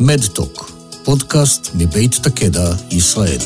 מדטוק, 0.00 0.70
פודקאסט 1.04 1.74
מבית 1.74 2.14
תקדע, 2.22 2.70
ישראל. 2.90 3.38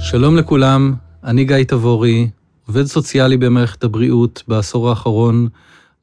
שלום 0.00 0.36
לכולם, 0.36 0.94
אני 1.24 1.44
גיא 1.44 1.64
תבורי, 1.64 2.30
עובד 2.66 2.84
סוציאלי 2.84 3.36
במערכת 3.36 3.84
הבריאות. 3.84 4.42
בעשור 4.48 4.90
האחרון 4.90 5.48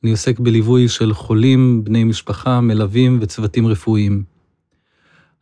אני 0.04 0.12
עוסק 0.12 0.40
בליווי 0.40 0.88
של 0.88 1.14
חולים, 1.14 1.84
בני 1.84 2.04
משפחה, 2.04 2.62
מלווים 2.62 3.20
וצוותים 3.22 3.68
רפואיים. 3.68 4.24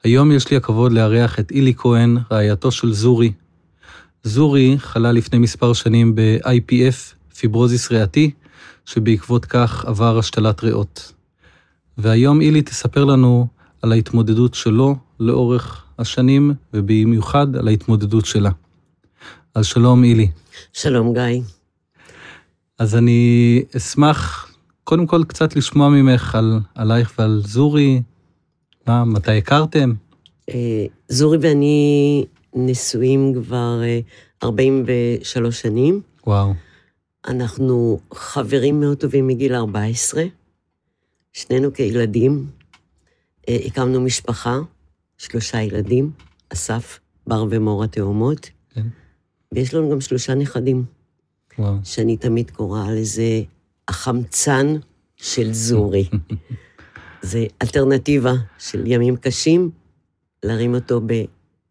היום 0.03 0.31
יש 0.31 0.51
לי 0.51 0.57
הכבוד 0.57 0.91
לארח 0.91 1.39
את 1.39 1.51
אילי 1.51 1.73
כהן, 1.77 2.17
רעייתו 2.31 2.71
של 2.71 2.93
זורי. 2.93 3.31
זורי 4.23 4.75
חלה 4.77 5.11
לפני 5.11 5.39
מספר 5.39 5.73
שנים 5.73 6.15
ב-IPF, 6.15 7.15
פיברוזיס 7.39 7.91
ריאתי, 7.91 8.31
שבעקבות 8.85 9.45
כך 9.45 9.85
עבר 9.85 10.19
השתלת 10.19 10.63
ריאות. 10.63 11.13
והיום 11.97 12.41
אילי 12.41 12.61
תספר 12.61 13.05
לנו 13.05 13.47
על 13.81 13.91
ההתמודדות 13.91 14.53
שלו 14.53 14.95
לאורך 15.19 15.85
השנים, 15.99 16.53
ובמיוחד 16.73 17.55
על 17.55 17.67
ההתמודדות 17.67 18.25
שלה. 18.25 18.49
אז 19.55 19.65
שלום 19.65 20.03
אילי. 20.03 20.27
שלום 20.73 21.13
גיא. 21.13 21.41
אז 22.79 22.95
אני 22.95 23.63
אשמח 23.77 24.51
קודם 24.83 25.07
כל 25.07 25.23
קצת 25.27 25.55
לשמוע 25.55 25.89
ממך 25.89 26.35
על, 26.35 26.59
עלייך 26.75 27.13
ועל 27.19 27.41
זורי, 27.45 28.01
מה, 28.87 29.05
מתי 29.05 29.37
הכרתם? 29.37 29.93
אה, 30.49 30.85
זורי 31.07 31.37
ואני 31.41 32.25
נשואים 32.55 33.33
כבר 33.33 33.81
43 34.43 35.45
אה, 35.45 35.51
שנים. 35.51 36.01
וואו. 36.27 36.53
אנחנו 37.27 37.99
חברים 38.13 38.79
מאוד 38.79 38.97
טובים 38.97 39.27
מגיל 39.27 39.55
14, 39.55 40.23
שנינו 41.33 41.73
כילדים. 41.73 42.47
אה, 43.49 43.57
הקמנו 43.65 44.01
משפחה, 44.01 44.59
שלושה 45.17 45.61
ילדים, 45.61 46.11
אסף, 46.53 46.99
בר 47.27 47.45
ומור 47.49 47.83
התאומות, 47.83 48.49
כן. 48.69 48.87
ויש 49.51 49.73
לנו 49.73 49.91
גם 49.91 50.01
שלושה 50.01 50.35
נכדים. 50.35 50.85
וואו. 51.59 51.75
שאני 51.83 52.17
תמיד 52.17 52.51
קוראה 52.51 52.91
לזה 52.91 53.41
החמצן 53.87 54.75
של 55.15 55.53
זורי. 55.53 56.09
זה 57.21 57.45
אלטרנטיבה 57.61 58.33
של 58.57 58.87
ימים 58.87 59.15
קשים, 59.15 59.69
להרים 60.43 60.75
אותו 60.75 61.01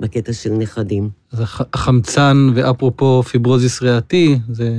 בקטע 0.02 0.32
של 0.32 0.50
נכדים. 0.50 1.10
אז 1.32 1.40
החמצן, 1.74 2.36
ואפרופו 2.54 3.22
פיברוזיס 3.22 3.82
ריאתי, 3.82 4.38
זה 4.48 4.70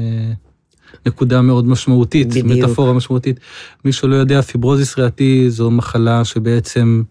נקודה 1.06 1.42
מאוד 1.42 1.67
משמעותית, 1.67 2.28
בדיוק. 2.28 2.47
מטאפורה 2.47 2.94
משמעותית. 2.94 3.39
מי 3.86 3.92
שלא 3.92 4.16
יודע, 4.16 4.42
פיברוזיס 4.42 4.98
ריאתי 4.98 5.50
זו 5.50 5.72
מחלה 5.72 6.25
שבעצם 6.25 7.03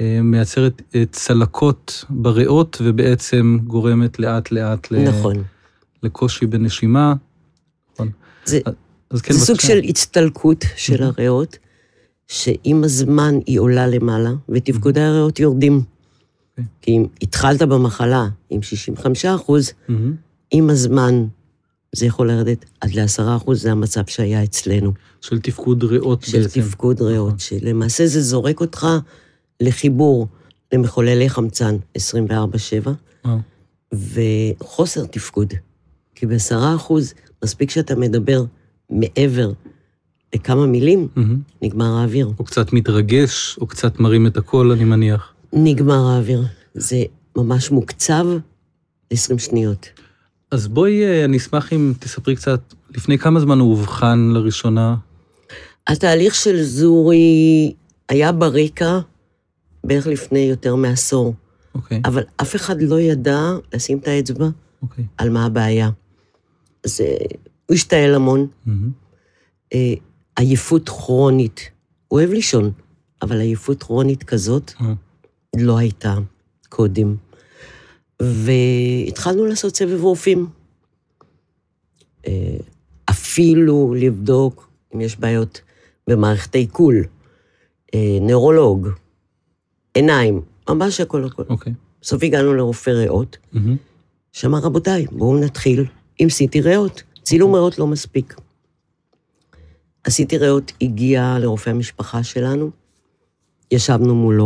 אה, 0.00 0.20
מייצרת 0.22 0.82
אה, 0.94 1.04
צלקות 1.12 2.04
בריאות, 2.10 2.78
ובעצם 2.84 3.58
גורמת 3.66 4.18
לאט-לאט 4.18 4.92
נכון. 4.92 5.42
לקושי 6.02 6.46
בנשימה. 6.46 7.14
נכון. 7.94 8.08
זה, 8.44 8.60
אז 9.10 9.22
כן, 9.22 9.34
זה 9.34 9.40
סוג 9.40 9.60
של 9.60 9.78
הצטלקות 9.88 10.64
של 10.76 11.02
הריאות. 11.02 11.58
שעם 12.30 12.84
הזמן 12.84 13.34
היא 13.46 13.60
עולה 13.60 13.86
למעלה, 13.86 14.30
ותפקודי 14.48 15.00
הריאות 15.00 15.40
יורדים. 15.40 15.82
אוקיי. 16.50 16.64
כי 16.82 16.90
אם 16.90 17.06
התחלת 17.22 17.62
במחלה 17.62 18.28
עם 18.50 18.62
65 18.62 19.24
אחוז, 19.24 19.68
mm-hmm. 19.68 19.92
עם 20.50 20.70
הזמן 20.70 21.26
זה 21.92 22.06
יכול 22.06 22.28
לרדת 22.28 22.64
עד 22.80 22.94
ל-10 22.94 23.36
אחוז, 23.36 23.62
זה 23.62 23.72
המצב 23.72 24.00
שהיה 24.06 24.44
אצלנו. 24.44 24.92
של 25.20 25.40
תפקוד 25.40 25.84
ריאות 25.84 26.22
של 26.22 26.38
בעצם. 26.38 26.60
של 26.60 26.66
תפקוד 26.68 27.02
ריאות, 27.02 27.26
נכון. 27.26 27.38
שלמעשה 27.38 28.06
זה 28.06 28.22
זורק 28.22 28.60
אותך 28.60 28.86
לחיבור 29.60 30.26
למחוללי 30.72 31.28
חמצן 31.28 31.76
24-7, 31.98 32.00
oh. 33.26 33.28
וחוסר 33.92 35.04
תפקוד. 35.04 35.54
כי 36.14 36.26
ב-10 36.26 36.76
אחוז, 36.76 37.14
מספיק 37.44 37.70
שאתה 37.70 37.94
מדבר 37.94 38.44
מעבר 38.90 39.52
לכמה 40.34 40.66
מילים, 40.66 41.08
mm-hmm. 41.16 41.20
נגמר 41.62 41.96
האוויר. 41.96 42.32
הוא 42.36 42.46
קצת 42.46 42.72
מתרגש, 42.72 43.56
הוא 43.60 43.68
קצת 43.68 44.00
מרים 44.00 44.26
את 44.26 44.36
הקול, 44.36 44.72
אני 44.72 44.84
מניח. 44.84 45.32
נגמר 45.52 46.06
האוויר. 46.06 46.44
זה 46.74 47.02
ממש 47.36 47.70
מוקצב 47.70 48.26
20 49.10 49.38
שניות. 49.38 49.88
אז 50.50 50.68
בואי, 50.68 51.04
אה, 51.04 51.24
אני 51.24 51.36
אשמח 51.36 51.72
אם 51.72 51.92
תספרי 51.98 52.36
קצת, 52.36 52.60
לפני 52.90 53.18
כמה 53.18 53.40
זמן 53.40 53.58
הוא 53.58 53.70
אובחן 53.70 54.30
לראשונה? 54.34 54.96
התהליך 55.86 56.34
של 56.34 56.62
זורי 56.62 57.72
היה 58.08 58.32
ברקע 58.32 58.98
בערך 59.84 60.06
לפני 60.06 60.38
יותר 60.38 60.74
מעשור. 60.74 61.34
אוקיי. 61.74 61.98
Okay. 61.98 62.08
אבל 62.08 62.22
אף 62.36 62.56
אחד 62.56 62.82
לא 62.82 63.00
ידע 63.00 63.40
לשים 63.74 63.98
את 63.98 64.08
האצבע 64.08 64.46
okay. 64.46 64.82
אוקיי. 64.82 65.04
על 65.18 65.30
מה 65.30 65.46
הבעיה. 65.46 65.90
אז 66.84 67.00
הוא 67.66 67.74
השתעל 67.74 68.14
המון. 68.14 68.46
Mm-hmm. 68.66 69.74
עייפות 70.36 70.88
כרונית. 70.88 71.70
הוא 72.08 72.18
אוהב 72.18 72.30
לישון, 72.30 72.70
אבל 73.22 73.40
עייפות 73.40 73.82
כרונית 73.82 74.22
כזאת 74.22 74.72
mm. 74.78 74.84
לא 75.56 75.78
הייתה 75.78 76.14
קודם. 76.68 77.16
והתחלנו 78.20 79.46
לעשות 79.46 79.76
סבב 79.76 80.02
רופאים. 80.02 80.46
אה, 82.26 82.56
אפילו 83.10 83.94
לבדוק 83.96 84.70
אם 84.94 85.00
יש 85.00 85.18
בעיות 85.18 85.60
במערכת 86.06 86.54
העיכול, 86.54 87.04
אה, 87.94 88.18
נוירולוג, 88.20 88.88
עיניים, 89.94 90.42
ממש 90.68 91.00
הכל 91.00 91.24
הכל. 91.24 91.42
אוקיי. 91.48 91.72
Okay. 91.72 91.76
בסוף 92.02 92.22
הגענו 92.22 92.54
לרופא 92.54 92.90
ריאות, 92.90 93.36
mm-hmm. 93.54 93.58
שאמר, 94.32 94.58
רבותיי, 94.58 95.06
בואו 95.12 95.40
נתחיל 95.40 95.84
עם 96.18 96.30
סיטי 96.30 96.60
ריאות. 96.60 97.02
צילום 97.22 97.54
ריאות 97.54 97.78
לא 97.78 97.86
מספיק. 97.86 98.34
עשיתי 100.04 100.38
ריאות, 100.38 100.72
הגיע 100.80 101.36
לרופא 101.40 101.70
המשפחה 101.70 102.22
שלנו, 102.22 102.70
ישבנו 103.70 104.14
מולו, 104.14 104.44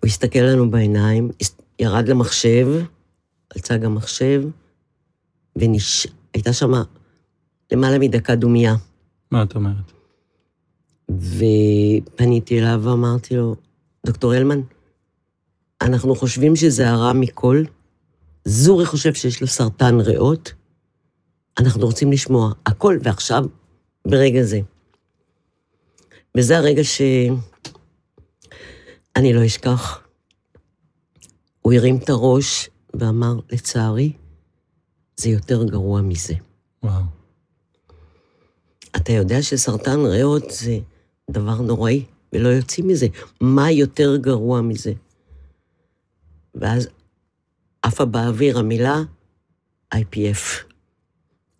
הוא 0.00 0.06
הסתכל 0.06 0.38
לנו 0.38 0.70
בעיניים, 0.70 1.30
ירד 1.78 2.08
למחשב, 2.08 2.66
על 3.54 3.60
צג 3.60 3.84
המחשב, 3.84 4.42
והייתה 5.56 6.52
שם 6.52 6.72
למעלה 7.72 7.98
מדקה 7.98 8.34
דומייה. 8.34 8.74
מה 9.30 9.42
את 9.42 9.54
אומרת? 9.54 9.92
ופניתי 11.10 12.60
אליו 12.60 12.80
ואמרתי 12.84 13.36
לו, 13.36 13.56
דוקטור 14.06 14.34
אלמן, 14.34 14.60
אנחנו 15.80 16.14
חושבים 16.14 16.56
שזה 16.56 16.90
הרע 16.90 17.12
מכל, 17.12 17.62
זורי 18.44 18.86
חושב 18.86 19.14
שיש 19.14 19.40
לו 19.40 19.46
סרטן 19.46 20.00
ריאות, 20.00 20.52
אנחנו 21.58 21.86
רוצים 21.86 22.12
לשמוע 22.12 22.52
הכל, 22.66 22.98
ועכשיו, 23.02 23.44
ברגע 24.06 24.42
זה. 24.42 24.60
וזה 26.36 26.58
הרגע 26.58 26.84
שאני 26.84 27.32
לא 29.32 29.46
אשכח. 29.46 30.07
הוא 31.68 31.74
הרים 31.74 31.96
את 31.96 32.08
הראש 32.08 32.70
ואמר, 32.94 33.40
לצערי, 33.50 34.12
זה 35.16 35.28
יותר 35.28 35.64
גרוע 35.64 36.02
מזה. 36.02 36.34
וואו. 36.82 37.02
אתה 38.96 39.12
יודע 39.12 39.42
שסרטן 39.42 40.00
ריאות 40.00 40.50
זה 40.50 40.78
דבר 41.30 41.60
נוראי, 41.60 42.04
ולא 42.32 42.48
יוצאים 42.48 42.88
מזה. 42.88 43.06
מה 43.40 43.70
יותר 43.70 44.16
גרוע 44.16 44.60
מזה? 44.60 44.92
ואז 46.54 46.88
עפה 47.82 48.04
באוויר 48.04 48.58
המילה 48.58 49.02
IPF. 49.94 50.64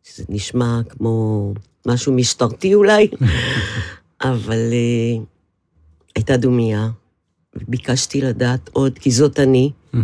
שזה 0.03 0.25
נשמע 0.29 0.81
כמו 0.89 1.53
משהו 1.87 2.13
משטרתי 2.13 2.75
אולי, 2.75 3.11
אבל 4.31 4.71
uh, 4.71 5.25
הייתה 6.17 6.37
דומייה. 6.37 6.89
ביקשתי 7.69 8.21
לדעת 8.21 8.71
עוד, 8.73 8.99
כי 8.99 9.11
זאת 9.11 9.39
אני, 9.39 9.73
mm-hmm. 9.95 9.99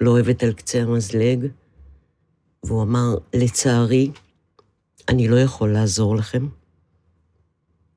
לא 0.00 0.10
אוהבת 0.10 0.42
על 0.42 0.52
קצה 0.52 0.82
המזלג, 0.82 1.46
והוא 2.64 2.82
אמר, 2.82 3.14
לצערי, 3.34 4.10
אני 5.08 5.28
לא 5.28 5.36
יכול 5.36 5.72
לעזור 5.72 6.16
לכם. 6.16 6.46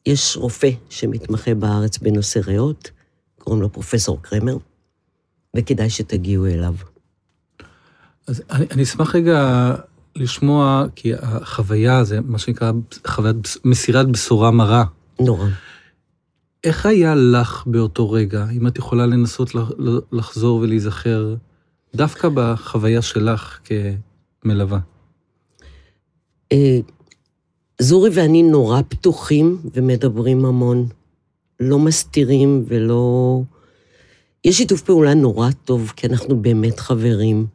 יש 0.05 0.37
רופא 0.37 0.69
שמתמחה 0.89 1.53
בארץ 1.53 1.97
בנושא 1.97 2.39
ריאות, 2.39 2.91
קוראים 3.39 3.61
לו 3.61 3.71
פרופסור 3.71 4.21
קרמר, 4.21 4.57
וכדאי 5.57 5.89
שתגיעו 5.89 6.45
אליו. 6.45 6.75
אז 8.27 8.43
אני, 8.49 8.65
אני 8.71 8.83
אשמח 8.83 9.15
רגע 9.15 9.71
לשמוע, 10.15 10.85
כי 10.95 11.13
החוויה 11.21 12.03
זה 12.03 12.21
מה 12.21 12.39
שנקרא 12.39 12.71
חוויית 13.07 13.57
מסירת 13.65 14.07
בשורה 14.07 14.51
מרה. 14.51 14.85
נורא. 15.19 15.47
איך 16.65 16.85
היה 16.85 17.15
לך 17.15 17.63
באותו 17.65 18.11
רגע, 18.11 18.45
אם 18.49 18.67
את 18.67 18.77
יכולה 18.77 19.05
לנסות 19.05 19.51
לחזור 20.11 20.59
ולהיזכר, 20.59 21.35
דווקא 21.95 22.29
בחוויה 22.33 23.01
שלך 23.01 23.59
כמלווה? 24.43 24.79
אה, 26.51 26.79
זורי 27.81 28.09
ואני 28.13 28.43
נורא 28.43 28.81
פתוחים 28.89 29.57
ומדברים 29.73 30.45
המון. 30.45 30.87
לא 31.59 31.79
מסתירים 31.79 32.65
ולא... 32.67 33.41
יש 34.43 34.57
שיתוף 34.57 34.81
פעולה 34.81 35.13
נורא 35.13 35.49
טוב, 35.65 35.93
כי 35.95 36.07
אנחנו 36.07 36.41
באמת 36.41 36.79
חברים. 36.79 37.47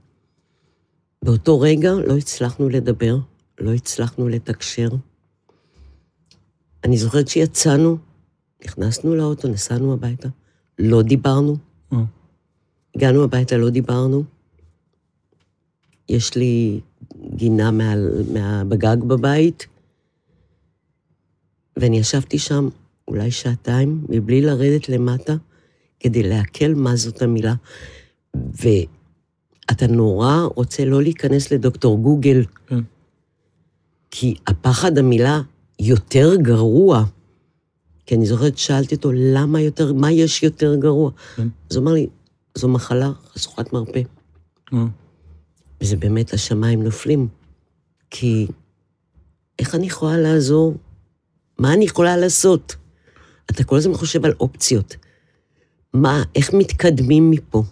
באותו 1.24 1.60
רגע 1.60 1.92
לא 1.92 2.16
הצלחנו 2.16 2.68
לדבר, 2.68 3.16
לא 3.60 3.72
הצלחנו 3.72 4.28
לתקשר. 4.28 4.88
אני 6.84 6.98
זוכרת 6.98 7.28
שיצאנו, 7.28 7.98
נכנסנו 8.64 9.14
לאוטו, 9.14 9.48
נסענו 9.48 9.92
הביתה, 9.92 10.28
לא 10.78 11.02
דיברנו. 11.02 11.56
אה. 11.92 11.98
הגענו 12.96 13.24
הביתה, 13.24 13.56
לא 13.56 13.70
דיברנו. 13.70 14.24
יש 16.08 16.36
לי 16.36 16.80
גינה 17.34 17.70
מעל, 17.70 18.10
מה, 18.32 18.64
בגג 18.64 18.96
בבית, 19.06 19.66
ואני 21.76 21.98
ישבתי 21.98 22.38
שם 22.38 22.68
אולי 23.08 23.30
שעתיים, 23.30 24.04
מבלי 24.08 24.40
לרדת 24.40 24.88
למטה, 24.88 25.34
כדי 26.00 26.22
לעכל 26.22 26.74
מה 26.74 26.96
זאת 26.96 27.22
המילה. 27.22 27.54
ואתה 28.34 29.86
נורא 29.88 30.42
רוצה 30.54 30.84
לא 30.84 31.02
להיכנס 31.02 31.52
לדוקטור 31.52 31.98
גוגל, 31.98 32.44
כן. 32.66 32.80
כי 34.10 34.34
הפחד 34.46 34.98
המילה 34.98 35.40
יותר 35.80 36.36
גרוע. 36.36 37.04
כי 38.10 38.16
אני 38.16 38.26
זוכרת, 38.26 38.58
שאלתי 38.58 38.94
אותו, 38.94 39.10
למה 39.14 39.60
יותר, 39.60 39.92
מה 39.92 40.12
יש 40.12 40.42
יותר 40.42 40.74
גרוע? 40.74 41.10
כן. 41.36 41.48
אז 41.70 41.76
הוא 41.76 41.82
אמר 41.82 41.92
לי, 41.92 42.06
זו 42.54 42.68
מחלה 42.68 43.10
חשוכת 43.32 43.72
מרפא. 43.72 44.02
אה. 44.72 44.84
וזה 45.80 45.96
באמת, 45.96 46.32
השמיים 46.32 46.82
נופלים. 46.82 47.28
כי 48.10 48.46
איך 49.58 49.74
אני 49.74 49.86
יכולה 49.86 50.18
לעזור? 50.18 50.76
מה 51.58 51.72
אני 51.72 51.84
יכולה 51.84 52.16
לעשות? 52.16 52.76
אתה 53.50 53.64
כל 53.64 53.76
הזמן 53.76 53.94
חושב 53.94 54.24
על 54.24 54.32
אופציות. 54.40 54.96
מה, 55.94 56.22
איך 56.34 56.54
מתקדמים 56.54 57.30
מפה? 57.30 57.62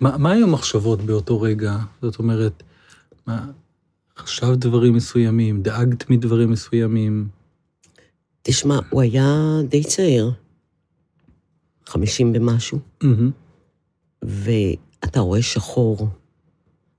מה 0.00 0.30
היו 0.30 0.46
המחשבות 0.46 1.02
באותו 1.02 1.40
רגע? 1.40 1.76
זאת 2.02 2.18
אומרת, 2.18 2.62
מה, 3.26 3.46
חשבת 4.18 4.58
דברים 4.58 4.94
מסוימים, 4.94 5.62
דאגת 5.62 6.10
מדברים 6.10 6.50
מסוימים? 6.50 7.41
תשמע, 8.42 8.78
הוא 8.90 9.02
היה 9.02 9.58
די 9.68 9.84
צעיר, 9.84 10.32
חמישים 11.86 12.32
ומשהו, 12.34 12.78
מהמם. 13.02 13.30
ואתה 14.22 15.20
רואה 15.20 15.42
שחור, 15.42 16.08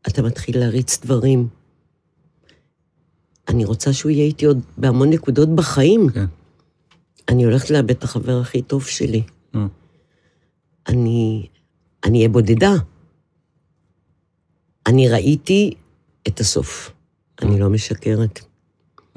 אתה 0.07 0.21
מתחיל 0.21 0.59
להריץ 0.59 0.99
דברים. 0.99 1.47
אני 3.47 3.65
רוצה 3.65 3.93
שהוא 3.93 4.11
יהיה 4.11 4.25
איתי 4.25 4.45
עוד 4.45 4.59
בהמון 4.77 5.09
נקודות 5.09 5.49
בחיים. 5.49 6.09
כן. 6.09 6.25
אני 7.29 7.43
הולכת 7.43 7.69
לאבד 7.69 7.91
את 7.91 8.03
החבר 8.03 8.39
הכי 8.41 8.61
טוב 8.61 8.85
שלי. 8.85 9.23
אה. 9.55 9.65
אני, 10.87 11.47
אני 12.03 12.17
אהיה 12.17 12.29
בודדה. 12.29 12.73
אני 14.85 15.09
ראיתי 15.09 15.73
את 16.27 16.39
הסוף. 16.39 16.91
אני 17.41 17.59
לא 17.59 17.69
משקרת. 17.69 18.39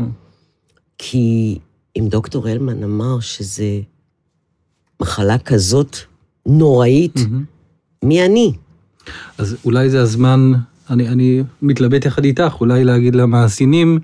אה. 0.00 0.04
כי 0.98 1.58
אם 1.96 2.08
דוקטור 2.08 2.48
הלמן 2.48 2.82
אמר 2.82 3.20
שזה 3.20 3.80
מחלה 5.02 5.38
כזאת 5.38 5.96
נוראית, 6.46 7.16
מהמם. 7.16 7.44
מי 8.04 8.24
אני? 8.26 8.52
אז 9.38 9.56
אולי 9.64 9.90
זה 9.90 10.02
הזמן, 10.02 10.52
אני, 10.90 11.08
אני 11.08 11.42
מתלבט 11.62 12.04
יחד 12.04 12.24
איתך, 12.24 12.56
אולי 12.60 12.84
להגיד 12.84 13.14
למאזינים 13.14 13.98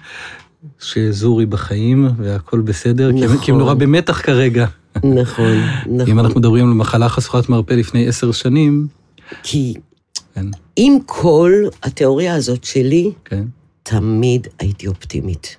שזורי 0.78 1.46
בחיים 1.46 2.08
והכל 2.16 2.60
בסדר, 2.60 3.12
כי, 3.12 3.24
הם- 3.24 3.28
כי 3.28 3.50
הם 3.50 3.56
נכון. 3.56 3.58
נורא 3.58 3.74
במתח 3.74 4.20
כרגע. 4.22 4.66
נכון, 4.96 5.44
אם 5.86 5.96
נכון. 5.96 6.18
אנחנו 6.18 6.40
מדברים 6.40 6.68
על 6.68 6.74
מחלה 6.74 7.08
חשוכת 7.08 7.48
מרפא 7.48 7.72
לפני 7.72 8.08
עשר 8.08 8.32
שנים, 8.32 8.86
כי 9.42 9.74
כן, 10.34 10.46
עם 10.76 10.92
כל 11.06 11.52
התיאוריה 11.82 12.34
הזאת 12.34 12.64
שלי, 12.64 13.10
כן, 13.24 13.44
תמיד 13.82 14.46
הייתי 14.58 14.86
אופטימית. 14.88 15.56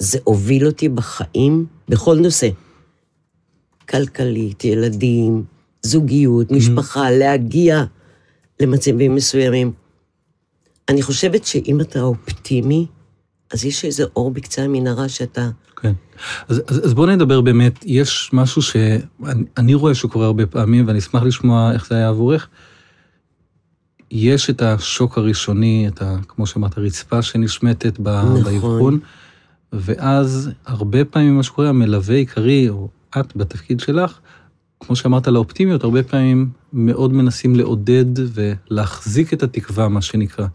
זה 0.00 0.18
הוביל 0.24 0.66
אותי 0.66 0.88
בחיים, 0.88 1.66
בכל 1.88 2.18
נושא. 2.18 2.48
כלכלית, 3.88 4.64
ילדים, 4.64 5.44
זוגיות, 5.82 6.50
משפחה, 6.50 7.10
להגיע 7.10 7.84
למצבים 8.60 9.14
מסוימים. 9.14 9.72
אני 10.88 11.02
חושבת 11.02 11.44
שאם 11.44 11.80
אתה 11.80 12.00
אופטימי, 12.00 12.86
אז 13.52 13.64
יש 13.64 13.84
איזה 13.84 14.04
אור 14.16 14.30
בקצה 14.30 14.62
המנהרה 14.62 15.08
שאתה... 15.08 15.50
כן. 15.76 15.92
אז, 16.48 16.62
אז, 16.68 16.86
אז 16.86 16.94
בואו 16.94 17.06
נדבר 17.06 17.40
באמת, 17.40 17.78
יש 17.86 18.30
משהו 18.32 18.62
שאני 18.62 19.00
אני 19.56 19.74
רואה 19.74 19.94
שקורה 19.94 20.26
הרבה 20.26 20.46
פעמים, 20.46 20.86
ואני 20.86 20.98
אשמח 20.98 21.22
לשמוע 21.22 21.72
איך 21.72 21.88
זה 21.88 21.94
היה 21.94 22.08
עבורך. 22.08 22.48
יש 24.10 24.50
את 24.50 24.62
השוק 24.62 25.18
הראשוני, 25.18 25.88
את 25.88 26.02
ה, 26.02 26.16
כמו 26.28 26.46
שאמרת, 26.46 26.78
הרצפה 26.78 27.22
שנשמטת 27.22 27.98
ב- 27.98 28.08
נכון. 28.08 28.44
באבחון, 28.44 29.00
ואז 29.72 30.50
הרבה 30.66 31.04
פעמים 31.04 31.36
מה 31.36 31.42
שקורה, 31.42 31.68
המלווה 31.68 32.14
עיקרי, 32.14 32.68
או 32.68 32.88
את 33.20 33.36
בתפקיד 33.36 33.80
שלך, 33.80 34.18
כמו 34.80 34.96
שאמרת 34.96 35.28
על 35.28 35.36
האופטימיות, 35.36 35.84
הרבה 35.84 36.02
פעמים 36.02 36.50
מאוד 36.72 37.12
מנסים 37.12 37.56
לעודד 37.56 38.04
ולהחזיק 38.34 39.32
את 39.32 39.42
התקווה, 39.42 39.88
מה 39.88 40.02
שנקרא. 40.02 40.46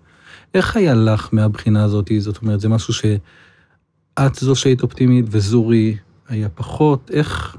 איך 0.54 0.76
היה 0.78 0.94
לך 0.94 1.30
מהבחינה 1.32 1.84
הזאת? 1.84 2.12
זאת 2.20 2.38
אומרת, 2.42 2.60
זה 2.60 2.70
משהו 2.70 2.94
שאת 2.94 4.36
זו 4.36 4.56
שהיית 4.56 4.84
אופטימית 4.84 5.26
וזורי 5.30 5.98
היה 6.30 6.50
פחות, 6.50 7.12
איך 7.14 7.56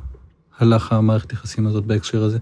הלך 0.59 0.93
המערכת 0.93 1.33
יחסים 1.33 1.67
הזאת 1.67 1.85
בהקשר 1.85 2.23
הזה? 2.25 2.39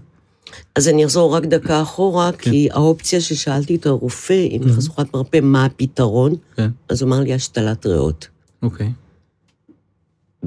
אז 0.75 0.87
אני 0.87 1.05
אחזור 1.05 1.35
רק 1.35 1.45
דקה 1.45 1.81
אחורה, 1.81 2.31
כן. 2.31 2.51
כי 2.51 2.67
האופציה 2.71 3.21
ששאלתי 3.21 3.75
את 3.75 3.85
הרופא, 3.85 4.47
עם 4.49 4.63
Mhm. 4.63 4.69
חשוכת 4.69 5.13
מרפא, 5.13 5.39
מה 5.41 5.65
הפתרון, 5.65 6.35
כן, 6.55 6.69
אז 6.89 7.01
הוא 7.01 7.07
אמר 7.07 7.19
לי 7.19 7.33
השתלת 7.33 7.85
ריאות. 7.85 8.27
אוקיי, 8.63 8.91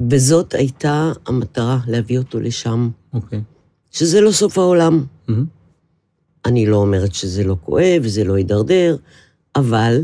וזאת 0.09 0.53
הייתה 0.53 1.11
המטרה, 1.25 1.79
להביא 1.87 2.17
אותו 2.17 2.39
לשם. 2.39 2.89
אוקיי. 3.13 3.41
שזה 3.91 4.21
לא 4.21 4.31
סוף 4.31 4.57
העולם. 4.57 5.05
מהמם, 5.27 5.45
אני 6.45 6.65
לא 6.65 6.77
אומרת 6.77 7.13
שזה 7.13 7.43
לא 7.43 7.55
כואב, 7.61 8.03
זה 8.05 8.23
לא 8.23 8.37
יידרדר, 8.37 8.97
אבל 9.55 10.03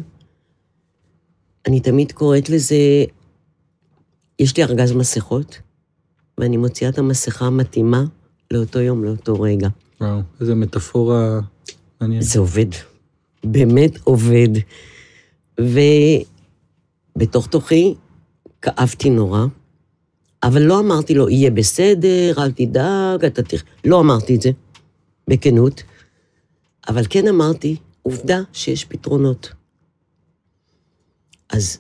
אני 1.68 1.80
תמיד 1.80 2.12
קוראת 2.12 2.50
לזה, 2.50 2.76
יש 4.40 4.58
לי 4.58 4.64
ארגז 4.64 4.92
מסכות, 4.92 5.60
ואני 6.38 6.58
מוציאה 6.58 6.90
את 6.90 6.98
המסכה 6.98 7.46
המתאימה 7.46 8.04
לאותו 8.52 8.80
יום, 8.80 9.04
לאותו 9.04 9.42
רגע. 9.42 9.68
וואו, 10.02 10.22
איזה 10.42 10.56
מטאפורה 10.56 11.40
מעניינת. 12.02 12.24
זה 12.24 12.40
עובד, 12.40 12.66
באמת 13.44 13.98
עובד. 14.04 14.50
ובתוך 17.18 17.48
תוכי 17.48 17.96
כאבתי 18.62 19.10
נורא, 19.10 19.46
אבל 20.46 20.62
לא 20.62 20.80
אמרתי 20.80 21.14
לו, 21.14 21.30
יהיה 21.30 21.52
בסדר, 21.52 22.34
אל 22.38 22.52
תדאג, 22.52 23.26
אתה 23.26 23.44
תראה. 23.44 23.64
לא 23.86 24.00
אמרתי 24.00 24.36
את 24.36 24.42
זה, 24.42 24.50
בכנות, 25.28 25.84
אבל 26.90 27.04
כן 27.10 27.28
אמרתי, 27.28 27.76
עובדה 28.02 28.42
שיש 28.54 28.86
פתרונות. 28.86 29.54
אז 31.50 31.78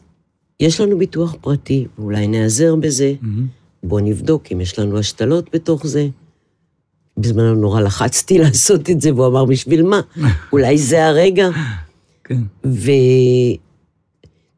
יש 0.59 0.81
לנו 0.81 0.97
ביטוח 0.97 1.35
פרטי, 1.41 1.87
ואולי 1.97 2.27
נעזר 2.27 2.75
בזה, 2.75 3.13
מהמם, 3.21 3.47
בוא 3.83 4.01
נבדוק 4.01 4.51
אם 4.51 4.61
יש 4.61 4.79
לנו 4.79 4.99
השתלות 4.99 5.49
בתוך 5.53 5.87
זה. 5.87 6.07
בזמנו 7.17 7.55
נורא 7.55 7.81
לחצתי 7.81 8.37
לעשות 8.43 8.89
את 8.89 9.01
זה, 9.01 9.13
והוא 9.13 9.27
אמר, 9.27 9.45
בשביל 9.45 9.83
מה? 9.83 10.01
אולי 10.53 10.77
זה 10.77 11.05
הרגע. 11.05 11.49
כן, 12.23 12.41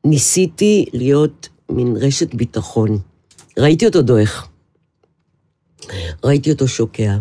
וניסיתי 0.06 0.86
להיות 0.94 1.50
מין 1.72 1.98
רשת 1.98 2.36
ביטחון. 2.36 3.00
ראיתי 3.58 3.86
אותו 3.86 4.02
דועך. 4.02 4.48
ראיתי 6.24 6.52
אותו 6.52 6.68
שוקע. 6.68 7.18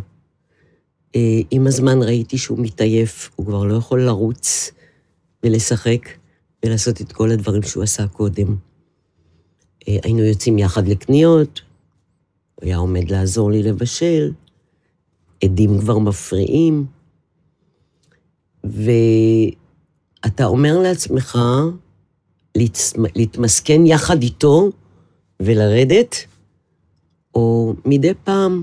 אה, 1.16 1.40
עם 1.50 1.66
הזמן 1.66 2.02
ראיתי 2.02 2.38
שהוא 2.38 2.58
מתעייף, 2.58 3.30
הוא 3.36 3.46
כבר 3.46 3.64
לא 3.64 3.74
יכול 3.74 4.02
לרוץ 4.02 4.70
ולשחק 5.42 6.08
ולעשות 6.64 7.00
את 7.00 7.12
כל 7.12 7.30
הדברים 7.30 7.62
שהוא 7.62 7.82
עשה 7.82 8.06
קודם. 8.06 8.56
אה, 9.88 9.98
היינו 10.02 10.22
יוצאים 10.22 10.58
יחד 10.58 10.88
לקניות, 10.88 11.60
הוא 12.54 12.66
היה 12.66 12.76
עומד 12.76 13.10
לעזור 13.10 13.50
לי 13.50 13.62
לבשל, 13.62 14.32
עדים 15.44 15.78
כבר 15.80 15.98
מפריעים, 15.98 16.86
ואתה 18.64 20.44
אומר 20.44 20.78
לעצמך 20.78 21.38
להתמסכן 23.14 23.86
יחד 23.86 24.22
איתו 24.22 24.70
ולרדת, 25.42 26.16
או 27.34 27.74
מדי 27.84 28.12
פעם 28.24 28.62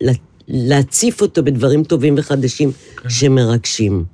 לה- 0.00 0.12
להציף 0.48 1.20
אותו 1.22 1.44
בדברים 1.44 1.84
טובים 1.84 2.14
וחדשים 2.18 2.70
שמרגשים. 3.08 4.04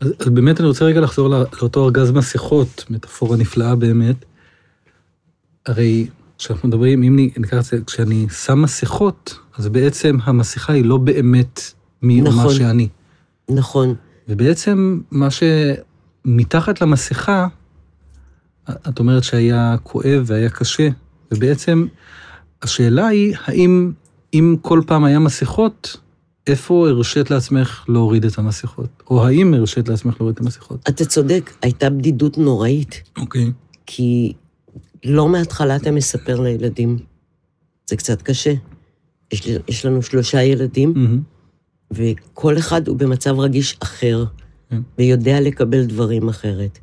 אז, 0.00 0.08
אז 0.20 0.28
באמת 0.28 0.60
אני 0.60 0.68
רוצה 0.68 0.84
רגע 0.84 1.00
לחזור 1.00 1.28
לא- 1.28 1.44
לאותו 1.60 1.84
ארגז 1.84 2.10
מסכות, 2.10 2.84
מטאפורה 2.90 3.36
נפלאה 3.36 3.74
באמת. 3.74 4.16
הרי 5.66 6.06
כשאנחנו 6.38 6.68
מדברים, 6.68 7.02
אם 7.02 7.16
ניקח 7.36 7.58
את 7.58 7.64
זה, 7.64 7.78
כשאני 7.86 8.26
שם 8.44 8.62
מסכות, 8.62 9.38
אז 9.56 9.68
בעצם 9.68 10.16
המסכה 10.24 10.72
היא 10.72 10.84
לא 10.84 10.96
באמת 10.96 11.60
מי 12.02 12.20
או 12.20 12.24
מה 12.24 12.30
נכון. 12.30 12.54
שאני. 12.54 12.88
נכון. 13.50 13.94
ובעצם 14.28 15.00
מה 15.10 15.28
שמתחת 15.30 16.80
למסכה, 16.80 17.46
את 18.70 18.98
אומרת 18.98 19.24
שהיה 19.24 19.76
כואב 19.82 20.22
והיה 20.26 20.50
קשה, 20.50 20.88
ובעצם 21.32 21.86
השאלה 22.62 23.06
היא, 23.06 23.36
האם 23.44 23.92
אם 24.34 24.56
כל 24.62 24.82
פעם 24.86 25.04
היה 25.04 25.18
מסכות, 25.18 25.96
איפה 26.46 26.88
הרשית 26.88 27.30
לעצמך 27.30 27.84
להוריד 27.88 28.24
את 28.24 28.38
המסכות? 28.38 29.02
או 29.10 29.26
האם 29.26 29.54
הרשית 29.54 29.88
לעצמך 29.88 30.14
להוריד 30.20 30.34
את 30.34 30.40
המסכות? 30.40 30.88
אתה 30.88 31.04
צודק, 31.04 31.50
הייתה 31.62 31.90
בדידות 31.90 32.38
נוראית, 32.38 33.02
אוקיי. 33.18 33.52
כי 33.86 34.32
לא 35.04 35.28
מההתחלה 35.28 35.76
אתה 35.76 35.90
מספר 35.90 36.40
לילדים. 36.40 36.98
זה 37.86 37.96
קצת 37.96 38.22
קשה. 38.22 38.54
יש, 39.32 39.46
לי, 39.46 39.58
יש 39.68 39.86
לנו 39.86 40.02
שלושה 40.02 40.42
ילדים, 40.42 40.92
מהמם. 40.96 41.20
וכל 41.90 42.58
אחד 42.58 42.88
הוא 42.88 42.96
במצב 42.96 43.40
רגיש 43.40 43.76
אחר, 43.80 44.24
כן. 44.70 44.80
ויודע 44.98 45.40
לקבל 45.40 45.84
דברים 45.84 46.28
אחרת. 46.28 46.78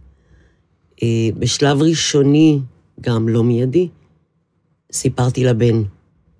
אה, 1.04 1.30
בשלב 1.40 1.82
ראשוני, 1.82 2.60
גם 3.02 3.30
לא 3.30 3.44
מיידי, 3.44 3.90
סיפרתי 4.92 5.44
לבן, 5.44 5.84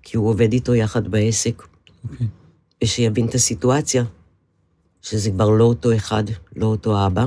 כי 0.02 0.16
הוא 0.16 0.28
עובד 0.28 0.52
איתו 0.52 0.74
יחד 0.74 1.08
בעסק, 1.08 1.62
אוקיי. 2.04 2.26
ושיבין 2.84 3.26
את 3.26 3.34
הסיטואציה, 3.34 4.04
שזה 5.02 5.30
כבר 5.30 5.50
לא 5.50 5.64
אותו 5.64 5.96
אחד, 5.96 6.24
לא 6.56 6.66
אותו 6.66 7.06
אבא, 7.06 7.26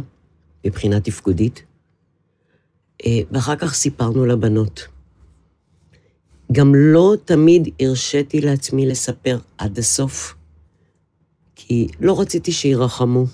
מבחינה 0.65 0.99
תפקודית. 0.99 1.63
אה, 3.05 3.19
ואחר 3.31 3.55
כך 3.55 3.73
סיפרנו 3.73 4.25
לבנות. 4.25 4.87
גם 6.51 6.75
לא 6.75 7.13
תמיד 7.25 7.69
הרשיתי 7.79 8.41
לעצמי 8.41 8.85
לספר 8.85 9.39
עד 9.57 9.77
הסוף, 9.77 10.35
כי 11.55 11.87
לא 11.99 12.21
רציתי 12.21 12.51
שירחמו. 12.51 13.25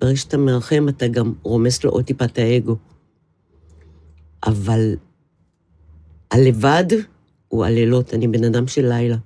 ברגע 0.00 0.16
שאתה 0.16 0.36
מרחם, 0.36 0.86
אתה 0.88 1.08
גם 1.08 1.32
רומס 1.42 1.84
לו 1.84 1.90
עוד 1.90 2.04
טיפה 2.04 2.24
את 2.24 2.38
האגו. 2.38 2.76
אבל 4.46 4.96
הלבד 6.30 6.84
הוא 7.48 7.64
הלילות, 7.64 8.14
אני 8.14 8.28
בן 8.28 8.44
אדם 8.44 8.66
של 8.66 8.88
לילה. 8.88 9.16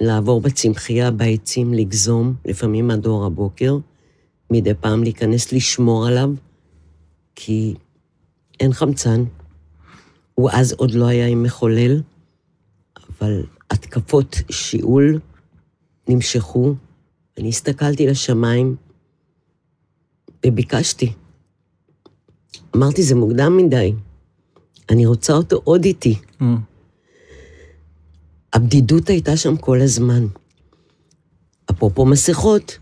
לעבור 0.00 0.40
בצמחייה, 0.40 1.10
בעצים, 1.10 1.74
לגזום, 1.74 2.34
לפעמים 2.44 2.90
עד 2.90 3.06
אור 3.06 3.24
הבוקר, 3.24 3.78
מדי 4.50 4.74
פעם 4.74 5.02
להיכנס 5.02 5.52
לשמור 5.52 6.06
עליו, 6.06 6.30
כי 7.34 7.74
אין 8.60 8.72
חמצן. 8.72 9.24
הוא 10.34 10.50
אז 10.52 10.72
עוד 10.72 10.90
לא 10.90 11.06
היה 11.06 11.26
עם 11.26 11.42
מחולל, 11.42 12.02
אבל 12.96 13.42
התקפות 13.70 14.36
שיעול 14.50 15.20
נמשכו. 16.08 16.74
אני 17.40 17.48
הסתכלתי 17.48 18.06
לשמיים 18.06 18.76
וביקשתי. 20.46 21.12
אמרתי, 22.76 23.02
זה 23.02 23.14
מוקדם 23.14 23.56
מדי, 23.56 23.92
אני 24.90 25.06
רוצה 25.06 25.32
אותו 25.32 25.60
עוד 25.64 25.84
איתי. 25.84 26.18
אה, 26.42 26.46
הבדידות 28.52 29.08
הייתה 29.08 29.36
שם 29.36 29.56
כל 29.56 29.80
הזמן. 29.80 30.26
אפרופו 31.70 32.06
מסכות, 32.06 32.78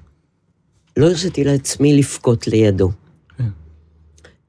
לא 0.96 1.06
הרשיתי 1.06 1.44
לעצמי 1.44 1.98
לבכות 1.98 2.46
לידו. 2.46 2.90
כן. 3.38 3.48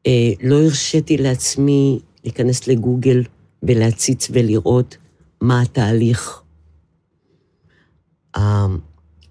אה, 0.07 0.31
לא 0.43 0.63
הרשיתי 0.63 1.17
לעצמי 1.17 1.99
להיכנס 2.23 2.67
לגוגל 2.67 3.23
ולהציץ 3.63 4.27
ולראות 4.33 4.97
מה 5.41 5.61
התהליך. 5.61 6.41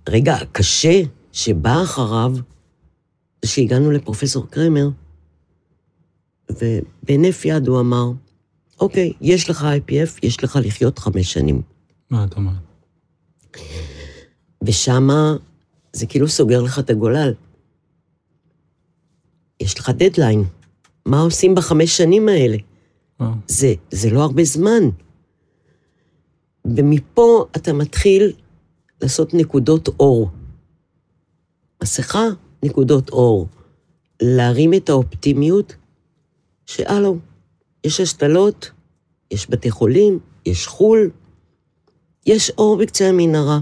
הרגע 0.09 0.35
הקשה 0.35 1.03
שבא 1.33 1.83
אחריו, 1.83 2.35
שהגענו 3.45 3.91
לפרופסור 3.91 4.47
קרמר, 4.51 4.89
ובהינף 6.51 7.45
יד 7.45 7.69
הוא 7.69 7.81
אמר, 7.81 8.11
אוקיי, 8.81 9.13
יש 9.21 9.51
לך 9.51 9.63
IPF, 9.63 10.19
יש 10.23 10.45
לך 10.45 10.59
לחיות 10.65 10.99
חמש 10.99 11.33
שנים. 11.33 11.63
מה 12.11 12.25
את 12.25 12.37
אומרת? 12.37 12.55
ושמה 14.65 15.37
זה 15.93 16.07
כאילו 16.07 16.29
סוגר 16.29 16.63
לך 16.63 16.79
את 16.79 16.91
הגולל. 16.91 17.33
יש 19.61 19.79
לך 19.79 19.91
דדליין. 19.91 20.45
מה 21.07 21.21
עושים 21.21 21.55
בחמש 21.55 21.97
שנים 21.97 22.29
האלה? 22.29 22.57
וואו. 23.21 23.33
זה, 23.47 23.75
זה 23.91 24.11
לא 24.11 24.23
הרבה 24.23 24.45
זמן. 24.45 24.83
ומפה 26.65 27.45
אתה 27.57 27.73
מתחיל 27.73 28.33
לעשות 29.03 29.35
נקודות 29.35 29.89
אור. 30.01 30.31
מסכה, 31.83 32.25
נקודות 32.63 33.11
אור. 33.11 33.49
להרים 34.23 34.75
את 34.75 34.89
האופטימיות, 34.89 35.77
שהלו, 36.67 37.19
יש 37.85 38.01
השתלות, 38.01 38.71
יש 39.31 39.51
בתי 39.51 39.71
חולים, 39.71 40.19
יש 40.47 40.67
חו"ל, 40.67 41.11
יש 42.27 42.51
אור 42.51 42.77
בקצה 42.77 43.09
המנהרה. 43.09 43.61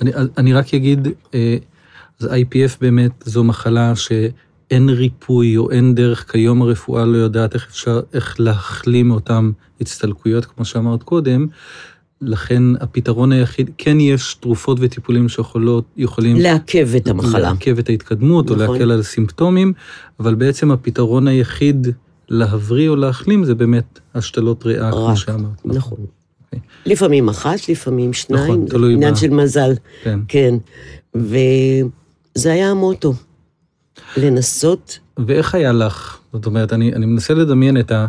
אני, 0.00 0.10
אני 0.38 0.52
רק 0.52 0.74
אגיד, 0.74 1.08
אה, 1.34 1.56
אז 2.20 2.26
IPF 2.26 2.76
באמת 2.80 3.12
זו 3.24 3.44
מחלה 3.44 3.96
שאין 3.96 4.88
ריפוי 4.88 5.56
או 5.56 5.70
אין 5.70 5.94
דרך, 5.94 6.32
כיום 6.32 6.62
הרפואה 6.62 7.04
לא 7.04 7.16
יודעת 7.16 7.54
איך 7.54 7.66
אפשר, 7.70 8.00
איך 8.12 8.40
להחלים 8.40 9.08
מאותן 9.08 9.50
הצטלקויות, 9.80 10.44
כמו 10.44 10.64
שאמרת 10.64 11.02
קודם. 11.02 11.46
לכן 12.20 12.62
הפתרון 12.80 13.32
היחיד, 13.32 13.70
כן 13.78 14.00
יש 14.00 14.34
תרופות 14.34 14.78
וטיפולים 14.80 15.28
שיכולות, 15.28 15.84
יכולים 15.96 16.36
לעכב 16.36 16.88
את 16.96 17.08
המחלה. 17.08 17.38
לעכב 17.38 17.78
את 17.78 17.88
ההתקדמות 17.88 18.50
או 18.50 18.56
נכון. 18.56 18.74
להקל 18.74 18.90
על 18.90 19.02
סימפטומים, 19.02 19.72
אבל 20.20 20.34
בעצם 20.34 20.70
הפתרון 20.70 21.28
היחיד 21.28 21.88
להבריא 22.28 22.88
או 22.88 22.96
להחלים 22.96 23.44
זה 23.44 23.54
באמת 23.54 23.98
השתלות 24.14 24.66
ריאה, 24.66 24.90
כמו 24.90 25.06
רק, 25.06 25.16
שאמרת. 25.16 25.60
נכון. 25.64 25.98
אוקיי. 26.44 26.60
לפעמים 26.86 27.28
אחת, 27.28 27.68
לפעמים 27.68 28.12
שניים, 28.12 28.44
נכון, 28.44 28.66
תלוי 28.66 28.92
עניין 28.92 29.10
מה. 29.10 29.16
של 29.16 29.30
מזל, 29.30 29.72
כן. 30.02 30.20
כן. 30.28 30.54
וזה 31.14 32.52
היה 32.52 32.70
המוטו, 32.70 33.14
לנסות, 34.16 34.98
ואיך 35.26 35.54
היה 35.54 35.72
לך? 35.72 36.18
זאת 36.32 36.46
אומרת, 36.46 36.72
אני, 36.72 36.92
אני 36.92 37.06
מנסה 37.06 37.34
לדמיין 37.34 37.80
את 37.80 37.92
ה... 37.92 38.06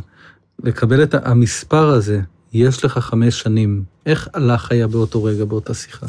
לקבל 0.63 1.03
את 1.03 1.15
המספר 1.23 1.89
הזה, 1.89 2.21
יש 2.53 2.85
לך 2.85 2.97
חמש 2.97 3.39
שנים, 3.39 3.83
איך 4.05 4.27
לך 4.35 4.71
היה 4.71 4.87
באותו 4.87 5.23
רגע, 5.23 5.45
באותה 5.45 5.73
שיחה? 5.73 6.07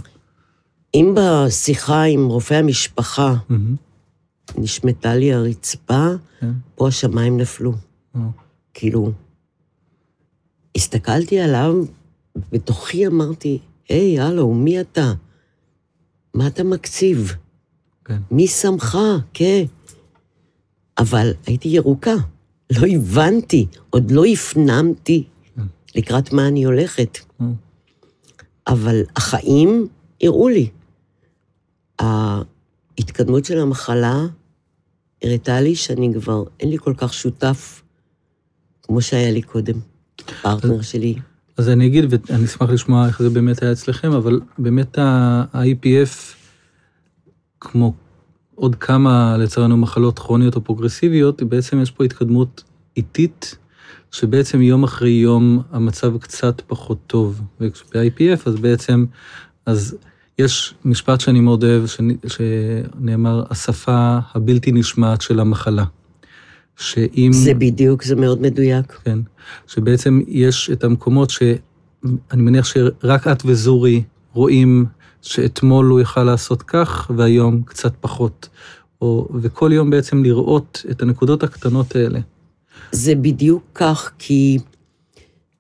אם 0.94 1.14
בשיחה 1.16 2.02
עם 2.02 2.26
רופא 2.26 2.54
המשפחה. 2.54 3.34
נשמטה 4.58 5.14
לי 5.14 5.32
הרצפה, 5.32 6.06
כן. 6.40 6.50
פה 6.74 6.88
השמיים 6.88 7.40
נפלו. 7.40 7.72
אה, 8.16 8.20
כאילו, 8.74 9.12
הסתכלתי 10.76 11.40
עליו, 11.40 11.74
בתוכי 12.52 13.06
אמרתי, 13.06 13.58
היי, 13.88 14.20
הלו, 14.20 14.54
מי 14.54 14.80
אתה? 14.80 15.12
מה 16.34 16.46
אתה 16.46 16.64
מקציב? 16.64 17.34
כן. 18.04 18.18
מי 18.30 18.46
שמך? 18.46 18.98
כן. 19.32 19.64
אבל 20.98 21.32
הייתי 21.46 21.68
ירוקה, 21.68 22.14
לא 22.72 22.86
הבנתי, 22.86 23.66
עוד 23.90 24.10
לא 24.10 24.24
הפנמתי. 24.24 25.24
לקראת 25.94 26.32
מה 26.32 26.48
אני 26.48 26.64
הולכת. 26.64 27.18
אה, 27.40 27.46
אבל 28.66 29.02
החיים 29.16 29.88
הראו 30.22 30.48
לי. 30.48 30.68
ההתקדמות 31.98 33.44
של 33.44 33.58
המחלה 33.58 34.26
הראתה 35.22 35.60
לי 35.60 35.74
שאני 35.74 36.10
כבר, 36.14 36.44
אין 36.60 36.70
לי 36.70 36.78
כל 36.78 36.94
כך 36.96 37.14
שותף 37.14 37.82
כמו 38.82 39.02
שהיה 39.02 39.30
לי 39.30 39.42
קודם. 39.42 39.74
הפרטנר 40.28 40.82
שלי. 40.82 41.14
אז 41.56 41.68
אני 41.68 41.86
אגיד, 41.86 42.04
ואני 42.10 42.44
אשמח 42.44 42.70
לשמוע 42.70 43.06
איך 43.06 43.22
זה 43.22 43.30
באמת 43.30 43.62
היה 43.62 43.72
אצלכם, 43.72 44.12
אבל 44.12 44.40
באמת 44.58 44.98
ה-IPF, 44.98 46.34
כמו 47.60 47.92
עוד 48.54 48.74
כמה, 48.74 49.36
לצערנו, 49.38 49.76
מחלות 49.76 50.18
כרוניות 50.18 50.56
או 50.56 50.64
פרוגרסיביות, 50.64 51.42
בעצם 51.42 51.82
יש 51.82 51.90
פה 51.90 52.04
התקדמות 52.04 52.64
איטית, 52.96 53.56
שבעצם 54.10 54.62
יום 54.62 54.84
אחרי 54.84 55.10
יום 55.10 55.62
המצב 55.72 56.18
קצת 56.18 56.62
פחות 56.66 56.98
טוב. 57.06 57.40
וב-IPF, 57.60 58.40
אז 58.46 58.54
בעצם, 58.54 59.04
אז 59.66 59.96
יש 60.38 60.74
משפט 60.84 61.20
שאני 61.20 61.40
מאוד 61.40 61.64
אוהב, 61.64 61.84
שנאמר, 62.26 63.44
השפה 63.50 64.18
הבלתי 64.34 64.72
נשמעת 64.72 65.20
של 65.20 65.40
המחלה. 65.40 65.84
שאם... 66.76 67.30
זה 67.32 67.54
בדיוק, 67.54 68.02
זה 68.02 68.16
מאוד 68.16 68.40
מדויק. 68.40 68.92
כן, 69.04 69.18
שבעצם 69.66 70.20
יש 70.28 70.70
את 70.72 70.84
המקומות 70.84 71.30
שאני 71.30 71.62
מניח 72.32 72.64
שרק 72.64 73.26
את 73.26 73.42
וזורי 73.44 74.02
רואים 74.32 74.86
שאתמול 75.22 75.86
הוא 75.86 76.00
יכל 76.00 76.24
לעשות 76.24 76.62
כך 76.62 77.10
והיום 77.16 77.62
קצת 77.62 77.92
פחות. 78.00 78.48
או, 79.02 79.28
וכל 79.34 79.70
יום 79.72 79.90
בעצם 79.90 80.24
לראות 80.24 80.84
את 80.90 81.02
הנקודות 81.02 81.42
הקטנות 81.42 81.96
האלה. 81.96 82.20
זה 82.92 83.14
בדיוק 83.14 83.62
כך, 83.74 84.12
כי 84.18 84.58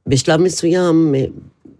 בשלב 0.06 0.40
מסוים, 0.40 1.14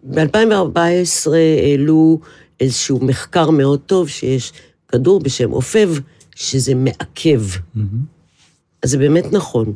ב-2014 0.02 1.30
העלו 1.62 2.20
איזשהו 2.60 3.04
מחקר 3.04 3.50
מאוד 3.50 3.80
טוב 3.86 4.08
שיש 4.08 4.52
כדור 4.88 5.20
בשם 5.20 5.50
עופב, 5.50 5.90
שזה 6.34 6.74
מעכב. 6.74 7.42
אז 8.82 8.90
זה 8.90 8.98
באמת 8.98 9.32
נכון, 9.32 9.72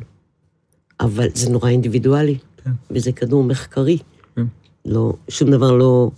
אבל 0.99 1.27
זה 1.33 1.49
נורא 1.49 1.69
אינדיבידואלי, 1.69 2.37
כן. 2.63 2.71
וזה 2.91 3.11
כדור 3.11 3.43
מחקרי. 3.43 3.97
כן. 4.35 4.45
לא, 4.85 5.13
שום 5.29 5.51
דבר 5.51 5.71
לא 5.71 6.11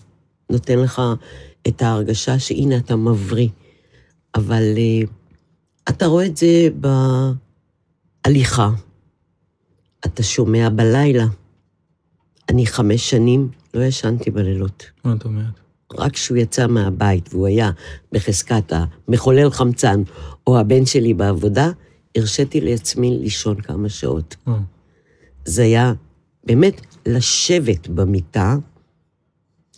נותן 0.49 0.79
לך 0.79 1.01
את 1.67 1.81
ההרגשה 1.81 2.39
שהנה 2.39 2.77
אתה 2.77 2.95
מבריא. 2.95 3.49
אבל 4.35 4.63
uh, 4.75 5.09
אתה 5.89 6.05
רואה 6.05 6.25
את 6.25 6.37
זה 6.37 6.67
בהליכה. 8.25 8.69
אתה 10.05 10.23
שומע 10.23 10.69
בלילה. 10.69 11.25
אני 12.49 12.65
חמש 12.65 13.09
שנים 13.09 13.49
לא 13.73 13.83
ישנתי 13.83 14.31
בלילות. 14.31 14.85
מה 15.03 15.13
את 15.13 15.25
אומרת? 15.25 15.59
רק 15.93 16.13
כשהוא 16.13 16.37
יצא 16.37 16.67
מהבית 16.67 17.33
והוא 17.33 17.47
היה 17.47 17.71
בחזקת 18.11 18.73
המחולל 18.73 19.49
חמצן 19.49 20.03
או 20.47 20.59
הבן 20.59 20.85
שלי 20.85 21.13
בעבודה, 21.13 21.71
הרשיתי 22.15 22.61
לעצמי 22.61 23.17
לישון 23.21 23.61
כמה 23.61 23.89
שעות. 23.89 24.35
וואו. 24.47 24.59
זה 25.45 25.61
היה 25.61 25.93
באמת 26.43 26.81
לשבת 27.05 27.87
במיטה, 27.87 28.55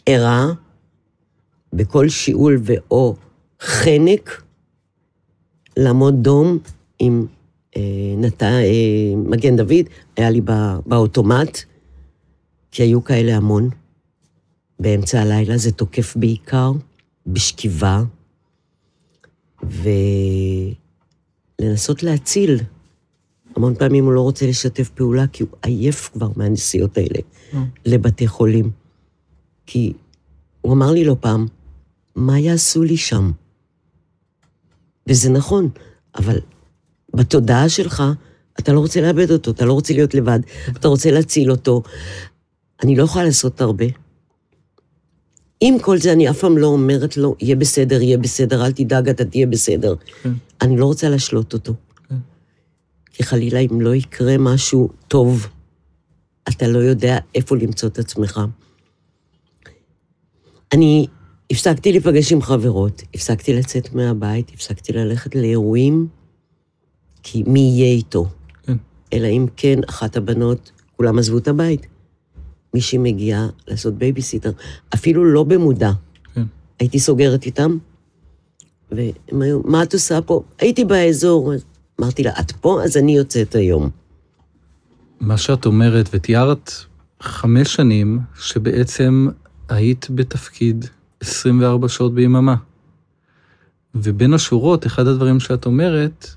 ערה, 0.05 0.45
בכל 1.73 2.09
שיעול 2.09 2.59
ואו 2.63 3.15
חנק, 3.61 4.43
לעמוד 5.77 6.15
דום 6.21 6.57
עם 6.99 7.25
אה, 7.25 7.38
נת... 8.17 8.43
אה, 8.43 9.13
מגן 9.15 9.55
דוד, 9.55 9.86
היה 10.17 10.29
לי 10.29 10.41
בא, 10.41 10.79
באוטומט, 10.86 11.57
כי 12.71 12.83
היו 12.83 13.03
כאלה 13.03 13.38
המון. 13.38 13.69
באמצע 14.79 15.21
הלילה 15.21 15.57
זה 15.57 15.71
תוקף 15.71 16.15
בעיקר, 16.17 16.71
בשכיבה, 17.27 18.03
ולנסות 21.59 22.03
להציל. 22.03 22.59
המון 23.55 23.75
פעמים 23.75 24.05
הוא 24.05 24.13
לא 24.13 24.21
רוצה 24.21 24.48
לשתף 24.48 24.89
פעולה, 24.89 25.27
כי 25.27 25.43
הוא 25.43 25.51
עייף 25.62 26.09
כבר 26.13 26.29
מהנסיעות 26.36 26.98
האלה 26.98 27.19
אה. 27.53 27.63
לבתי 27.86 28.27
חולים. 28.27 28.71
כי 29.65 29.93
הוא 30.62 30.74
אמר 30.74 30.91
לי 30.91 31.03
לא 31.03 31.15
פעם, 31.19 31.48
מה 32.15 32.39
יעשו 32.39 32.83
לי 32.83 32.98
שם? 32.98 33.31
וזה 35.07 35.29
נכון, 35.29 35.69
אבל 36.15 36.39
בתודעה 37.13 37.70
שלך, 37.70 38.04
אתה 38.60 38.74
לא 38.74 38.80
רוצה 38.80 39.01
לאבד 39.01 39.32
אותו, 39.32 39.51
אתה 39.51 39.66
לא 39.66 39.74
רוצה 39.74 39.94
להיות 39.94 40.13
לבד, 40.13 40.39
אתה 40.72 40.88
רוצה 40.88 41.12
להציל 41.12 41.51
אותו. 41.51 41.84
אני 42.84 42.96
לא 42.96 43.04
יכולה 43.04 43.25
לעשות 43.25 43.62
הרבה. 43.62 43.86
עם 45.62 45.80
כל 45.80 45.98
זה, 45.98 46.13
אני 46.13 46.30
אף 46.30 46.39
פעם 46.39 46.58
לא 46.58 46.68
אומרת 46.68 47.18
לו, 47.18 47.36
יהיה 47.39 47.56
בסדר, 47.56 48.01
יהיה 48.01 48.18
בסדר, 48.18 48.66
אל 48.66 48.72
תדאג, 48.72 49.10
אתה 49.10 49.25
תהיה 49.25 49.48
בסדר. 49.48 49.96
כן. 50.24 50.34
אני 50.62 50.78
לא 50.78 50.86
רוצה 50.86 51.10
להשלות 51.10 51.54
אותו. 51.54 51.74
כן. 52.10 52.16
כי 53.13 53.24
חלילה, 53.24 53.60
אם 53.60 53.82
לא 53.82 53.96
יקרה 53.96 54.38
משהו 54.38 54.89
טוב, 55.08 55.48
אתה 56.50 56.68
לא 56.68 56.80
יודע 56.80 57.18
איפה 57.36 57.56
למצוא 57.58 57.89
את 57.89 58.00
עצמך. 58.00 58.42
אני 60.74 61.08
הפסקתי 61.51 61.92
להיפגש 61.92 62.32
עם 62.32 62.42
חברות, 62.42 63.01
הפסקתי 63.13 63.54
לצאת 63.54 63.94
מהבית, 63.94 64.51
הפסקתי 64.54 64.94
ללכת 64.94 65.36
לאירועים, 65.36 66.08
כי 67.23 67.43
מי 67.47 67.59
יהיה 67.59 67.95
איתו? 67.95 68.27
כן. 68.63 68.77
אלא 69.13 69.27
אם 69.27 69.45
כן, 69.57 69.79
אחת 69.89 70.17
הבנות, 70.17 70.71
כולם 70.97 71.19
עזבו 71.19 71.38
את 71.38 71.47
הבית. 71.47 71.88
מישהי 72.73 72.97
מגיעה 72.97 73.47
לעשות 73.67 73.93
בייביסיטר, 73.93 74.51
אפילו 74.93 75.25
לא 75.25 75.43
במודע. 75.43 75.91
כן. 76.34 76.43
הייתי 76.79 76.99
סוגרת 76.99 77.45
איתם, 77.45 77.77
והם 78.91 79.41
היו, 79.41 79.62
מה 79.65 79.84
את 79.84 79.93
עושה 79.93 80.21
פה? 80.21 80.43
הייתי 80.60 80.86
באזור. 80.86 81.53
אמרתי 82.01 82.23
לה, 82.23 82.32
את 82.39 82.51
פה? 82.51 82.84
אז 82.84 82.97
אני 82.97 83.17
יוצאת 83.17 83.55
היום. 83.55 83.89
מה 85.19 85.38
שאת 85.38 85.65
אומרת, 85.65 86.10
ותיארת 86.13 86.71
חמש 87.21 87.73
שנים 87.73 88.19
שבעצם 88.39 89.27
היית 89.69 90.08
בתפקיד 90.10 90.86
24 91.19 91.88
שעות 91.88 92.13
ביממה. 92.13 92.55
ובין 93.95 94.34
השורות, 94.34 94.86
אחד 94.86 95.08
הדברים 95.08 95.39
שאת 95.39 95.65
אומרת, 95.65 96.27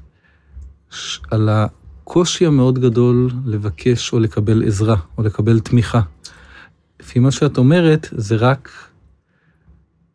על 1.31 1.49
הקושי 1.49 2.47
המאוד 2.47 2.79
גדול 2.79 3.31
לבקש 3.47 4.13
או 4.13 4.21
לקבל 4.21 4.67
עזרה, 4.67 4.97
או 5.19 5.23
לקבל 5.23 5.61
תמיכה. 5.61 6.01
לפי 7.01 7.19
מה 7.19 7.31
שאת 7.31 7.59
אומרת, 7.59 8.09
זה 8.13 8.37
רק 8.37 8.71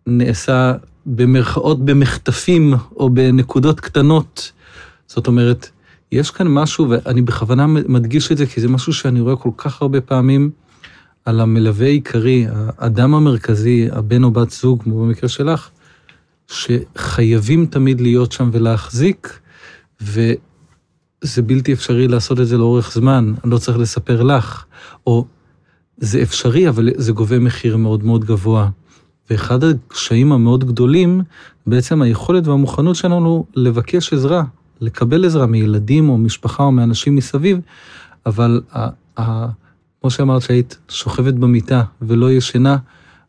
נעשה 0.07 0.73
במרכאות 1.05 1.85
במחטפים 1.85 2.73
או 2.95 3.09
בנקודות 3.09 3.79
קטנות. 3.79 4.51
זאת 5.07 5.27
אומרת, 5.27 5.69
יש 6.11 6.31
כאן 6.31 6.47
משהו, 6.47 6.89
ואני 6.89 7.21
בכוונה 7.21 7.67
מדגיש 7.67 8.31
את 8.31 8.37
זה, 8.37 8.45
כי 8.45 8.61
זה 8.61 8.69
משהו 8.69 8.93
שאני 8.93 9.19
רואה 9.19 9.35
כל 9.35 9.49
כך 9.57 9.81
הרבה 9.81 10.01
פעמים 10.01 10.51
על 11.25 11.39
המלווה 11.39 11.85
העיקרי, 11.85 12.45
האדם 12.49 13.13
המרכזי, 13.13 13.87
הבן 13.91 14.23
או 14.23 14.31
בת 14.31 14.49
זוג, 14.49 14.83
כמו 14.83 15.05
במקרה 15.05 15.29
שלך, 15.29 15.69
שחייבים 16.47 17.65
תמיד 17.65 18.01
להיות 18.01 18.31
שם 18.31 18.49
ולהחזיק, 18.53 19.39
וזה 21.23 21.41
בלתי 21.41 21.73
אפשרי 21.73 22.07
לעשות 22.07 22.39
את 22.39 22.47
זה 22.47 22.57
לאורך 22.57 22.93
זמן, 22.93 23.33
אני 23.43 23.51
לא 23.51 23.57
צריך 23.57 23.77
לספר 23.77 24.23
לך, 24.23 24.65
או 25.07 25.25
זה 25.97 26.21
אפשרי, 26.21 26.69
אבל 26.69 26.89
זה 26.95 27.11
גובה 27.11 27.39
מחיר 27.39 27.77
מאוד 27.77 28.03
מאוד 28.03 28.25
גבוה. 28.25 28.69
ואחד 29.29 29.63
הקשיים 29.63 30.31
המאוד 30.31 30.63
גדולים, 30.63 31.21
בעצם 31.67 32.01
היכולת 32.01 32.47
והמוכנות 32.47 32.95
שלנו 32.95 33.45
לבקש 33.55 34.13
עזרה, 34.13 34.43
לקבל 34.81 35.25
עזרה 35.25 35.45
מילדים 35.45 36.09
או 36.09 36.17
משפחה 36.17 36.63
או 36.63 36.71
מאנשים 36.71 37.15
מסביב, 37.15 37.59
אבל 38.25 38.61
ה, 38.73 38.87
ה, 39.21 39.47
כמו 40.01 40.09
שאמרת 40.11 40.41
שהיית 40.41 40.77
שוכבת 40.89 41.33
במיטה 41.33 41.83
ולא 42.01 42.31
ישנה, 42.31 42.77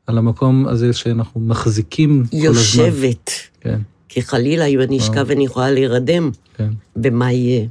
על 0.07 0.19
המקום 0.19 0.69
הזה 0.69 0.93
שאנחנו 0.93 1.41
מחזיקים 1.41 2.25
כל 2.31 2.37
הזמן. 2.37 2.45
יושבת. 2.45 3.31
כן, 3.61 3.81
כי 4.09 4.23
חלילה, 4.23 4.65
אם 4.65 4.81
אני 4.81 4.99
אשכב 4.99 5.31
אני 5.31 5.45
יכולה 5.45 5.71
להירדם, 5.71 6.31
כן, 6.57 6.71
ומה 6.97 7.33
יהיה? 7.33 7.67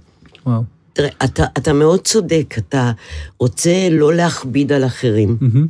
וואו. 0.47 0.61
תראה, 0.93 1.09
אתה, 1.23 1.45
אתה 1.57 1.73
מאוד 1.73 1.99
צודק, 2.01 2.55
אתה 2.57 2.91
רוצה 3.39 3.87
לא 3.91 4.13
להכביד 4.13 4.71
על 4.71 4.85
אחרים. 4.85 5.37
מהמם. 5.41 5.67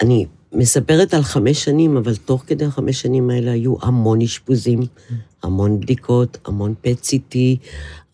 אני 0.00 0.26
מספרת 0.52 1.14
על 1.14 1.22
חמש 1.22 1.64
שנים, 1.64 1.96
אבל 1.96 2.16
תוך 2.16 2.44
כדי 2.46 2.64
החמש 2.64 3.02
שנים 3.02 3.30
האלה 3.30 3.52
היו 3.52 3.74
המון 3.82 4.22
אשפוזים, 4.22 4.80
המון 5.42 5.80
בדיקות, 5.80 6.38
המון 6.44 6.74
PET-CT, 6.84 7.36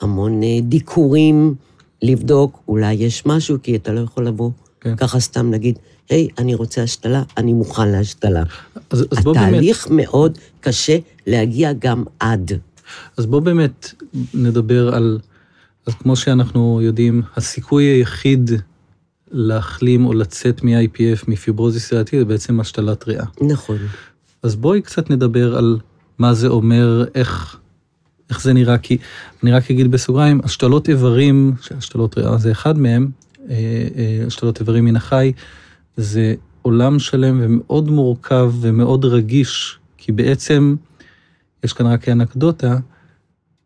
המון 0.00 0.42
אה, 0.42 0.58
דיקורים, 0.62 1.54
לבדוק, 2.02 2.62
אולי 2.68 2.92
יש 2.92 3.26
משהו, 3.26 3.56
כי 3.62 3.76
אתה 3.76 3.92
לא 3.92 4.00
יכול 4.00 4.26
לבוא 4.26 4.50
כן. 4.80 4.96
ככה 4.96 5.20
סתם 5.20 5.52
להגיד, 5.52 5.78
היי, 6.10 6.28
אני 6.38 6.54
רוצה 6.54 6.82
השתלה, 6.82 7.22
אני 7.36 7.52
מוכן 7.52 7.88
להשתלה. 7.88 8.42
אז, 8.90 9.04
אז 9.10 9.24
בוא 9.24 9.34
באמת, 9.34 9.48
התהליך 9.48 9.88
מאוד 9.90 10.38
קשה 10.60 10.98
להגיע 11.26 11.72
גם 11.72 12.04
עד. 12.20 12.52
אז 13.16 13.26
בוא 13.26 13.40
באמת 13.40 13.94
נדבר 14.34 14.94
על, 14.94 15.18
אז 15.86 15.94
כמו 15.94 16.16
שאנחנו 16.16 16.80
יודעים, 16.82 17.22
הסיכוי 17.36 17.84
היחיד 17.84 18.50
להחלים 19.30 20.06
או 20.06 20.12
לצאת 20.12 20.64
מ-IPF, 20.64 21.24
מפיברוזיס 21.28 21.92
ריאתי, 21.92 22.18
זה 22.18 22.24
בעצם 22.24 22.60
השתלת 22.60 23.08
ריאה. 23.08 23.24
נכון. 23.40 23.76
אז 24.42 24.56
בואי 24.56 24.82
קצת 24.82 25.10
נדבר 25.10 25.56
על 25.56 25.78
מה 26.18 26.34
זה 26.34 26.48
אומר, 26.48 27.04
איך, 27.14 27.58
איך 28.30 28.42
זה 28.42 28.52
נראה, 28.52 28.78
כי 28.78 28.98
אני 29.42 29.52
רק 29.52 29.70
אגיד 29.70 29.90
בסוגריים, 29.90 30.40
השתלות 30.44 30.88
איברים, 30.88 31.54
שהשתלות 31.60 32.18
ריאה 32.18 32.38
זה 32.38 32.52
אחד 32.52 32.78
מהם, 32.78 33.10
אה, 33.50 33.54
אה, 33.96 34.24
השתלות 34.26 34.60
איברים 34.60 34.84
מן 34.84 34.96
החי, 34.96 35.32
זה 35.96 36.34
עולם 36.62 36.98
שלם 36.98 37.40
ומאוד 37.42 37.90
מורכב 37.90 38.52
ומאוד 38.60 39.04
רגיש, 39.04 39.78
כי 39.96 40.12
בעצם, 40.12 40.76
יש 41.64 41.72
כאן 41.72 41.86
רק 41.86 42.08
אנקדוטה, 42.08 42.78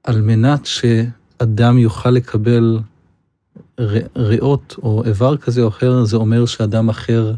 על 0.05 0.21
מנת 0.21 0.67
שאדם 0.67 1.79
יוכל 1.79 2.11
לקבל 2.11 2.79
ריאות 4.17 4.77
או 4.83 5.03
איבר 5.05 5.37
כזה 5.37 5.63
או 5.63 5.69
אחר, 5.69 6.05
זה 6.05 6.17
אומר 6.17 6.47
שאדם 6.47 6.89
אחר 6.89 7.35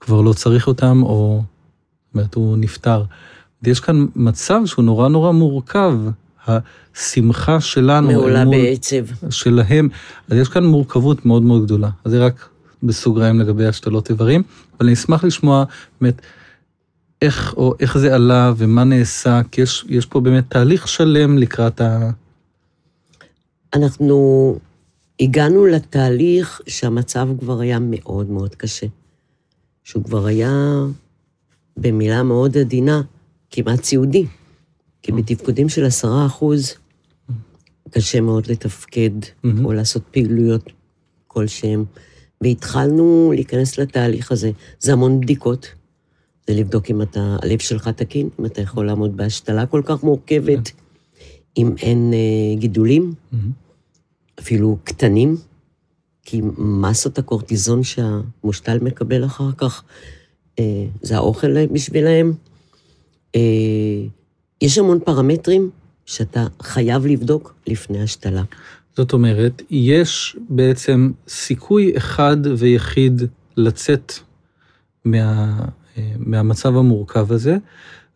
כבר 0.00 0.20
לא 0.20 0.32
צריך 0.32 0.66
אותם, 0.66 1.02
או 1.02 1.42
זאת 2.06 2.14
אומרת, 2.14 2.34
הוא 2.34 2.56
נפטר. 2.56 3.04
ויש 3.62 3.80
כאן 3.80 4.06
מצב 4.16 4.60
שהוא 4.66 4.84
נורא 4.84 5.08
נורא 5.08 5.32
מורכב, 5.32 5.98
השמחה 6.46 7.60
שלנו, 7.60 8.08
מעולה 8.08 8.44
מול 8.44 8.56
בעצב. 8.56 9.30
שלהם, 9.30 9.88
אז 10.30 10.38
יש 10.38 10.48
כאן 10.48 10.64
מורכבות 10.64 11.26
מאוד 11.26 11.42
מאוד 11.42 11.64
גדולה. 11.64 11.90
אז 12.04 12.12
זה 12.12 12.24
רק 12.24 12.48
בסוגריים 12.82 13.40
לגבי 13.40 13.66
השתלות 13.66 14.10
איברים, 14.10 14.42
אבל 14.78 14.86
אני 14.86 14.92
אשמח 14.92 15.24
לשמוע 15.24 15.64
באמת 16.00 16.20
איך, 17.22 17.54
או 17.56 17.74
איך 17.80 17.98
זה 17.98 18.14
עלה 18.14 18.52
ומה 18.56 18.84
נעשה, 18.84 19.40
כי 19.50 19.60
יש, 19.60 19.84
יש 19.88 20.06
פה 20.06 20.20
באמת 20.20 20.44
תהליך 20.48 20.88
שלם 20.88 21.38
לקראת 21.38 21.80
ה... 21.80 22.10
אנחנו 23.74 24.58
הגענו 25.20 25.66
לתהליך 25.66 26.60
שהמצב 26.66 27.28
כבר 27.40 27.60
היה 27.60 27.78
מאוד 27.78 28.30
מאוד 28.30 28.54
קשה. 28.54 28.86
שהוא 29.84 30.04
כבר 30.04 30.26
היה, 30.26 30.52
במילה 31.76 32.22
מאוד 32.22 32.58
עדינה, 32.58 33.02
כמעט 33.50 33.84
סיעודי. 33.84 34.26
כי 35.02 35.12
בתפקודים 35.12 35.68
של 35.68 35.84
עשרה 35.84 36.26
אחוז, 36.26 36.74
קשה 37.90 38.20
מאוד 38.20 38.46
לתפקד. 38.50 39.10
או 39.64 39.72
לעשות 39.72 40.02
פעילויות 40.10 40.72
כלשהן. 41.26 41.84
והתחלנו 42.40 43.32
להיכנס 43.34 43.78
לתהליך 43.78 44.32
הזה. 44.32 44.50
זה 44.80 44.92
המון 44.92 45.20
בדיקות. 45.20 45.66
זה 46.46 46.54
לבדוק 46.54 46.90
אם 46.90 47.02
אתה, 47.02 47.36
הלב 47.42 47.58
שלך 47.58 47.88
תקין, 47.88 48.28
אם 48.40 48.46
אתה 48.46 48.60
יכול 48.60 48.86
לעמוד 48.86 49.16
בהשתלה 49.16 49.66
כל 49.66 49.82
כך 49.84 50.02
מורכבת, 50.02 50.70
אם 51.56 51.74
אין 51.82 52.12
אה, 52.14 52.60
גידולים, 52.60 53.14
מהמם. 53.32 53.50
אפילו 54.40 54.78
קטנים, 54.84 55.36
כי 56.22 56.40
מסות 56.58 57.18
הקורטיזון 57.18 57.82
שהמושתל 57.82 58.78
מקבל 58.82 59.24
אחר 59.24 59.52
כך, 59.56 59.82
אה, 60.58 60.84
זה 61.02 61.16
האוכל 61.16 61.66
בשבילהם. 61.66 62.32
אה, 63.34 63.40
יש 64.60 64.78
המון 64.78 65.00
פרמטרים 65.00 65.70
שאתה 66.06 66.46
חייב 66.62 67.06
לבדוק 67.06 67.54
לפני 67.66 68.02
השתלה. 68.02 68.42
זאת 68.96 69.12
אומרת, 69.12 69.62
יש 69.70 70.36
בעצם 70.48 71.12
סיכוי 71.28 71.96
אחד 71.96 72.36
ויחיד 72.58 73.22
לצאת 73.56 74.12
מה, 75.04 75.58
מהמצב 76.18 76.76
המורכב 76.76 77.32
הזה, 77.32 77.56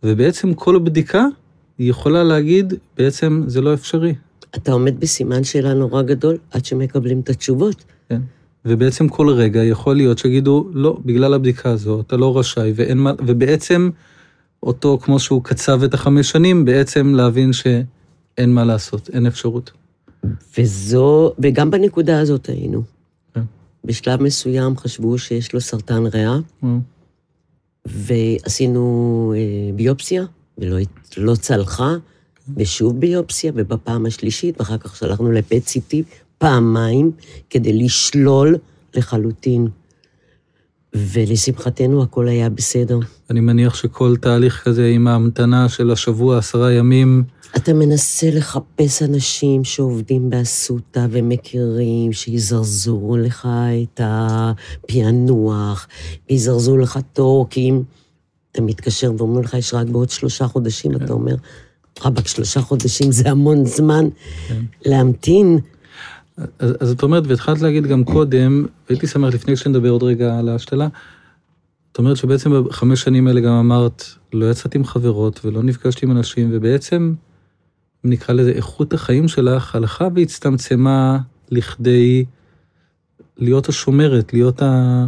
ובעצם 0.02 0.54
כל 0.54 0.78
בדיקה 0.78 1.26
יכולה 1.78 2.24
להגיד, 2.24 2.74
בעצם 2.96 3.42
זה 3.46 3.60
לא 3.60 3.74
אפשרי. 3.74 4.14
אתה 4.56 4.72
עומד 4.72 5.00
בסימן 5.00 5.44
שאלה 5.44 5.74
נורא 5.74 6.02
גדול 6.02 6.36
עד 6.50 6.64
שמקבלים 6.64 7.20
את 7.20 7.28
התשובות. 7.28 7.84
כן? 8.08 8.20
ובעצם 8.64 9.08
כל 9.08 9.28
רגע 9.28 9.64
יכול 9.64 9.96
להיות 9.96 10.18
שיגידו, 10.18 10.68
לא, 10.72 10.98
בגלל 11.04 11.34
הבדיקה 11.34 11.70
הזו, 11.70 12.00
אתה 12.00 12.16
לא 12.16 12.38
רשאי, 12.38 12.72
ואין 12.76 12.98
מה, 12.98 13.12
ובעצם 13.26 13.90
אותו, 14.62 14.98
כמו 15.02 15.18
שהוא 15.18 15.44
קצב 15.44 15.82
את 15.82 15.94
החמש 15.94 16.30
שנים, 16.30 16.64
בעצם 16.64 17.14
להבין 17.14 17.52
שאין 17.52 18.54
מה 18.54 18.64
לעשות, 18.64 19.10
אין 19.12 19.26
אפשרות. 19.26 19.70
וזו, 20.58 21.32
וגם 21.38 21.70
בנקודה 21.70 22.20
הזאת 22.20 22.46
היינו. 22.46 22.82
כן. 23.34 23.40
בשלב 23.84 24.22
מסוים 24.22 24.76
חשבו 24.76 25.18
שיש 25.18 25.52
לו 25.52 25.60
סרטן 25.60 26.06
ריאה, 26.06 26.38
ועשינו 27.86 29.34
אה, 29.36 29.72
ביופסיה, 29.74 30.24
ולא 30.58 30.76
לא 31.16 31.34
צלחה, 31.34 31.94
ושוב 32.56 33.00
ביופסיה, 33.00 33.52
ובפעם 33.54 34.06
השלישית, 34.06 34.60
ואחר 34.60 34.78
כך 34.78 34.96
שלחנו 34.96 35.32
לפט 35.32 35.66
סיטי 35.66 36.02
פעמיים, 36.38 37.10
כדי 37.50 37.72
לשלול 37.72 38.56
לחלוטין. 38.94 39.68
ולשמחתנו 40.94 42.02
הכל 42.02 42.28
היה 42.28 42.50
בסדר. 42.50 42.98
אני 43.30 43.40
מניח 43.40 43.74
שכל 43.74 44.16
תהליך 44.16 44.62
כזה 44.64 44.86
עם 44.86 45.08
ההמתנה 45.08 45.68
של 45.68 45.90
השבוע, 45.90 46.38
עשרה 46.38 46.72
ימים, 46.72 47.24
אתה 47.56 47.72
מנסה 47.72 48.30
לחפש 48.30 49.02
אנשים 49.02 49.64
שעובדים 49.64 50.30
באסותא 50.30 51.06
ומכירים, 51.10 52.12
שיזרזו 52.12 53.16
לך 53.16 53.48
את 53.82 54.00
הפענוח, 54.04 55.88
ויזרזו 56.30 56.76
לך 56.76 56.98
תור, 57.12 57.46
כי 57.50 57.60
אם 57.60 57.82
אתה 58.52 58.62
מתקשר 58.62 59.12
ואומרים 59.18 59.44
לך, 59.44 59.54
יש 59.54 59.74
רק 59.74 59.86
בעוד 59.86 60.10
שלושה 60.10 60.46
חודשים, 60.46 60.96
אתה 60.96 61.12
אומר, 61.12 61.34
רבאק, 62.04 62.26
שלושה 62.26 62.60
חודשים 62.60 63.12
זה 63.12 63.30
המון 63.30 63.66
זמן 63.66 64.08
כן. 64.48 64.62
להמתין. 64.86 65.58
אז, 66.58 66.76
אז 66.80 66.90
את 66.90 67.02
אומרת, 67.02 67.22
והתחלת 67.26 67.60
להגיד 67.60 67.86
גם 67.86 68.04
קודם, 68.04 68.66
והייתי 68.88 69.06
שמח 69.06 69.34
לפני 69.34 69.56
שנדבר 69.56 69.90
עוד 69.90 70.02
רגע 70.02 70.38
על 70.38 70.48
ההשתלה, 70.48 70.88
את 71.92 71.98
אומרת 71.98 72.16
שבעצם 72.16 72.64
בחמש 72.64 73.02
שנים 73.02 73.26
האלה 73.26 73.40
גם 73.40 73.52
אמרת, 73.52 74.04
לא 74.32 74.50
יצאת 74.50 74.74
עם 74.74 74.84
חברות 74.84 75.40
ולא 75.44 75.62
נפגשת 75.62 76.02
עם 76.02 76.10
אנשים, 76.10 76.48
ובעצם, 76.52 77.14
נקרא 78.04 78.34
לזה, 78.34 78.50
איכות 78.50 78.92
החיים 78.92 79.28
שלך 79.28 79.74
הלכה 79.74 80.08
והצטמצמה 80.14 81.18
לכדי 81.50 82.24
להיות 83.36 83.68
השומרת, 83.68 84.32
להיות 84.32 84.62
ה... 84.62 85.06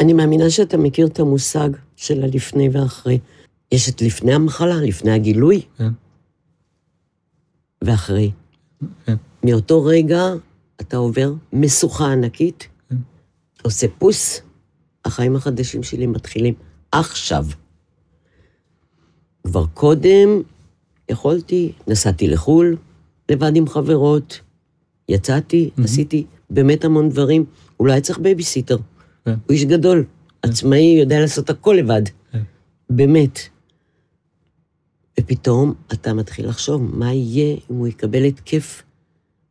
אני 0.00 0.12
מאמינה 0.12 0.50
שאתה 0.50 0.76
מכיר 0.76 1.06
את 1.06 1.20
המושג 1.20 1.68
של 1.96 2.22
הלפני 2.22 2.68
ואחרי. 2.72 3.18
יש 3.72 3.88
את 3.88 4.02
לפני 4.02 4.34
המחלה, 4.34 4.76
לפני 4.76 5.10
הגילוי, 5.10 5.62
כן, 5.78 5.90
ואחרי. 7.82 8.30
כן. 9.04 9.16
מאותו 9.44 9.84
רגע 9.84 10.22
אתה 10.80 10.96
עובר 10.96 11.32
משוכה 11.52 12.12
ענקית, 12.12 12.68
כן. 12.88 12.96
עושה 13.62 13.86
פוס, 13.98 14.40
החיים 15.04 15.36
החדשים 15.36 15.82
שלי 15.82 16.06
מתחילים 16.06 16.54
עכשיו. 16.92 17.46
כבר 19.44 19.66
קודם 19.74 20.42
יכולתי, 21.10 21.72
נסעתי 21.86 22.28
לחו"ל, 22.28 22.76
לבד 23.28 23.56
עם 23.56 23.68
חברות, 23.68 24.40
יצאתי, 25.08 25.70
מהמם. 25.76 25.84
עשיתי 25.84 26.26
באמת 26.50 26.84
המון 26.84 27.08
דברים. 27.08 27.44
הוא 27.76 27.86
לא 27.86 27.92
היה 27.92 28.00
צריך 28.00 28.18
בייביסיטר. 28.18 28.76
כן. 29.24 29.30
הוא 29.30 29.50
איש 29.50 29.64
גדול, 29.64 30.04
עצמאי, 30.42 30.96
יודע 31.00 31.20
לעשות 31.20 31.50
הכל 31.50 31.76
לבד. 31.78 32.02
כן. 32.32 32.42
באמת. 32.90 33.38
ופתאום 35.20 35.74
אתה 35.92 36.14
מתחיל 36.14 36.48
לחשוב, 36.48 36.96
מה 36.96 37.12
יהיה 37.12 37.56
אם 37.70 37.76
הוא 37.76 37.86
יקבל 37.86 38.24
התקף 38.24 38.82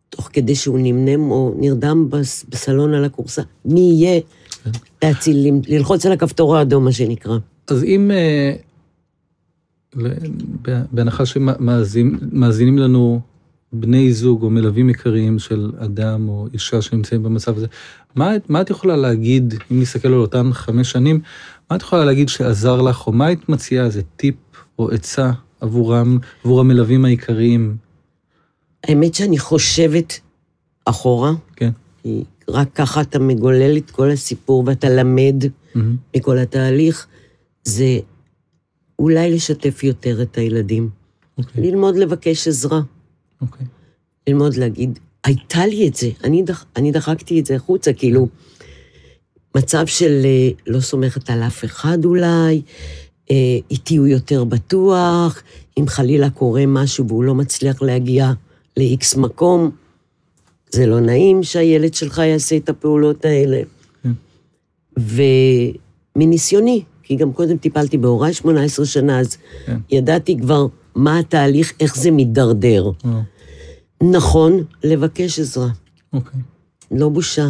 תוך 0.10 0.30
כדי 0.34 0.56
שהוא 0.56 0.80
נמנם 0.80 1.32
או 1.32 1.56
נרדם 1.60 2.08
בס- 2.10 2.46
בסלון 2.50 2.93
על 2.93 3.06
הכורסה? 3.06 3.41
מי 3.65 3.80
יהיה 3.80 4.22
כן. 4.63 4.72
להציל, 5.04 5.48
ללחוץ 5.67 6.06
על 6.06 6.12
הכפתור 6.12 6.58
האדום, 6.58 6.86
מה 6.86 6.91
שנקרא. 6.91 7.38
אז 7.67 7.84
אם, 7.84 8.12
אה, 8.12 8.54
בהנחה 10.91 11.26
שמאזינים 11.26 12.78
לנו 12.78 13.20
בני 13.74 14.13
זוג 14.13 14.43
או 14.43 14.50
מלווים 14.50 14.88
עיקריים 14.88 15.39
של 15.39 15.72
אדם 15.78 16.30
או 16.30 16.48
אישה 16.54 16.82
שנמצאים 16.82 17.24
במצב 17.24 17.58
הזה, 17.58 17.67
מה, 18.15 18.32
מה 18.50 18.62
את 18.62 18.70
יכולה 18.70 18.96
להגיד, 18.98 19.54
אם 19.72 19.80
נסתכל 19.82 20.08
על 20.08 20.13
אותן 20.13 20.54
חמש 20.54 20.91
שנים, 20.91 21.20
מה 21.72 21.76
את 21.78 21.82
יכולה 21.82 22.06
להגיד 22.06 22.30
שעזר 22.30 22.82
לך, 22.82 23.08
או 23.08 23.12
מה 23.12 23.26
היית 23.26 23.50
מציעה, 23.50 23.86
איזה 23.86 24.02
טיפ 24.15 24.36
או 24.80 24.89
עצה 24.91 25.32
עבורם, 25.62 26.17
עבור 26.43 26.60
המלווים 26.60 27.06
העיקריים? 27.06 27.78
האמת 28.88 29.15
שאני 29.15 29.39
חושבת 29.39 30.19
אחורה, 30.86 31.34
כן. 31.56 31.69
כי 32.04 32.23
רק 32.50 32.67
ככה 32.76 33.02
אתה 33.02 33.19
מגולל 33.19 33.78
את 33.78 33.91
כל 33.91 34.12
הסיפור 34.12 34.63
ואתה 34.65 34.89
למד 34.89 35.43
מהמם. 35.76 35.95
מכל 36.15 36.38
התהליך, 36.38 37.08
זה 37.63 38.00
אולי 39.00 39.36
לשתף 39.36 39.84
יותר 39.84 40.21
את 40.21 40.38
הילדים. 40.38 40.89
אוקיי, 41.38 41.63
ללמוד 41.63 41.95
לבקש 41.95 42.47
עזרה. 42.47 42.82
אוקיי. 43.41 43.65
ללמוד 44.28 44.56
להגיד, 44.56 45.00
הייתה 45.23 45.65
לי 45.65 45.88
את 45.88 45.95
זה, 45.95 46.10
אני, 46.23 46.43
דח, 46.43 46.65
אני 46.76 46.91
דחקתי 46.91 47.39
את 47.39 47.45
זה 47.45 47.56
החוצה, 47.56 47.93
כאילו, 47.93 48.28
מצב 49.56 49.86
של 49.86 50.21
אה, 50.26 50.50
לא 50.67 50.80
סומכת 50.80 51.30
על 51.30 51.43
אף 51.43 51.65
אחד 51.65 52.06
אולי, 52.06 52.62
אה, 53.32 53.36
איתי 53.71 53.95
הוא 53.95 54.08
יותר 54.08 54.43
בטוח, 54.43 55.43
אם 55.80 55.88
חלילה 55.88 56.30
קורה 56.30 56.65
משהו 56.65 57.08
והוא 57.08 57.23
לא 57.23 57.36
מצליח 57.36 57.82
להגיע 57.82 58.32
ל-X 58.77 59.19
מקום, 59.19 59.71
זה 60.71 60.85
לא 60.85 60.99
נעים 60.99 61.43
שהילד 61.43 61.93
שלך 61.93 62.17
יעשה 62.17 62.57
את 62.57 62.69
הפעולות 62.69 63.25
האלה. 63.25 63.61
כן. 64.03 64.11
ומניסיוני, 66.15 66.83
כי 67.03 67.15
גם 67.15 67.33
קודם 67.33 67.57
טיפלתי 67.57 67.97
בהוריי 67.97 68.33
18 68.33 68.85
שנה, 68.85 69.19
אז 69.19 69.37
כן. 69.65 69.77
ידעתי 69.89 70.37
כבר 70.41 70.67
מה 70.95 71.19
התהליך, 71.19 71.73
איך 71.79 71.95
זה 71.95 72.11
מידרדר. 72.11 72.91
וואו, 73.03 73.21
נכון, 74.13 74.63
לבקש 74.83 75.39
עזרה, 75.39 75.67
אוקיי. 76.13 76.39
לא 76.91 77.09
בושה. 77.09 77.47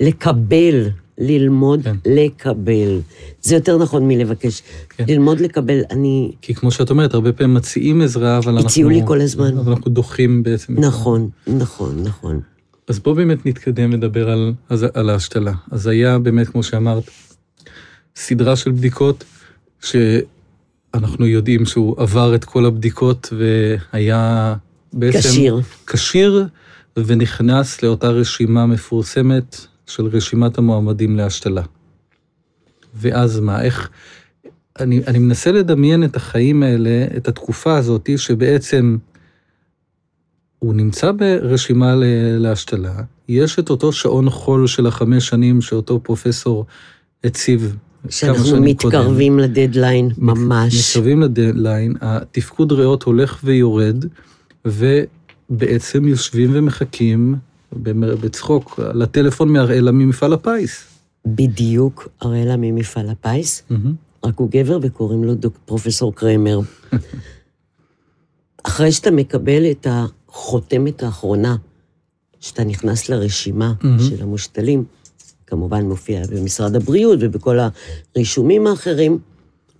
לקבל, 0.00 0.88
ללמוד 1.18 1.82
כן. 1.82 1.96
לקבל. 2.06 3.00
זה 3.42 3.54
יותר 3.54 3.78
נכון 3.78 4.08
מלבקש. 4.08 4.62
כן. 4.88 5.04
ללמוד 5.08 5.40
לקבל, 5.40 5.80
אני... 5.90 6.32
כי 6.42 6.54
כמו 6.54 6.70
שאת 6.70 6.90
אומרת, 6.90 7.14
הרבה 7.14 7.32
פעמים 7.32 7.54
מציעים 7.54 8.02
עזרה, 8.02 8.38
אבל 8.38 8.52
אנחנו... 8.52 8.68
הציעו 8.68 8.90
לי 8.90 9.00
כל 9.06 9.20
הזמן. 9.20 9.58
אבל 9.58 9.72
אנחנו 9.72 9.90
דוחים 9.90 10.42
בעצם. 10.42 10.80
נכון, 10.80 11.28
נכון, 11.46 12.02
נכון. 12.02 12.40
אז 12.88 12.98
בואו 12.98 13.14
באמת 13.14 13.46
נתקדם 13.46 13.92
לדבר 13.92 14.30
על, 14.30 14.52
על 14.94 15.10
ההשתלה. 15.10 15.52
אז 15.70 15.86
היה 15.86 16.18
באמת, 16.18 16.48
כמו 16.48 16.62
שאמרת, 16.62 17.10
סדרה 18.16 18.56
של 18.56 18.70
בדיקות 18.70 19.24
שאנחנו 19.80 21.26
יודעים 21.26 21.66
שהוא 21.66 21.94
עבר 21.98 22.34
את 22.34 22.44
כל 22.44 22.66
הבדיקות 22.66 23.32
והיה 23.92 24.54
בעצם... 24.92 25.18
כשיר. 25.18 25.60
כשיר, 25.86 26.46
ונכנס 26.96 27.82
לאותה 27.82 28.08
רשימה 28.08 28.66
מפורסמת 28.66 29.66
של 29.86 30.06
רשימת 30.06 30.58
המועמדים 30.58 31.16
להשתלה. 31.16 31.62
ואז 32.94 33.40
מה, 33.40 33.62
איך... 33.62 33.90
אני, 34.80 35.00
אני 35.06 35.18
מנסה 35.18 35.52
לדמיין 35.52 36.04
את 36.04 36.16
החיים 36.16 36.62
האלה, 36.62 37.06
את 37.16 37.28
התקופה 37.28 37.76
הזאת, 37.76 38.10
שבעצם 38.16 38.96
הוא 40.58 40.74
נמצא 40.74 41.12
ברשימה 41.12 41.94
להשתלה, 42.38 42.94
יש 43.28 43.58
את 43.58 43.70
אותו 43.70 43.92
שעון 43.92 44.30
חול 44.30 44.66
של 44.66 44.86
החמש 44.86 45.28
שנים 45.28 45.60
שאותו 45.60 46.00
פרופסור 46.02 46.66
הציב 47.24 47.76
שאנחנו 48.08 48.44
קודם. 48.44 48.64
מתקרבים 48.64 49.38
לדדליין, 49.38 50.10
ממש. 50.18 50.88
מתקרבים 50.88 51.22
לדדליין, 51.22 51.94
התפקוד 52.00 52.72
ריאות 52.72 53.02
הולך 53.02 53.40
ויורד, 53.44 54.04
ובעצם 54.64 56.08
יושבים 56.08 56.50
ומחכים 56.52 57.36
בצחוק 57.82 58.80
לטלפון 58.94 59.48
מהראלה 59.48 59.92
ממפעל 59.92 60.32
הפיס. 60.32 60.84
בדיוק 61.26 62.08
הראלה 62.20 62.56
ממפעל 62.56 63.10
הפיס, 63.10 63.62
מהמם. 63.70 63.94
רק 64.24 64.38
הוא 64.38 64.48
גבר 64.50 64.78
וקוראים 64.82 65.24
לו 65.24 65.34
דוק, 65.34 65.56
פרופסור 65.64 66.14
קרמר. 66.14 66.60
אחרי 68.66 68.92
שאתה 68.92 69.10
מקבל 69.10 69.70
את 69.70 69.86
החותמת 69.90 71.02
האחרונה, 71.02 71.56
שאתה 72.40 72.64
נכנס 72.64 73.08
לרשימה 73.08 73.72
מהמם. 73.82 73.98
של 73.98 74.22
המושתלים, 74.22 74.84
כמובן 75.46 75.84
מופיע 75.84 76.22
במשרד 76.30 76.76
הבריאות 76.76 77.18
ובכל 77.22 77.58
הרישומים 78.14 78.66
האחרים, 78.66 79.18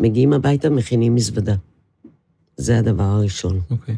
מגיעים 0.00 0.32
הביתה, 0.32 0.70
מכינים 0.70 1.14
מזוודה. 1.14 1.54
זה 2.56 2.78
הדבר 2.78 3.04
הראשון. 3.04 3.60
אוקיי. 3.70 3.96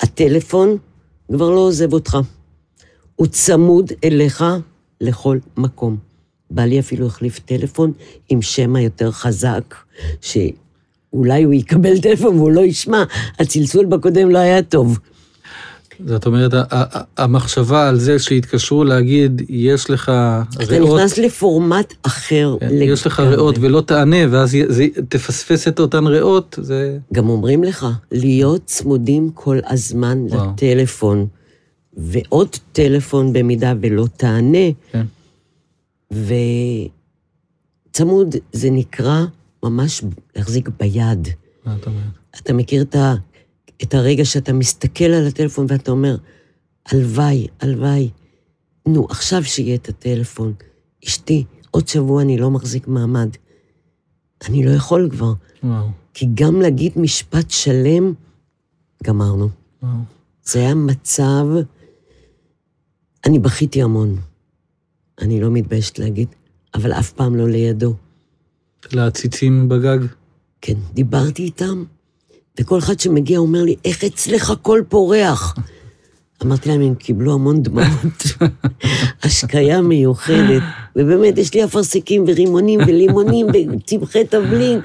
הטלפון 0.00 0.76
כבר 1.32 1.50
לא 1.50 1.60
עוזב 1.60 1.92
אותך. 1.92 2.18
הוא 3.18 3.26
צמוד 3.26 3.92
אליך 4.04 4.44
לכל 5.00 5.38
מקום. 5.56 5.96
בעלי 6.50 6.80
אפילו 6.80 7.06
החליף 7.06 7.38
טלפון 7.38 7.92
עם 8.28 8.42
שמע 8.42 8.80
יותר 8.80 9.10
חזק, 9.10 9.74
שאולי 10.20 11.42
הוא 11.42 11.52
יקבל 11.52 11.98
טלפון 11.98 12.36
והוא 12.36 12.50
לא 12.50 12.60
ישמע, 12.60 13.04
הצלצול 13.38 13.86
בקודם 13.86 14.30
לא 14.30 14.38
היה 14.38 14.62
טוב. 14.62 14.98
זאת 16.06 16.26
אומרת, 16.26 16.52
המחשבה 17.16 17.88
על 17.88 17.98
זה 17.98 18.18
שהתקשרו 18.18 18.84
להגיד, 18.84 19.42
יש 19.48 19.90
לך 19.90 20.08
אתה 20.08 20.64
ריאות, 20.68 20.98
נכנס 21.00 21.18
לפורמט 21.18 21.94
אחר 22.02 22.56
כן, 22.60 22.66
לגמרי. 22.66 22.84
יש 22.84 23.06
לך 23.06 23.20
ריאות 23.20 23.54
ולא 23.60 23.80
תענה, 23.80 24.16
ואז 24.30 24.56
זה- 24.68 24.86
תפספס 25.08 25.68
את 25.68 25.80
אותן 25.80 26.06
ריאות, 26.06 26.58
זה... 26.62 26.98
גם 27.12 27.28
אומרים 27.28 27.64
לך, 27.64 27.86
להיות 28.12 28.62
צמודים 28.64 29.30
כל 29.34 29.58
הזמן 29.68 30.18
וואו. 30.28 30.50
לטלפון, 30.50 31.26
ועוד 31.98 32.56
טלפון 32.72 33.32
במידה 33.32 33.72
ולא 33.80 34.06
תענה, 34.16 34.68
כן. 34.92 35.06
וצמוד 37.90 38.34
זה 38.52 38.70
נקרא 38.70 39.24
ממש 39.62 40.02
להחזיק 40.36 40.68
ביד. 40.80 41.28
מה 41.64 41.76
את 41.76 41.86
אומרת? 41.86 42.02
אתה 42.42 42.52
מכיר 42.52 42.82
את, 42.82 42.94
ה, 42.94 43.14
את 43.82 43.94
הרגע 43.94 44.24
שאתה 44.24 44.52
מסתכל 44.52 45.04
על 45.04 45.26
הטלפון 45.26 45.66
ואתה 45.68 45.90
אומר, 45.90 46.16
הלוואי, 46.86 47.46
הלוואי, 47.60 48.10
נו, 48.88 49.06
עכשיו 49.10 49.44
שיהיה 49.44 49.74
את 49.74 49.88
הטלפון. 49.88 50.52
אשתי, 51.06 51.44
עוד 51.70 51.88
שבוע 51.88 52.22
אני 52.22 52.38
לא 52.38 52.50
מחזיק 52.50 52.88
מעמד. 52.88 53.28
אני 54.48 54.66
לא 54.66 54.70
יכול 54.70 55.08
כבר, 55.10 55.32
וואו, 55.62 55.86
כי 56.14 56.26
גם 56.34 56.60
להגיד 56.60 56.92
משפט 56.96 57.50
שלם, 57.50 58.12
גמרנו. 59.04 59.48
וואו. 59.82 59.92
זה 60.44 60.58
היה 60.58 60.74
מצב... 60.74 61.46
אני 63.26 63.38
בכיתי 63.38 63.82
המון. 63.82 64.16
אני 65.20 65.40
לא 65.40 65.50
מתביישת 65.50 65.98
להגיד, 65.98 66.28
אבל 66.74 66.92
אף 66.92 67.12
פעם 67.12 67.36
לא 67.36 67.48
לידו. 67.48 67.94
לעציצים 68.92 69.68
בגג? 69.68 69.98
כן, 70.60 70.74
דיברתי 70.94 71.42
איתם, 71.42 71.84
וכל 72.60 72.78
אחד 72.78 73.00
שמגיע 73.00 73.38
אומר 73.38 73.62
לי, 73.62 73.76
איך 73.84 74.04
אצלך 74.04 74.50
הכל 74.50 74.82
פורח? 74.88 75.54
אמרתי 76.42 76.68
להם, 76.68 76.80
הם 76.80 76.94
קיבלו 76.94 77.34
המון 77.34 77.62
דמעות, 77.62 78.22
השקיה 79.22 79.80
מיוחדת, 79.80 80.62
ובאמת, 80.96 81.38
יש 81.38 81.54
לי 81.54 81.64
אפרסקים 81.64 82.24
ורימונים 82.26 82.80
ולימונים 82.80 83.46
וצמחי 83.72 84.24
תבלין, 84.24 84.80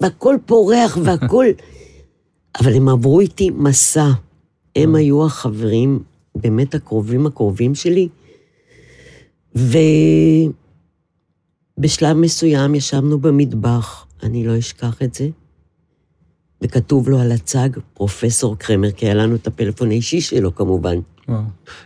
והכל 0.00 0.36
פורח 0.46 0.98
והכל... 1.04 1.46
אבל 2.60 2.74
הם 2.74 2.88
עברו 2.88 3.20
איתי 3.20 3.50
מסע. 3.50 4.10
הם 4.76 4.94
היו 4.94 5.26
החברים 5.26 6.02
באמת 6.34 6.74
הקרובים 6.74 7.26
הקרובים 7.26 7.74
שלי, 7.74 8.08
ובשלב 11.78 12.16
מסוים 12.16 12.74
ישבנו 12.74 13.18
במטבח, 13.18 14.06
אני 14.22 14.46
לא 14.46 14.58
אשכח 14.58 15.02
את 15.02 15.14
זה, 15.14 15.28
וכתוב 16.62 17.08
לו 17.08 17.20
על 17.20 17.32
הצג 17.32 17.68
פרופסור 17.94 18.56
קרמר, 18.58 18.90
כי 18.90 19.06
היה 19.06 19.14
לנו 19.14 19.34
את 19.34 19.46
הפלאפון 19.46 19.90
האישי 19.90 20.20
שלו 20.20 20.54
כמובן. 20.54 20.96
וואו. 21.28 21.42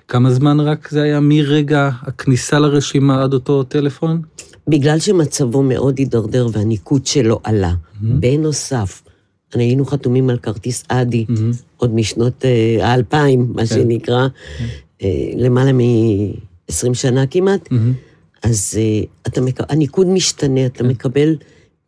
כמה 0.08 0.30
זמן 0.30 0.60
רק 0.60 0.88
זה 0.90 1.02
היה 1.02 1.20
מרגע 1.20 1.90
הכניסה 2.02 2.58
לרשימה 2.58 3.22
עד 3.22 3.32
אותו 3.32 3.62
טלפון? 3.62 4.22
בגלל 4.68 4.98
שמצבו 4.98 5.62
מאוד 5.62 5.98
הידרדר 5.98 6.48
והניקוד 6.52 7.06
שלו 7.06 7.40
עלה. 7.44 7.74
בנוסף, 8.00 9.02
היינו 9.60 9.86
חתומים 9.86 10.30
על 10.30 10.38
כרטיס 10.38 10.84
אדי, 10.88 11.24
מהמם. 11.28 11.50
עוד 11.76 11.94
משנות 11.94 12.44
אה, 12.44 12.78
האלפיים, 12.88 13.52
מה 13.54 13.66
שנקרא, 13.66 14.26
אה, 15.02 15.08
למעלה 15.36 15.72
מ-20 15.72 16.94
שנה 16.94 17.26
כמעט, 17.26 17.72
מהמם. 17.72 17.92
אז 18.42 18.74
אה, 18.78 19.00
אתה 19.26 19.40
מק... 19.40 19.60
הניקוד 19.72 20.06
משתנה, 20.06 20.66
אתה 20.66 20.84
מקבל 20.84 21.36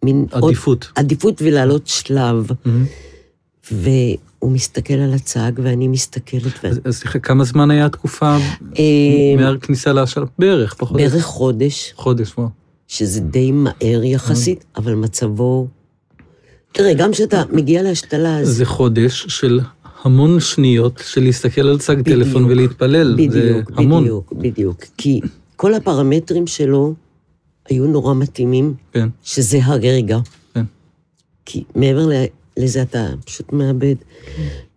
מין 0.02 0.26
עוד 0.32 0.44
עדיפות. 0.44 0.88
עדיפות 0.94 1.42
ולעלות 1.42 1.86
שלב, 1.86 2.46
מהמם. 2.64 2.84
והוא 3.72 4.52
מסתכל 4.52 4.94
על 4.94 5.12
הצג 5.14 5.52
ואני 5.62 5.88
מסתכלת, 5.88 6.52
ו... 6.64 6.68
אז- 6.68 6.80
סליחה, 6.90 7.18
כמה 7.18 7.44
זמן 7.44 7.70
היה 7.70 7.86
התקופה 7.86 8.36
מהכניסה 9.38 9.92
להשאלה? 9.92 10.26
בערך, 10.38 10.74
פחות. 10.74 10.96
בערך 10.96 11.24
חודש, 11.24 11.92
חודש, 11.96 12.32
וואו. 12.38 12.48
שזה 12.88 13.20
די 13.20 13.52
מהר 13.52 14.04
יחסית, 14.04 14.64
אבל 14.76 14.94
מצבו... 14.94 15.66
תראה, 16.76 16.94
גם 16.94 17.12
כשאתה 17.12 17.42
מגיע 17.52 17.82
להשתלה, 17.82 18.38
אז... 18.38 18.48
זה 18.48 18.64
חודש 18.64 19.26
של 19.28 19.60
המון 20.02 20.40
שניות 20.40 21.02
של 21.06 21.22
להסתכל 21.22 21.60
על 21.60 21.78
צג 21.78 22.02
טלפון 22.02 22.44
ולהתפלל. 22.44 23.10
זה 23.10 23.28
בדיוק, 23.28 23.70
המון. 23.76 24.02
בדיוק, 24.02 24.32
בדיוק. 24.32 24.84
כי 24.96 25.20
כל 25.56 25.74
הפרמטרים 25.74 26.46
שלו 26.46 26.94
היו 27.68 27.86
נורא 27.86 28.14
מתאימים, 28.14 28.74
כן, 28.92 29.08
שזה 29.22 29.58
הרגע. 29.62 30.18
כן. 30.54 30.64
כי 31.46 31.64
מעבר 31.74 32.08
לזה 32.56 32.82
אתה 32.82 33.06
פשוט 33.24 33.52
מאבד. 33.52 33.94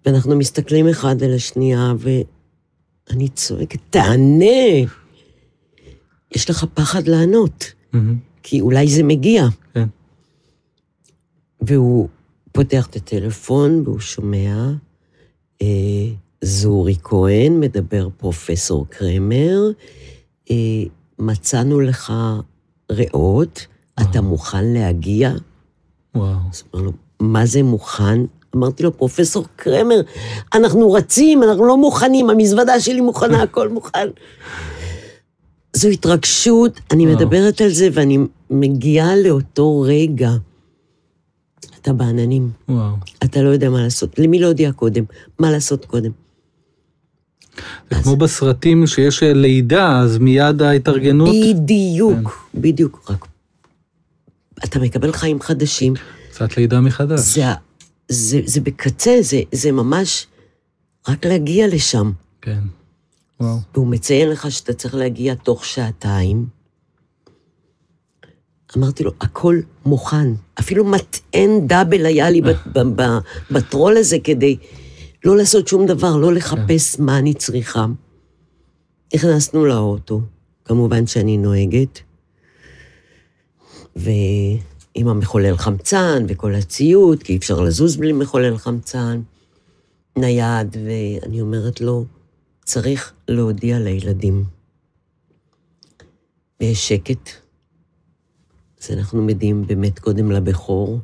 ואנחנו 0.06 0.36
מסתכלים 0.36 0.88
אחד 0.88 1.24
על 1.24 1.34
השנייה, 1.34 1.94
ואני 2.00 3.30
צועקת, 3.30 3.80
תענה! 3.90 4.86
יש 6.36 6.50
לך 6.50 6.66
פחד 6.74 7.08
לענות. 7.08 7.74
כי 8.44 8.62
אולי 8.62 8.88
זה 8.88 9.04
מגיע. 9.04 9.48
והוא 11.62 12.08
פותח 12.52 12.88
את 12.88 12.96
הטלפון 12.96 13.82
והוא 13.86 14.00
שומע, 14.00 14.70
אה, 15.62 15.68
זורי 16.42 16.96
כהן, 17.04 17.60
מדבר 17.60 18.08
פרופסור 18.18 18.86
קרמר, 18.90 19.72
אה, 20.52 20.56
מצאנו 21.20 21.80
לך 21.80 22.14
ריאות, 22.92 23.68
אתה 24.02 24.22
מוכן 24.22 24.66
להגיע? 24.66 25.32
וואו. 26.16 26.36
אז 26.52 26.64
אמר 26.76 26.84
לו, 26.84 26.92
מה 27.20 27.46
זה 27.46 27.64
מוכן? 27.64 28.20
אמרתי 28.56 28.84
לו, 28.84 28.98
פרופסור 28.98 29.46
קרמר, 29.56 30.02
אנחנו 30.54 30.92
רצים, 30.92 31.44
אנחנו 31.44 31.66
לא 31.66 31.78
מוכנים, 31.78 32.30
המזוודה 32.30 32.80
שלי 32.80 33.02
מוכנה, 33.02 33.42
הכל 33.44 33.70
מוכן. 33.70 34.08
זו 35.74 35.88
התרגשות, 35.88 36.80
אני 36.92 37.06
וואו. 37.06 37.18
מדברת 37.18 37.62
על 37.62 37.70
זה 37.70 37.90
ואני 37.94 38.18
מגיעה 38.50 39.16
לאותו 39.16 39.82
רגע. 39.82 40.30
אתה 41.90 41.98
בעננים, 41.98 42.52
וואו. 42.70 42.96
אתה 43.24 43.42
לא 43.42 43.50
יודע 43.50 43.70
מה 43.70 43.82
לעשות. 43.82 44.20
למי 44.20 44.40
לא 44.40 44.48
הודיע 44.48 44.72
קודם? 44.72 45.04
מה 45.40 45.52
לעשות 45.52 45.86
קודם? 45.86 46.12
זה 47.92 48.04
כמו 48.04 48.16
בסרטים 48.16 48.88
שיש 48.88 49.24
לידה, 49.24 50.00
אז 50.00 50.18
מיד 50.18 50.62
ההתארגנות. 50.62 51.30
בדיוק, 51.30 52.50
בדיוק. 52.56 53.12
רק 53.12 53.28
אתה 54.64 54.80
מקבל 54.80 55.12
חיים 55.12 55.42
חדשים, 55.42 55.94
קצת 56.32 56.58
לידה 56.58 56.80
מחדש. 56.82 57.20
זה, 57.20 57.44
זה, 58.10 58.42
זה 58.46 58.62
בקצה, 58.62 59.18
זה, 59.22 59.42
זה 59.52 59.72
ממש 59.72 60.28
רק 61.08 61.26
להגיע 61.26 61.68
לשם. 61.68 62.12
כן. 62.42 62.60
וואו. 63.40 63.58
והוא 63.74 63.88
מציין 63.88 64.30
לך 64.30 64.52
שאתה 64.52 64.74
צריך 64.74 64.96
להגיע 64.96 65.36
תוך 65.36 65.66
שעתיים. 65.66 66.46
אמרתי 68.78 69.04
לו, 69.04 69.12
הכל 69.22 69.60
מוכן. 69.86 70.34
אפילו 70.60 70.86
מטען 70.86 71.68
דאבל 71.68 72.06
היה 72.06 72.30
לי 72.30 72.42
בטרול 73.52 73.98
הזה 73.98 74.18
כדי 74.24 74.58
לא 75.26 75.38
לעשות 75.38 75.68
שום 75.68 75.86
דבר, 75.86 76.18
לא 76.18 76.34
לחפש 76.34 77.00
מה 77.00 77.18
אני 77.18 77.34
צריכה. 77.34 77.86
נכנסנו 79.16 79.66
לאוטו, 79.66 80.22
כמובן 80.66 81.08
שאני 81.08 81.38
נוהגת, 81.38 82.00
ועם 83.96 85.08
המחולל 85.08 85.58
חמצן 85.58 86.26
וכל 86.28 86.56
הציוד, 86.56 87.24
כי 87.24 87.34
אי 87.34 87.38
אפשר 87.38 87.62
לזוז 87.62 87.98
בלי 87.98 88.14
מחולל 88.14 88.58
חמצן, 88.58 89.22
נייד, 90.18 90.78
ואני 90.86 91.42
אומרת 91.42 91.82
לו, 91.82 92.06
צריך 92.66 93.14
להודיע 93.28 93.80
לילדים. 93.80 94.44
ויש 96.62 96.88
שקט, 96.88 97.30
אז 98.82 98.92
אנחנו 98.92 99.22
מודיעים 99.22 99.68
באמת 99.68 100.00
קודם 100.00 100.32
לבכור, 100.32 101.00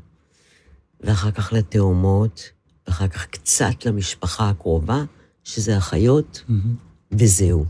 ואחר 1.01 1.31
כך 1.31 1.53
לתאומות, 1.53 2.49
ואחר 2.87 3.07
כך 3.07 3.25
קצת 3.25 3.85
למשפחה 3.85 4.49
הקרובה, 4.49 5.03
שזה 5.43 5.77
אחיות, 5.77 6.43
מהמם. 6.47 6.75
וזהו. 7.11 7.65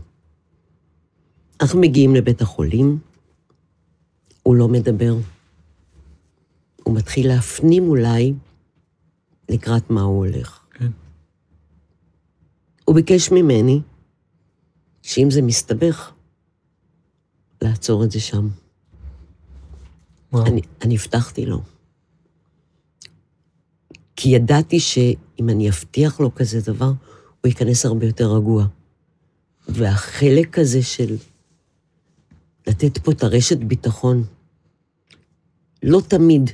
אנחנו 1.60 1.80
מגיעים 1.80 2.14
לבית 2.14 2.42
החולים, 2.42 2.98
הוא 4.42 4.54
לא 4.56 4.68
מדבר. 4.68 5.16
הוא 6.84 6.96
מתחיל 6.96 7.28
להפנים 7.28 7.88
אולי 7.88 8.34
לקראת 9.48 9.90
מה 9.90 10.02
הוא 10.02 10.26
הולך. 10.26 10.60
כן. 10.70 10.90
הוא 12.84 12.94
ביקש 12.94 13.30
ממני 13.32 13.80
שאם 15.02 15.28
זה 15.30 15.42
מסתבך, 15.42 16.12
לעצור 17.62 18.04
את 18.04 18.10
זה 18.10 18.20
שם. 18.20 18.48
אני, 20.46 20.60
אני 20.82 20.94
הבטחתי 20.94 21.46
לו. 21.46 21.62
כי 24.16 24.28
ידעתי 24.28 24.80
שאם 24.80 25.48
אני 25.48 25.68
אבטיח 25.68 26.20
לו 26.20 26.34
כזה 26.34 26.60
דבר, 26.60 26.92
הוא 27.40 27.48
ייכנס 27.48 27.86
הרבה 27.86 28.06
יותר 28.06 28.32
רגוע. 28.32 28.66
והחלק 29.68 30.58
הזה 30.58 30.82
של 30.82 31.16
לתת 32.66 32.98
פה 32.98 33.12
את 33.12 33.22
הרשת 33.22 33.58
ביטחון, 33.58 34.24
לא 35.82 36.02
תמיד 36.08 36.50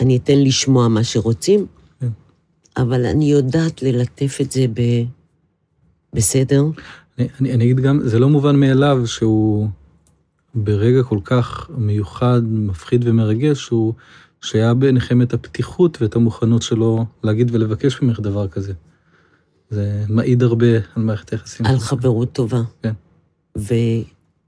אני 0.00 0.16
אתן 0.16 0.38
לשמוע 0.38 0.88
מה 0.88 1.04
שרוצים, 1.04 1.66
כן. 2.00 2.08
אבל 2.76 3.06
אני 3.06 3.24
יודעת 3.24 3.82
ללטף 3.82 4.38
את 4.40 4.52
זה 4.52 4.66
ב... 4.74 4.80
בסדר. 6.12 6.62
אני, 7.18 7.28
אני, 7.40 7.54
אני 7.54 7.64
אגיד 7.64 7.80
גם, 7.80 8.00
זה 8.04 8.18
לא 8.18 8.28
מובן 8.28 8.56
מאליו 8.56 9.06
שהוא 9.06 9.68
ברגע 10.54 11.02
כל 11.02 11.18
כך 11.24 11.70
מיוחד, 11.78 12.42
מפחיד 12.44 13.08
ומרגש, 13.08 13.64
שהוא, 13.64 13.94
שהיה 14.40 14.74
ביניכם 14.74 15.22
את 15.22 15.34
הפתיחות 15.34 16.02
ואת 16.02 16.16
המוכנות 16.16 16.62
שלו 16.62 17.06
להגיד 17.22 17.54
ולבקש 17.54 18.02
ממך 18.02 18.20
דבר 18.20 18.48
כזה. 18.48 18.72
זה 19.70 20.04
מעיד 20.08 20.42
הרבה 20.42 20.66
על 20.96 21.02
מערכת 21.02 21.30
היחסים. 21.30 21.66
על 21.66 21.72
שלכם. 21.72 21.86
חברות 21.86 22.32
טובה. 22.32 22.62
כן. 22.82 22.92
ו... 23.58 23.74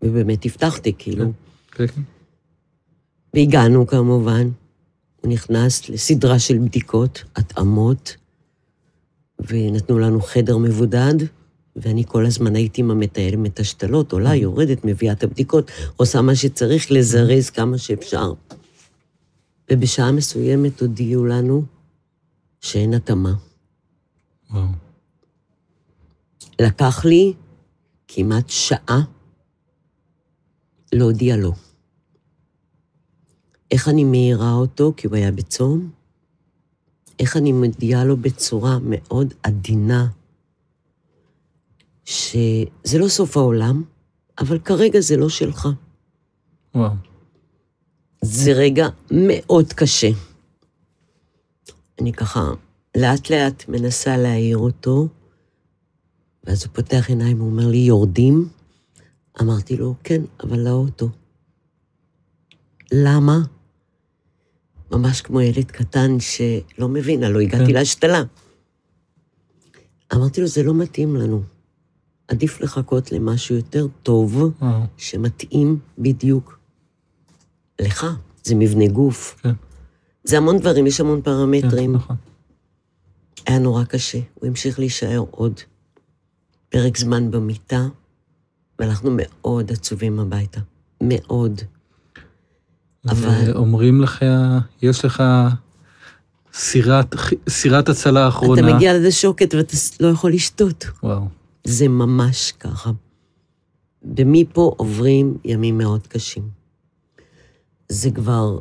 ובאמת 0.05 0.45
הבטחתי, 0.45 0.93
כאילו. 0.99 1.33
כן, 1.71 1.87
כן. 1.87 2.03
והגענו 3.35 3.87
כמובן, 3.87 4.49
הוא 5.21 5.33
נכנס 5.33 5.89
לסדרה 5.89 6.39
של 6.39 6.59
בדיקות, 6.59 7.25
התאמות, 7.37 8.17
ונתנו 9.49 9.99
לנו 9.99 10.21
חדר 10.21 10.59
מבודד, 10.59 11.15
ואני 11.77 12.05
כל 12.09 12.27
הזמן 12.27 12.57
הייתי 12.57 12.81
עם 12.81 12.91
המתאמת 12.91 13.61
השתלות, 13.61 14.13
עולה, 14.13 14.35
יורדת, 14.35 14.85
מביאה 14.85 15.13
את 15.13 15.23
הבדיקות, 15.23 15.71
עושה 15.97 16.23
מה 16.23 16.35
שצריך 16.35 16.93
לזרז 16.93 17.51
כמה 17.51 17.79
שאפשר. 17.79 18.33
ובשעה 19.71 20.13
מסוימת 20.13 20.81
הודיעו 20.81 21.25
לנו 21.25 21.65
שאין 22.61 22.95
התאמה. 22.95 23.35
וואו. 24.51 24.67
לקח 26.61 27.05
לי 27.05 27.33
כמעט 28.09 28.49
שעה 28.49 29.01
להודיע 30.93 31.37
לו. 31.37 31.53
איך 33.71 33.89
אני 33.89 34.05
מעירה 34.05 34.53
אותו, 34.53 34.93
כי 34.97 35.07
הוא 35.07 35.17
היה 35.17 35.33
בצום, 35.33 35.91
איך 37.19 37.37
אני 37.37 37.53
מודיעה 37.53 38.05
לו 38.05 38.17
בצורה 38.17 38.79
מאוד 38.83 39.35
עדינה, 39.43 40.07
שזה 42.11 42.99
לא 42.99 43.09
סוף 43.09 43.37
העולם, 43.37 43.83
אבל 44.38 44.59
כרגע 44.59 45.01
זה 45.01 45.16
לא 45.16 45.29
שלך. 45.29 45.68
וואו. 46.75 46.92
זה 48.23 48.53
רגע 48.53 48.88
מאוד 49.11 49.73
קשה. 49.73 50.11
אני 52.01 52.12
ככה 52.12 52.51
לאט-לאט 52.96 53.68
מנסה 53.68 54.16
להעיר 54.16 54.59
אותו, 54.59 55.09
ואז 56.44 56.64
הוא 56.64 56.73
פותח 56.73 57.09
עיניים, 57.09 57.38
הוא 57.38 57.51
אומר 57.51 57.68
לי, 57.68 57.77
יורדים? 57.77 58.49
אמרתי 59.40 59.77
לו, 59.77 59.94
כן, 60.05 60.23
אבל 60.40 60.59
לאוטו. 60.59 61.09
למה? 62.92 63.38
ממש 64.90 65.20
כמו 65.20 65.40
ילד 65.40 65.70
קטן 65.70 66.16
שלא 66.20 66.88
מבין, 66.88 67.25
הלוא 67.25 67.40
הגעתי 67.40 67.66
כן. 67.66 67.73
להשתלה. 67.73 68.23
אמרתי 70.14 70.40
לו, 70.40 70.46
זה 70.46 70.62
לא 70.62 70.75
מתאים 70.75 71.16
לנו. 71.16 71.42
עדיף 72.31 72.61
לחכות 72.61 73.12
למשהו 73.12 73.57
יותר 73.57 73.87
טוב, 74.03 74.37
וואו. 74.61 74.81
שמתאים 74.97 75.79
בדיוק 75.99 76.59
לך. 77.81 78.07
זה 78.45 78.55
מבנה 78.55 78.87
גוף. 78.87 79.37
כן. 79.43 79.53
זה 80.25 80.37
המון 80.37 80.59
דברים, 80.59 80.87
יש 80.87 81.01
המון 81.01 81.19
כן, 81.19 81.23
פרמטרים. 81.23 81.93
נכון. 81.93 82.16
היה 83.47 83.59
נורא 83.59 83.85
קשה. 83.85 84.19
הוא 84.35 84.49
המשיך 84.49 84.79
להישאר 84.79 85.25
עוד 85.31 85.61
פרק 86.69 86.97
זמן 86.97 87.31
במיטה, 87.31 87.87
ואנחנו 88.79 89.11
מאוד 89.16 89.73
עצובים 89.73 90.21
הביתה. 90.21 90.61
מאוד. 91.01 91.61
אבל- 93.09 93.53
אומרים 93.57 94.03
לך, 94.03 94.25
יש 94.83 95.05
לך 95.05 95.23
סירת, 96.55 97.14
סירת 97.49 97.88
הצלה 97.88 98.25
האחרונה. 98.25 98.61
אתה 98.69 98.77
מגיע 98.77 98.95
לזה 98.99 99.12
שוקת 99.12 99.55
ואתה 99.55 99.77
לא 100.01 100.09
יכול 100.09 100.33
לשתות. 100.33 100.85
וואו. 101.03 101.29
זה 101.64 101.88
ממש 101.88 102.53
ככה. 102.53 102.90
ומפה 104.16 104.75
עוברים 104.77 105.38
ימים 105.44 105.79
מאוד 105.79 106.07
קשים. 106.07 106.49
זה 107.88 108.11
כבר, 108.11 108.59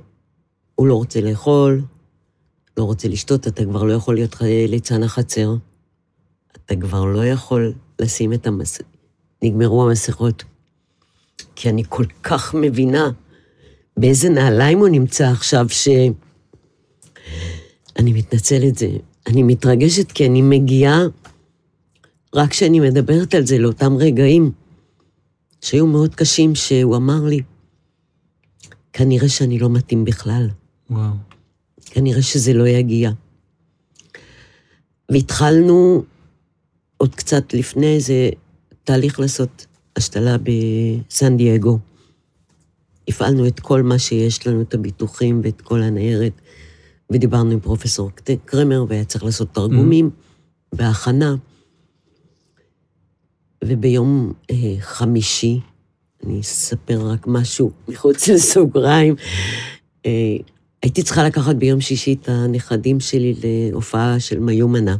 הוא 0.75 0.87
לא 0.87 0.93
רוצה 0.93 1.21
לאכול, 1.21 1.81
לא 2.77 2.83
רוצה 2.83 3.07
לשתות, 3.07 3.47
אתה 3.47 3.65
כבר 3.65 3.83
לא 3.83 3.93
יכול 3.93 4.15
להיות 4.15 4.35
ליצן 4.41 5.03
החצר. 5.03 5.55
אתה 6.51 6.75
כבר 6.75 7.05
לא 7.05 7.25
יכול 7.25 7.73
לשים 7.99 8.33
את 8.33 8.47
המס... 8.47 8.79
נגמרו 9.43 9.83
המסכות. 9.83 10.43
כי 11.55 11.69
אני 11.69 11.83
כל 11.89 12.05
כך 12.23 12.55
מבינה 12.55 13.11
באיזה 13.97 14.29
נעליים 14.29 14.79
הוא 14.79 14.87
נמצא 14.87 15.27
עכשיו, 15.27 15.69
ש... 15.69 15.87
אני 17.99 18.13
מתנצלת, 18.13 18.77
זה... 18.77 18.89
אני 19.27 19.43
מתרגשת 19.43 20.11
כי 20.11 20.25
אני 20.25 20.41
מגיעה 20.41 21.01
רק 22.35 22.49
כשאני 22.49 22.79
מדברת 22.79 23.33
על 23.33 23.45
זה, 23.45 23.57
לאותם 23.57 23.95
רגעים 23.97 24.51
שהיו 25.61 25.87
מאוד 25.87 26.15
קשים, 26.15 26.55
שהוא 26.55 26.95
אמר 26.95 27.23
לי, 27.23 27.39
כנראה 28.93 29.29
שאני 29.29 29.59
לא 29.59 29.69
מתאים 29.69 30.05
בכלל, 30.05 30.49
וואו. 30.89 31.13
כנראה 31.85 32.21
שזה 32.21 32.53
לא 32.53 32.67
יגיע. 32.67 33.11
והתחלנו 35.11 36.03
עוד 36.97 37.15
קצת 37.15 37.53
לפני 37.53 37.95
איזה 37.95 38.29
תהליך 38.83 39.19
לעשות 39.19 39.65
השתלה 39.95 40.35
בסן 40.37 41.37
דייגו. 41.37 41.79
הפעלנו 43.07 43.47
את 43.47 43.59
כל 43.59 43.83
מה 43.83 43.99
שיש 43.99 44.47
לנו, 44.47 44.61
את 44.61 44.73
הביטוחים 44.73 45.41
ואת 45.43 45.61
כל 45.61 45.81
הניירת, 45.81 46.41
ודיברנו 47.11 47.51
עם 47.51 47.59
פרופסור 47.59 48.11
קרמר, 48.45 48.85
והיה 48.89 49.05
צריך 49.05 49.23
לעשות 49.23 49.53
תרגומים 49.53 50.09
בהכנה. 50.75 51.35
וביום 53.63 54.33
אה, 54.51 54.55
חמישי, 54.79 55.59
אני 56.25 56.39
אספר 56.41 57.07
רק 57.11 57.27
משהו 57.27 57.71
מחוץ 57.87 58.27
לסוגריים, 58.27 59.15
אה, 60.05 60.37
הייתי 60.83 61.03
צריכה 61.03 61.23
לקחת 61.23 61.55
ביום 61.55 61.81
שישי 61.81 62.13
את 62.21 62.29
הנכדים 62.29 62.99
שלי 62.99 63.33
להופעה 63.43 64.19
של 64.19 64.39
מיומנה. 64.39 64.95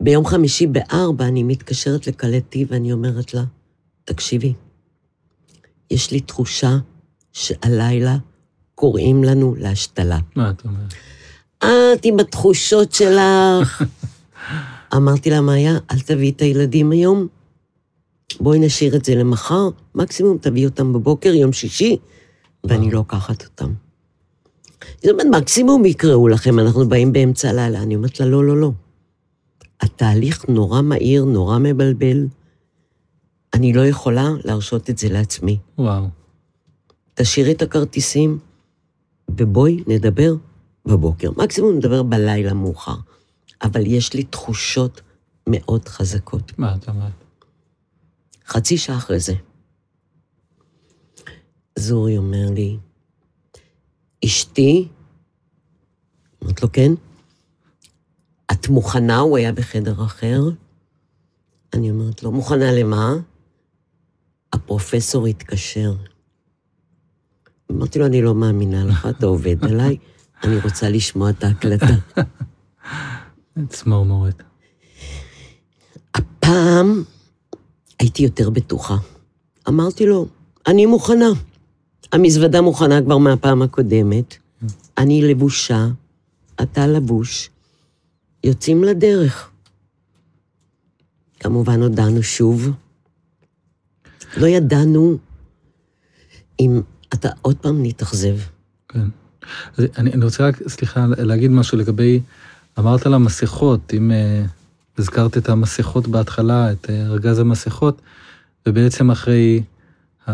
ביום 0.00 0.26
חמישי 0.26 0.66
בארבע 0.66 1.24
אני 1.24 1.42
מתקשרת 1.42 2.06
לקלטי 2.06 2.64
ואני 2.68 2.92
אומרת 2.92 3.34
לה, 3.34 3.44
תקשיבי, 4.04 4.52
יש 5.90 6.10
לי 6.10 6.20
תחושה 6.20 6.78
שהלילה 7.32 8.16
קוראים 8.74 9.24
לנו 9.24 9.54
להשתלה. 9.58 10.18
מה 10.36 10.50
אתה 10.50 10.68
אומר? 10.68 10.80
את 11.94 12.04
עם 12.04 12.20
התחושות 12.20 12.92
שלך. 12.92 13.82
אמרתי 14.96 15.30
לה, 15.30 15.40
מאיה, 15.40 15.78
אל 15.90 16.00
תביאי 16.00 16.30
את 16.30 16.42
הילדים 16.42 16.90
היום, 16.90 17.26
בואי 18.40 18.58
נשאיר 18.58 18.96
את 18.96 19.04
זה 19.04 19.14
למחר, 19.14 19.68
מקסימום 19.94 20.38
תביאי 20.38 20.64
אותם 20.64 20.92
בבוקר, 20.92 21.28
יום 21.28 21.52
שישי, 21.52 21.96
ואני 22.64 22.90
לוקחת 22.90 23.44
אותם. 23.44 23.72
זאת 24.96 25.10
אומרת, 25.10 25.26
מקסימום 25.40 25.84
יקראו 25.84 26.28
לכם, 26.28 26.58
אנחנו 26.58 26.88
באים 26.88 27.12
באמצע 27.12 27.50
הלילה. 27.50 27.82
אני 27.82 27.96
אומרת 27.96 28.20
לה, 28.20 28.26
לא, 28.26 28.44
לא, 28.44 28.56
לא. 28.56 28.72
התהליך 29.80 30.48
נורא 30.48 30.82
מהיר, 30.82 31.24
נורא 31.24 31.58
מבלבל. 31.58 32.26
אני 33.54 33.72
לא 33.72 33.86
יכולה 33.86 34.28
להרשות 34.44 34.90
את 34.90 34.98
זה 34.98 35.08
לעצמי. 35.08 35.58
וואו. 35.78 36.04
תשאירי 37.14 37.52
את 37.52 37.62
הכרטיסים, 37.62 38.38
ובואי 39.28 39.82
נדבר 39.86 40.34
בבוקר. 40.86 41.30
מקסימום 41.36 41.76
נדבר 41.76 42.02
בלילה 42.02 42.54
מאוחר. 42.54 42.96
אבל 43.62 43.86
יש 43.86 44.14
לי 44.14 44.24
תחושות 44.24 45.00
מאוד 45.46 45.88
חזקות. 45.88 46.58
מה 46.58 46.74
את 46.74 46.88
אומרת? 46.88 47.12
חצי 48.46 48.78
שעה 48.78 48.96
אחרי 48.96 49.20
זה, 49.20 49.34
זורי 51.78 52.16
אומר 52.16 52.50
לי, 52.54 52.78
אשתי, 54.24 54.88
אמרת 56.44 56.62
לו, 56.62 56.72
כן? 56.72 56.92
את 58.52 58.68
מוכנה? 58.68 59.18
הוא 59.18 59.36
היה 59.36 59.52
בחדר 59.52 60.04
אחר. 60.04 60.40
אני 61.74 61.90
אומרת 61.90 62.22
לו, 62.22 62.32
מוכנה 62.32 62.72
למה? 62.72 63.14
הפרופסור 64.52 65.26
התקשר. 65.26 65.94
אמרתי 67.72 67.98
לו, 67.98 68.06
אני 68.06 68.22
לא 68.22 68.34
מאמינה 68.34 68.84
לך, 68.84 69.08
אתה 69.10 69.26
עובד 69.26 69.64
עליי, 69.64 69.96
אני 70.44 70.60
רוצה 70.60 70.88
לשמוע 70.90 71.30
את 71.30 71.44
ההקלטה. 71.44 71.86
צמרמורת. 73.66 74.42
הפעם 76.14 77.02
הייתי 77.98 78.22
יותר 78.22 78.50
בטוחה. 78.50 78.96
אמרתי 79.68 80.06
לו, 80.06 80.26
אני 80.66 80.86
מוכנה. 80.86 81.28
המזוודה 82.12 82.60
מוכנה 82.60 83.02
כבר 83.02 83.18
מהפעם 83.18 83.62
הקודמת. 83.62 84.36
אני 84.98 85.22
לבושה, 85.22 85.86
אתה 86.62 86.86
לבוש. 86.86 87.50
יוצאים 88.44 88.84
לדרך. 88.84 89.50
כמובן 91.40 91.82
הודענו 91.82 92.22
שוב. 92.22 92.70
לא 94.36 94.46
ידענו 94.46 95.18
אם 96.60 96.80
אתה 97.14 97.28
עוד 97.42 97.56
פעם 97.56 97.82
נתאכזב. 97.82 98.36
כן. 98.88 99.08
אני, 99.78 100.12
אני 100.12 100.24
רוצה 100.24 100.48
רק, 100.48 100.68
סליחה, 100.68 101.06
להגיד 101.18 101.50
משהו 101.50 101.78
לגבי, 101.78 102.20
אמרת 102.78 103.06
על 103.06 103.14
המסכות, 103.14 103.94
אם 103.96 104.10
uh, 104.10 104.48
הזכרת 104.98 105.36
את 105.38 105.48
המסכות 105.48 106.08
בהתחלה, 106.08 106.72
את 106.72 106.90
ארגז 106.90 107.38
המסכות, 107.38 108.02
ובעצם 108.66 109.10
אחרי 109.10 109.62
uh, 110.26 110.30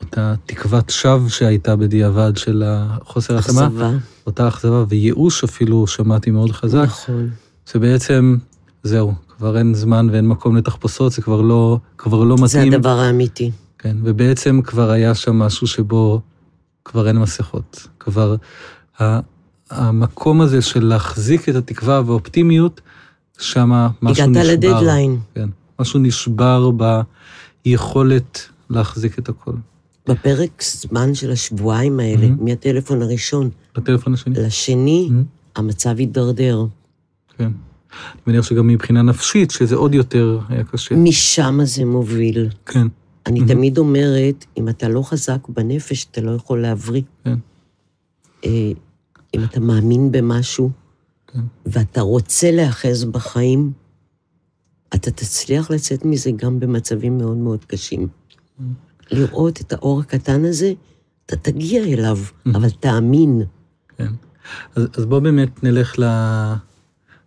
אותה 0.00 0.34
תקוות 0.46 0.90
שווא 0.90 1.28
שהייתה 1.28 1.76
בדיעבד 1.76 2.36
של 2.36 2.62
החוסר 2.66 3.38
התאמה. 3.38 3.68
אותה 4.26 4.48
אכזבה 4.48 4.84
וייאוש 4.88 5.44
אפילו, 5.44 5.86
שמעתי 5.86 6.30
מאוד 6.30 6.52
חזק, 6.52 6.84
נכון. 6.84 7.30
שבעצם, 7.66 8.36
זהו, 8.82 9.14
כבר 9.36 9.58
אין 9.58 9.74
זמן 9.74 10.08
ואין 10.12 10.28
מקום 10.28 10.56
לתחפושות, 10.56 11.12
זה 11.12 11.22
כבר 11.22 11.40
לא, 11.40 11.78
כבר 11.98 12.24
לא 12.24 12.36
זה 12.36 12.42
מתאים. 12.58 12.72
הדבר 12.72 12.98
האמיתי. 12.98 13.50
כן, 13.78 13.96
ובעצם 14.02 14.60
כבר 14.64 14.90
היה 14.90 15.14
שם 15.14 15.36
משהו 15.36 15.66
שבו 15.66 16.20
כבר 16.84 17.08
אין 17.08 17.18
מסכות. 17.18 17.88
כבר 18.00 18.36
ה- 19.00 19.20
המקום 19.72 20.40
הזה 20.40 20.62
של 20.62 20.84
להחזיק 20.84 21.48
את 21.48 21.54
התקווה 21.54 22.02
והאופטימיות, 22.06 22.80
שם 23.38 23.70
משהו 24.02 24.24
הגעת 24.24 24.28
נשבר. 24.28 24.52
לדדליין. 24.52 25.18
כן, 25.34 25.48
משהו 25.80 26.00
נשבר 26.00 26.70
ביכולת 27.66 28.38
להחזיק 28.70 29.18
את 29.18 29.28
הכל. 29.28 29.52
בפרק 30.08 30.62
זמן 30.62 31.14
של 31.14 31.30
השבועיים 31.30 32.00
האלה, 32.00 32.26
Mhm. 32.26 32.44
מהטלפון 32.44 33.02
הראשון 33.02 33.50
בטלפון 33.76 34.14
השני. 34.14 34.34
לשני, 34.38 35.08
Mhm. 35.10 35.14
המצב 35.56 35.94
הידרדר. 35.98 36.64
כן. 37.38 37.44
אני 37.44 37.52
מניח 38.26 38.44
שגם 38.44 38.66
מבחינה 38.66 39.02
נפשית, 39.02 39.50
שזה 39.50 39.76
עוד 39.76 39.94
יותר 39.94 40.38
היה 40.48 40.64
קשה. 40.64 40.94
משם 40.94 41.58
זה 41.64 41.84
מוביל. 41.84 42.48
כן, 42.66 42.86
אני 43.26 43.40
Mhm. 43.40 43.48
תמיד 43.48 43.78
אומרת, 43.78 44.44
אם 44.56 44.68
אתה 44.68 44.88
לא 44.88 45.02
חזק 45.02 45.48
בנפש, 45.48 46.06
אתה 46.10 46.20
לא 46.20 46.30
יכול 46.30 46.62
להבריא. 46.62 47.02
כן. 47.24 47.34
אם 49.34 49.44
אתה 49.44 49.60
מאמין 49.60 50.12
במשהו, 50.12 50.70
כן. 51.26 51.40
ואתה 51.66 52.00
רוצה 52.00 52.50
להיאחז 52.50 53.04
בחיים, 53.04 53.72
אתה 54.94 55.10
תצליח 55.10 55.70
לצאת 55.70 56.04
מזה 56.04 56.30
גם 56.36 56.60
במצבים 56.60 57.18
מאוד 57.18 57.36
מאוד 57.36 57.64
קשים. 57.64 58.08
לראות 59.10 59.60
את 59.60 59.72
האור 59.72 60.00
הקטן 60.00 60.44
הזה, 60.44 60.72
אתה 61.26 61.36
תגיע 61.36 61.84
אליו, 61.84 62.18
אבל 62.46 62.70
תאמין. 62.70 63.42
כן. 63.96 64.12
אז, 64.74 64.86
אז 64.96 65.04
בואו 65.04 65.20
באמת 65.20 65.64
נלך 65.64 65.98
ל... 65.98 66.02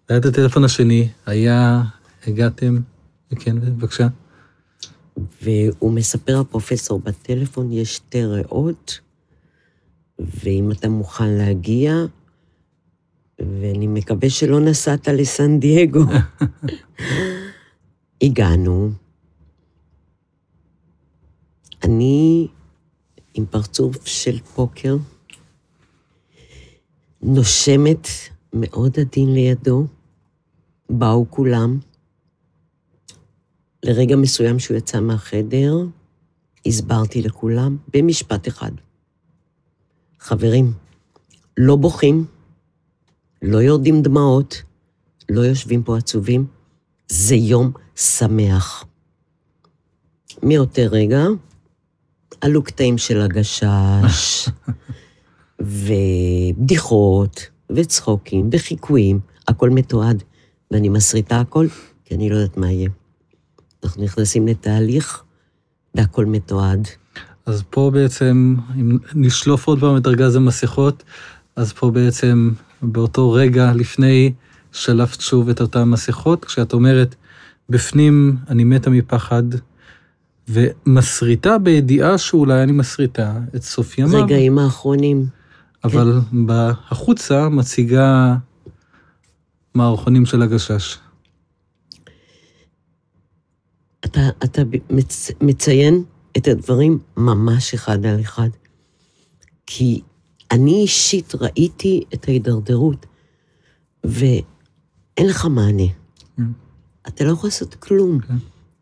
היה 0.09 0.17
את 0.17 0.25
הטלפון 0.25 0.63
השני, 0.63 1.09
היה, 1.25 1.83
הגעתם, 2.27 2.79
כן, 3.39 3.59
בבקשה. 3.59 4.07
והוא 5.41 5.93
מספר, 5.93 6.39
הפרופסור, 6.39 6.99
בטלפון 6.99 7.71
יש 7.71 7.95
שתי 7.95 8.25
ריאות, 8.25 8.99
ואם 10.19 10.71
אתה 10.71 10.89
מוכן 10.89 11.29
להגיע, 11.29 11.93
ואני 13.39 13.87
מקווה 13.87 14.29
שלא 14.29 14.59
נסעת 14.59 15.07
לסן 15.07 15.59
דייגו. 15.59 16.03
הגענו. 18.21 18.89
אני 21.83 22.47
עם 23.33 23.45
פרצוף 23.45 24.07
של 24.07 24.39
פוקר, 24.39 24.97
נושמת 27.21 28.07
מאוד 28.53 28.99
עדין 28.99 29.33
לידו, 29.33 29.85
באו 30.89 31.25
כולם. 31.29 31.79
לרגע 33.83 34.15
מסוים 34.15 34.59
שהוא 34.59 34.77
יצא 34.77 34.99
מהחדר, 34.99 35.73
הסברתי 36.65 37.21
לכולם 37.21 37.77
במשפט 37.93 38.47
אחד. 38.47 38.71
חברים, 40.25 40.73
לא 41.57 41.75
בוכים, 41.75 42.25
לא 43.41 43.57
יורדים 43.57 44.01
דמעות, 44.01 44.63
לא 45.29 45.41
יושבים 45.41 45.83
פה 45.83 45.97
עצובים, 45.97 46.45
זה 47.07 47.35
יום 47.35 47.71
שמח. 47.95 48.85
מאותו 50.43 50.81
רגע 50.91 51.25
עלו 52.41 52.63
קטעים 52.63 52.97
של 52.97 53.21
הגשש, 53.21 54.49
ובדיחות, 56.59 57.49
וצחוקים, 57.69 58.49
וחיקויים, 58.51 59.19
הכל 59.47 59.69
מתועד, 59.69 60.23
ואני 60.71 60.89
מסריטה 60.89 61.39
הכל, 61.39 61.67
כי 62.05 62.15
אני 62.15 62.29
לא 62.29 62.35
יודעת 62.35 62.57
מה 62.57 62.71
יהיה. 62.71 62.89
אנחנו 63.83 64.03
נכנסים 64.03 64.47
לתהליך, 64.47 65.23
והכל 65.95 66.25
מתועד. 66.25 66.87
אז 67.45 67.63
פה 67.69 67.91
בעצם, 67.93 68.55
אם 68.75 68.97
נשלוף 69.15 69.67
עוד 69.67 69.79
פעם 69.79 69.97
את 69.97 70.07
ארגז 70.07 70.35
המסכות, 70.35 71.03
אז 71.55 71.73
פה 71.73 71.91
בעצם, 71.91 72.51
באותו 72.81 73.31
רגע 73.31 73.73
לפני, 73.73 74.33
שלפת 74.71 75.21
שוב 75.21 75.49
את 75.49 75.61
אותן 75.61 75.83
מסכות, 75.83 76.45
כשאת 76.45 76.73
אומרת, 76.73 77.15
בפנים 77.69 78.37
אני 78.49 78.63
מתה 78.63 78.89
מפחד, 78.89 79.43
ומסריטה 80.49 81.57
בידיעה 81.57 82.17
שאולי 82.17 82.63
אני 82.63 82.71
מסריטה 82.71 83.33
את 83.55 83.63
סוף 83.63 83.97
ימיו, 83.97 84.23
רגעים 84.23 84.59
האחרונים. 84.59 85.25
אבל 85.83 86.19
החוצה 86.89 87.49
מציגה 87.49 88.35
מערכונים 89.75 90.25
של 90.25 90.41
הגשש. 90.41 90.97
אתה, 94.05 94.21
אתה 94.43 94.61
מצ, 94.89 95.31
מציין 95.41 96.03
את 96.37 96.47
הדברים 96.47 96.99
ממש 97.17 97.73
אחד 97.73 98.05
על 98.05 98.21
אחד. 98.21 98.49
כי 99.65 100.01
אני 100.51 100.81
אישית 100.81 101.35
ראיתי 101.35 102.03
את 102.13 102.27
ההידרדרות, 102.27 103.05
ואין 104.03 105.27
לך 105.27 105.45
מענה. 105.45 105.83
Mm. 106.39 106.41
אתה 107.07 107.23
לא 107.23 107.31
יכול 107.31 107.47
לעשות 107.47 107.75
כלום. 107.75 108.19
כן. 108.19 108.33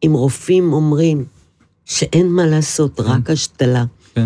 אם 0.06 0.14
רופאים 0.14 0.74
אומרים 0.74 1.26
שאין 1.86 2.28
מה 2.28 2.46
לעשות, 2.46 3.00
רק 3.00 3.30
השתלה, 3.30 3.86
כן, 4.14 4.26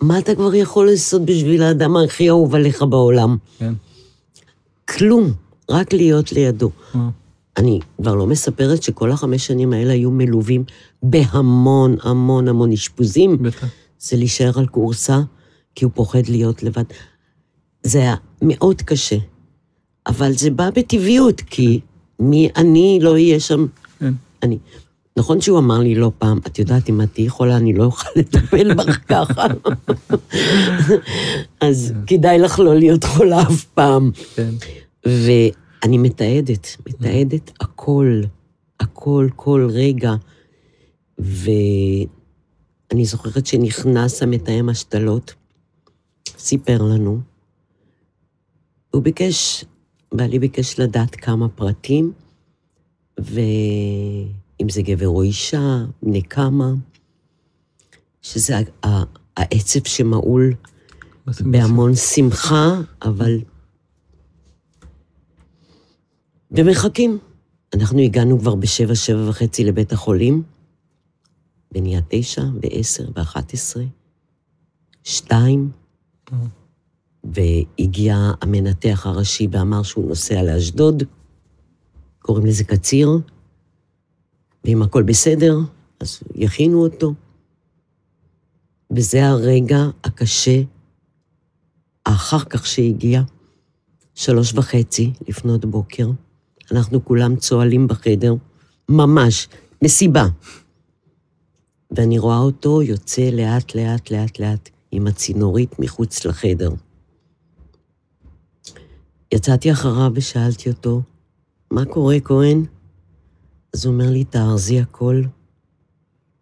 מה 0.00 0.18
אתה 0.18 0.34
כבר 0.34 0.54
יכול 0.54 0.86
לעשות 0.86 1.24
בשביל 1.24 1.62
האדם 1.62 1.96
הכי 1.96 2.28
אהוב 2.28 2.54
עליך 2.54 2.82
בעולם? 2.82 3.36
כן. 3.58 3.74
כלום, 4.88 5.32
רק 5.70 5.92
להיות 5.92 6.32
לידו. 6.32 6.70
אה, 6.94 7.08
אני 7.56 7.80
כבר 7.96 8.14
לא 8.14 8.26
מספרת 8.26 8.82
שכל 8.82 9.12
החמש 9.12 9.46
שנים 9.46 9.72
האלה 9.72 9.92
היו 9.92 10.10
מלווים 10.10 10.64
בהמון 11.04 11.96
המון 12.02 12.48
המון 12.48 12.72
אשפוזים. 12.72 13.42
בטח. 13.42 13.66
זה 13.98 14.16
להישאר 14.16 14.58
על 14.58 14.66
כורסה, 14.66 15.20
כי 15.74 15.84
הוא 15.84 15.92
פוחד 15.94 16.26
להיות 16.28 16.62
לבד. 16.62 16.84
זה 17.82 17.98
היה 17.98 18.14
מאוד 18.42 18.82
קשה, 18.82 19.16
אבל 20.06 20.32
זה 20.32 20.50
בא 20.50 20.70
בטבעיות, 20.70 21.40
כי 21.40 21.80
מי 22.18 22.48
אני 22.56 22.98
לא 23.02 23.12
אהיה 23.12 23.40
שם. 23.40 23.66
כן. 23.98 24.14
אני. 24.42 24.58
נכון 25.16 25.40
שהוא 25.40 25.58
אמר 25.58 25.78
לי 25.78 25.94
לא 25.94 26.12
פעם, 26.18 26.38
את 26.46 26.58
יודעת, 26.58 26.88
אם 26.88 27.00
את 27.00 27.08
תהיי 27.12 27.28
חולה, 27.28 27.56
אני 27.56 27.72
לא 27.72 27.84
אוכל 27.84 28.08
לטפל 28.16 28.74
בך 28.74 28.98
ככה. 29.08 29.46
אז 31.60 31.92
כדאי 32.06 32.38
לך 32.38 32.58
לא 32.58 32.76
להיות 32.76 33.04
חולה 33.04 33.42
אף 33.42 33.64
פעם. 33.64 34.10
כן. 34.34 34.50
ואני 35.06 35.98
מתעדת, 35.98 36.76
מתעדת 36.88 37.50
הכל, 37.60 38.20
הכל, 38.80 39.28
כל 39.36 39.68
רגע. 39.72 40.14
ואני 41.18 43.04
זוכרת 43.04 43.46
שנכנס 43.46 44.22
המתאם 44.22 44.68
השתלות, 44.68 45.34
סיפר 46.38 46.82
לנו, 46.82 47.20
הוא 48.90 49.02
ביקש, 49.02 49.64
בעלי 50.12 50.38
ביקש 50.38 50.80
לדעת 50.80 51.14
כמה 51.14 51.48
פרטים, 51.48 52.12
ואם 53.18 54.68
זה 54.70 54.82
גבר 54.82 55.08
או 55.08 55.22
אישה, 55.22 55.84
בני 56.02 56.22
כמה, 56.22 56.72
שזה 58.22 58.54
העצב 59.36 59.84
שמעול 59.84 60.54
בהמון 61.40 61.94
שמחה, 61.94 62.80
אבל... 63.02 63.40
ומחכים. 66.50 67.18
אנחנו 67.74 67.98
הגענו 67.98 68.38
כבר 68.38 68.54
בשבע, 68.54 68.94
שבע 68.94 69.28
וחצי 69.28 69.64
לבית 69.64 69.92
החולים, 69.92 70.42
ונהיה 71.74 72.00
תשע, 72.08 72.42
ועשר, 72.62 73.04
ואחת 73.14 73.52
עשרה, 73.52 73.84
שתיים, 75.04 75.70
והגיע 77.24 78.32
המנתח 78.40 79.06
הראשי 79.06 79.48
ואמר 79.50 79.82
שהוא 79.82 80.08
נוסע 80.08 80.42
לאשדוד, 80.42 81.02
קוראים 82.18 82.46
לזה 82.46 82.64
קציר, 82.64 83.10
ואם 84.64 84.82
הכל 84.82 85.02
בסדר, 85.02 85.58
אז 86.00 86.20
יכינו 86.34 86.82
אותו. 86.82 87.14
וזה 88.96 89.26
הרגע 89.28 89.78
הקשה 90.04 90.62
אחר 92.04 92.44
כך 92.44 92.66
שהגיע, 92.66 93.22
שלוש 94.14 94.54
וחצי 94.54 95.12
לפנות 95.28 95.64
בוקר, 95.64 96.10
אנחנו 96.72 97.04
כולם 97.04 97.36
צוהלים 97.36 97.88
בחדר, 97.88 98.34
ממש, 98.88 99.48
מסיבה. 99.82 100.26
ואני 101.96 102.18
רואה 102.18 102.38
אותו 102.38 102.82
יוצא 102.82 103.22
לאט, 103.22 103.74
לאט, 103.74 104.10
לאט, 104.10 104.38
לאט, 104.40 104.70
עם 104.90 105.06
הצינורית 105.06 105.78
מחוץ 105.78 106.24
לחדר. 106.24 106.70
יצאתי 109.32 109.72
אחריו 109.72 110.12
ושאלתי 110.14 110.70
אותו, 110.70 111.02
מה 111.70 111.84
קורה, 111.84 112.20
כהן? 112.24 112.64
אז 113.74 113.84
הוא 113.84 113.94
אומר 113.94 114.10
לי, 114.10 114.24
תארזי 114.24 114.80
הכל. 114.80 115.22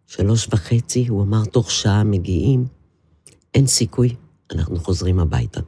שלוש 0.07 0.47
וחצי, 0.51 1.07
הוא 1.07 1.23
אמר, 1.23 1.45
תוך 1.45 1.71
שעה 1.71 2.03
מגיעים. 2.03 2.65
אין 3.53 3.67
סיכוי, 3.67 4.15
אנחנו 4.51 4.79
חוזרים 4.79 5.19
הביתה. 5.19 5.59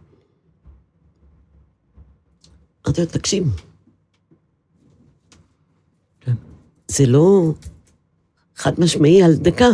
אמרתי 2.86 3.02
לו, 3.02 3.08
תקשיב, 3.08 3.56
כן. 6.20 6.36
זה 6.88 7.06
לא 7.06 7.54
חד 8.56 8.80
משמעי 8.80 9.24
על 9.24 9.36
דקה, 9.36 9.70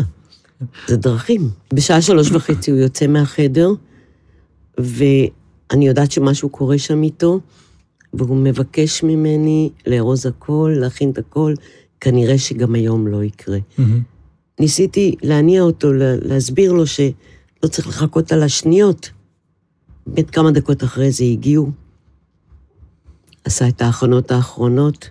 זה 0.88 0.97
דרכים. 0.97 1.49
בשעה 1.73 2.01
שלוש 2.01 2.32
וחצי 2.32 2.71
הוא 2.71 2.79
יוצא 2.79 3.07
מהחדר, 3.07 3.69
ואני 4.77 5.88
יודעת 5.88 6.11
שמשהו 6.11 6.49
קורה 6.49 6.77
שם 6.77 7.03
איתו, 7.03 7.39
והוא 8.13 8.38
מבקש 8.38 9.03
ממני 9.03 9.69
לארוז 9.88 10.25
הכל, 10.25 10.73
להכין 10.75 11.09
את 11.09 11.17
הכל, 11.17 11.53
כנראה 12.01 12.38
שגם 12.38 12.75
היום 12.75 13.07
לא 13.07 13.23
יקרה. 13.23 13.57
ניסיתי 14.59 15.15
להניע 15.23 15.61
אותו, 15.61 15.93
לה- 15.93 16.15
להסביר 16.21 16.71
לו 16.73 16.88
שלא 16.88 17.11
צריך 17.69 17.88
לחכות 17.88 18.32
על 18.32 18.43
השניות. 18.43 19.09
באמת 20.07 20.29
כמה 20.29 20.51
דקות 20.51 20.84
אחרי 20.84 21.11
זה 21.11 21.23
הגיעו, 21.23 21.71
עשה 23.43 23.67
את 23.67 23.82
ההכנות 23.82 24.32
האחרונות, 24.32 25.09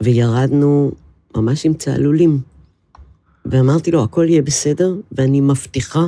וירדנו 0.00 0.92
ממש 1.36 1.66
עם 1.66 1.74
צהלולים. 1.74 2.40
ואמרתי 3.46 3.90
לו, 3.90 4.04
הכל 4.04 4.26
יהיה 4.28 4.42
בסדר, 4.42 4.94
ואני 5.12 5.40
מבטיחה 5.40 6.04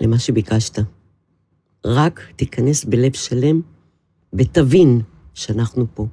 למה 0.00 0.18
שביקשת. 0.18 0.78
רק 1.86 2.20
תיכנס 2.36 2.84
בלב 2.84 3.12
שלם 3.12 3.60
ותבין 4.32 5.00
שאנחנו 5.34 5.86
פה. 5.94 6.06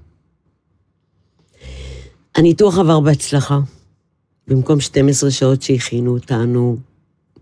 הניתוח 2.36 2.78
עבר 2.78 3.00
בהצלחה. 3.00 3.60
במקום 4.48 4.80
12 4.80 5.32
שעות 5.32 5.62
שהכינו 5.62 6.14
אותנו, 6.14 6.78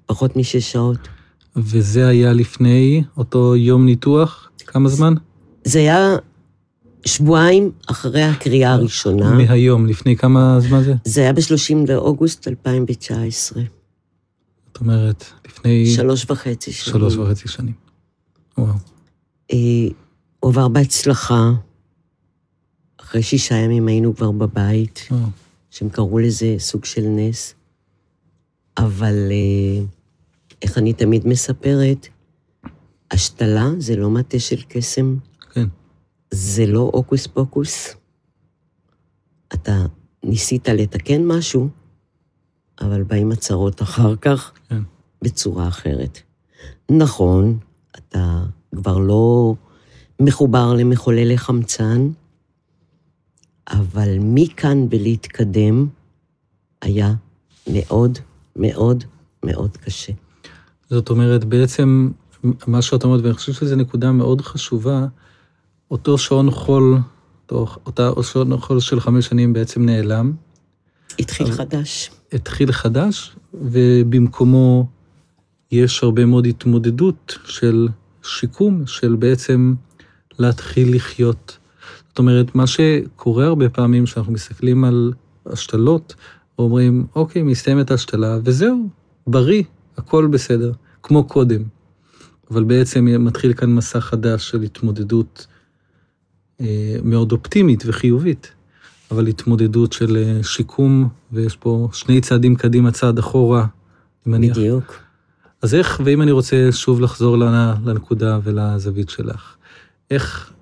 פחות 0.06 0.36
משש 0.36 0.72
שעות. 0.72 1.08
וזה 1.56 2.08
היה 2.08 2.34
לפני 2.34 3.04
אותו 3.18 3.56
יום 3.56 3.86
ניתוח? 3.86 4.52
כמה 4.66 4.90
זמן? 4.90 5.14
זה 5.64 5.80
היה 5.80 6.16
שבועיים 7.06 7.72
אחרי 7.88 8.24
הקריאה 8.24 8.74
הראשונה. 8.74 9.34
מהיום, 9.34 9.86
לפני 9.86 10.16
כמה 10.16 10.60
זמן 10.60 10.84
זה? 10.84 10.94
זה 11.06 11.22
היה 11.22 11.34
ב-30 11.34 11.76
לאוגוסט 11.88 12.48
2019. 12.48 13.64
זאת 14.68 14.82
אומרת, 14.82 15.26
לפני 15.48 15.86
שלוש 15.96 16.26
וחצי 16.30 16.72
שנים. 16.72 16.94
שלוש 16.94 17.16
וחצי 17.16 17.48
שנים. 17.48 17.74
וואו. 18.58 18.74
אה, 19.54 19.58
הוא 20.40 20.52
עבר 20.52 20.68
בהצלחה. 20.68 21.52
אחרי 23.02 23.24
שישה 23.24 23.56
ימים 23.56 23.88
היינו 23.88 24.16
כבר 24.16 24.32
בבית, 24.32 25.08
וואו. 25.12 25.22
שהם 25.72 25.90
קראו 25.90 26.20
לזה 26.20 26.56
סוג 26.60 26.86
של 26.86 27.04
נס. 27.06 27.54
אבל 28.78 29.16
אה, 29.32 29.86
איך 30.62 30.78
אני 30.78 30.94
תמיד 30.94 31.28
מספרת, 31.28 32.08
השתלה 33.12 33.70
זה 33.78 33.96
לא 33.96 34.10
מטה 34.10 34.40
של 34.40 34.62
קסם. 34.68 35.18
זה 36.38 36.66
לא 36.66 36.90
הוקוס 36.94 37.28
פוקוס. 37.28 37.96
אתה 39.54 39.86
ניסית 40.24 40.70
לתקן 40.70 41.26
משהו, 41.26 41.70
אבל 42.82 43.04
באים 43.04 43.32
הצהרות 43.32 43.82
אחר 43.82 44.16
כך 44.16 44.52
כן. 44.70 44.82
בצורה 45.22 45.68
אחרת. 45.68 46.20
נכון, 46.92 47.58
אתה 47.98 48.44
כבר 48.76 48.98
לא 48.98 49.56
מחובר 50.20 50.74
למחוללי 50.74 51.38
חמצן, 51.38 52.10
אבל 53.70 54.18
מכאן 54.20 54.88
ולהתקדם 54.92 55.88
היה 56.82 57.14
מאוד 57.68 58.20
מאוד 58.56 59.04
מאוד 59.46 59.78
קשה. 59.78 60.14
זאת 60.90 61.10
אומרת, 61.10 61.44
בעצם, 61.44 62.10
מה 62.68 62.82
שאת 62.82 63.04
אומרת, 63.04 63.22
ואני 63.24 63.34
חושב 63.34 63.54
שזו 63.54 63.76
נקודה 63.76 64.12
מאוד 64.12 64.42
חשובה, 64.42 65.08
אותו 65.92 66.18
שעון 66.18 66.52
חול, 66.52 66.98
אותה 67.52 68.10
שעון 68.22 68.58
חול 68.58 68.80
של 68.80 69.00
חמש 69.00 69.26
שנים 69.26 69.54
בעצם 69.54 69.86
נעלם, 69.86 70.34
התחיל 71.20 71.52
חדש. 71.52 72.12
התחיל 72.34 72.72
חדש, 72.72 73.36
ובמקומו 73.54 74.88
יש 75.72 76.04
הרבה 76.04 76.26
מאוד 76.26 76.46
התמודדות 76.46 77.38
של 77.46 77.88
שיקום, 78.24 78.88
של 78.88 79.16
בעצם 79.16 79.74
להתחיל 80.40 80.96
לחיות. 80.96 81.58
זאת 82.10 82.20
אומרת, 82.20 82.56
מה 82.56 82.68
שקורה 82.68 83.46
הרבה 83.46 83.70
פעמים, 83.70 84.06
כשאנחנו 84.06 84.34
מסתכלים 84.34 84.84
על 84.84 85.14
השתלות, 85.46 86.16
אומרים, 86.60 87.08
אוקיי, 87.16 87.44
מסתיימת 87.44 87.92
ההשתלה, 87.92 88.38
וזהו, 88.44 88.90
בריא, 89.28 89.64
הכל 89.98 90.28
בסדר, 90.28 90.72
כמו 91.04 91.24
קודם. 91.24 91.64
אבל 92.52 92.64
בעצם 92.64 93.06
מתחיל 93.20 93.54
כאן 93.54 93.76
מסע 93.76 94.00
חדש 94.00 94.50
של 94.50 94.62
התמודדות 94.62 95.48
מאוד 97.04 97.32
אופטימית 97.32 97.84
וחיובית, 97.86 98.52
אבל 99.12 99.28
התמודדות 99.28 99.94
של 99.94 100.18
אה, 100.18 100.44
שיקום, 100.44 101.10
ויש 101.32 101.56
פה 101.56 101.90
שני 101.94 102.22
צעדים 102.22 102.56
קדימה, 102.56 102.92
צעד 102.92 103.20
אחורה, 103.20 103.62
אני 103.62 104.38
מניח. 104.38 104.58
בדיוק. 104.58 104.96
אז 105.62 105.76
איך, 105.76 106.02
ואם 106.06 106.22
אני 106.22 106.32
רוצה 106.32 106.68
שוב 106.72 107.02
לחזור 107.02 107.38
לנ- 107.38 107.78
לנקודה 107.86 108.40
ולזווית 108.44 109.10
שלך, 109.10 109.56
איך 110.12 110.54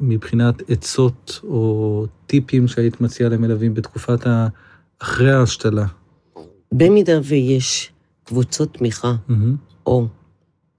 מבחינת 0.00 0.70
עצות 0.70 1.40
או 1.44 2.06
טיפים 2.26 2.68
שהיית 2.68 3.00
מציעה 3.00 3.30
למלווים 3.30 3.74
בתקופת 3.74 4.26
ה... 4.26 4.48
אחרי 4.98 5.32
ההשתלה? 5.32 5.86
במידה 6.72 7.12
ויש 7.24 7.90
קבוצות 8.24 8.74
תמיכה 8.74 9.14
מהמם, 9.28 9.56
או 9.86 10.06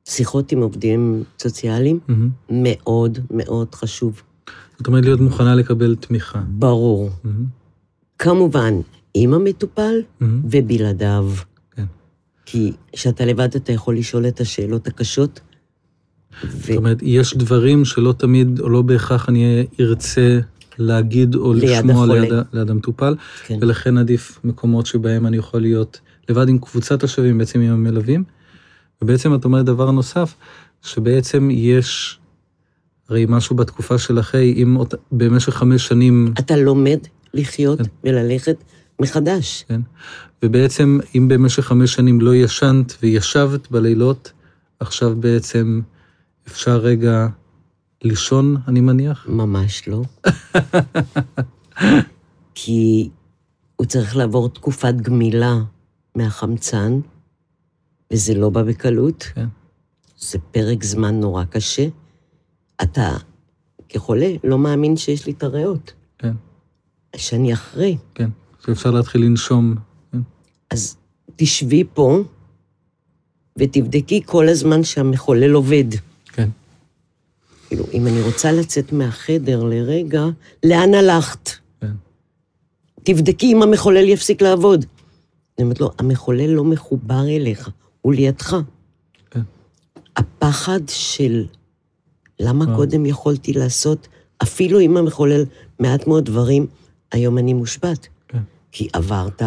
שיחות 0.07 0.51
עם 0.51 0.61
עובדים 0.61 1.23
סוציאליים, 1.39 1.99
מהמם. 2.07 2.29
מאוד 2.49 3.19
מאוד 3.31 3.75
חשוב. 3.75 4.21
זאת 4.77 4.87
אומרת, 4.87 5.05
להיות 5.05 5.19
מוכנה 5.19 5.55
לקבל 5.55 5.95
תמיכה. 5.95 6.41
ברור. 6.47 7.09
מהמם, 7.23 7.45
כמובן, 8.19 8.73
עם 9.13 9.33
המטופל 9.33 9.95
מהמם, 10.19 10.41
ובלעדיו. 10.51 11.31
כן. 11.75 11.85
כי 12.45 12.71
כשאתה 12.91 13.25
לבד 13.25 13.55
אתה 13.55 13.71
יכול 13.71 13.97
לשאול 13.97 14.27
את 14.27 14.39
השאלות 14.39 14.87
הקשות, 14.87 15.39
ו... 16.43 16.47
זאת 16.67 16.77
אומרת, 16.77 16.97
יש 17.01 17.37
דברים 17.37 17.85
שלא 17.85 18.13
תמיד, 18.17 18.59
או 18.59 18.69
לא 18.69 18.81
בהכרח 18.81 19.29
אני 19.29 19.65
ארצה 19.79 20.39
להגיד 20.77 21.35
או 21.35 21.53
ליד 21.53 21.69
לשמוע 21.69 21.93
החולה. 21.93 22.21
ליד, 22.21 22.33
ליד 22.53 22.69
המטופל, 22.69 23.15
כן. 23.45 23.57
ולכן 23.61 23.97
עדיף 23.97 24.39
מקומות 24.43 24.85
שבהם 24.85 25.27
אני 25.27 25.37
יכול 25.37 25.61
להיות 25.61 25.99
לבד 26.29 26.49
עם 26.49 26.57
קבוצת 26.57 27.03
השווים, 27.03 27.37
בעצם 27.37 27.59
עם 27.59 27.71
המלווים. 27.71 28.23
ובעצם 29.01 29.35
את 29.35 29.45
אומרת 29.45 29.65
דבר 29.65 29.91
נוסף, 29.91 30.35
שבעצם 30.81 31.49
יש, 31.51 32.19
הרי 33.09 33.25
משהו 33.29 33.55
בתקופה 33.55 33.97
של 33.97 34.19
אחרי, 34.19 34.53
אם 34.57 34.75
אות- 34.77 34.93
במשך 35.11 35.53
חמש 35.53 35.87
שנים, 35.87 36.33
אתה 36.39 36.57
לומד 36.57 36.99
לחיות 37.33 37.77
כן. 37.81 37.87
וללכת 38.03 38.55
מחדש. 39.01 39.65
כן, 39.67 39.81
ובעצם 40.43 40.99
אם 41.15 41.27
במשך 41.27 41.63
חמש 41.65 41.93
שנים 41.93 42.21
לא 42.21 42.35
ישנת 42.35 42.97
וישבת 43.03 43.71
בלילות, 43.71 44.31
עכשיו 44.79 45.15
בעצם 45.19 45.81
אפשר 46.47 46.77
רגע 46.77 47.27
לישון, 48.03 48.57
אני 48.67 48.81
מניח? 48.81 49.25
ממש 49.29 49.87
לא. 49.87 50.01
כי 52.55 53.09
הוא 53.75 53.85
צריך 53.87 54.15
לעבור 54.15 54.49
תקופת 54.49 54.93
גמילה 54.95 55.55
מהחמצן, 56.15 56.99
וזה 58.15 58.33
לא 58.33 58.49
בא 58.49 58.63
בקלות. 58.63 59.23
כן. 59.23 59.45
זה 60.17 60.39
פרק 60.51 60.83
זמן 60.83 61.19
נורא 61.19 61.43
קשה. 61.43 61.87
אתה, 62.83 63.17
כחולה, 63.89 64.31
לא 64.43 64.57
מאמין 64.57 64.97
שיש 64.97 65.25
לי 65.25 65.31
את 65.31 65.43
הריאות. 65.43 65.93
כן, 66.17 66.33
שאני 67.15 67.53
אחרי. 67.53 67.97
כן. 68.15 68.29
שאפשר 68.65 68.91
להתחיל 68.91 69.21
לנשום. 69.21 69.75
כן. 70.11 70.17
אז 70.71 70.97
תשבי 71.35 71.83
פה 71.93 72.23
ותבדקי 73.59 74.21
כל 74.25 74.47
הזמן 74.49 74.83
שהמחולל 74.83 75.53
עובד. 75.53 75.85
כן. 76.27 76.49
כאילו, 77.67 77.85
אם 77.93 78.07
אני 78.07 78.21
רוצה 78.21 78.51
לצאת 78.51 78.91
מהחדר 78.91 79.63
לרגע, 79.63 80.25
לאן 80.63 80.93
הלכת? 80.93 81.49
כן. 81.81 81.91
תבדקי 83.03 83.53
אם 83.53 83.63
המחולל 83.63 84.09
יפסיק 84.09 84.41
לעבוד. 84.41 84.85
אני 85.57 85.63
אומרת 85.63 85.79
לו, 85.79 85.91
המחולל 85.99 86.49
לא 86.49 86.63
מחובר 86.63 87.27
אליך, 87.27 87.69
הוא 88.05 88.13
לידך. 88.13 88.55
כן. 89.31 89.41
הפחד 90.15 90.79
של 90.87 91.45
למה 92.39 92.65
אה. 92.71 92.75
קודם 92.75 93.05
יכולתי 93.05 93.53
לעשות, 93.53 94.07
אפילו 94.43 94.79
עם 94.79 94.97
המחולל, 94.97 95.43
מעט 95.79 96.07
מאוד 96.07 96.25
דברים, 96.25 96.67
היום 97.11 97.37
אני 97.37 97.53
מושבת. 97.53 98.07
כן. 98.27 98.39
כי 98.71 98.87
עברת 98.93 99.41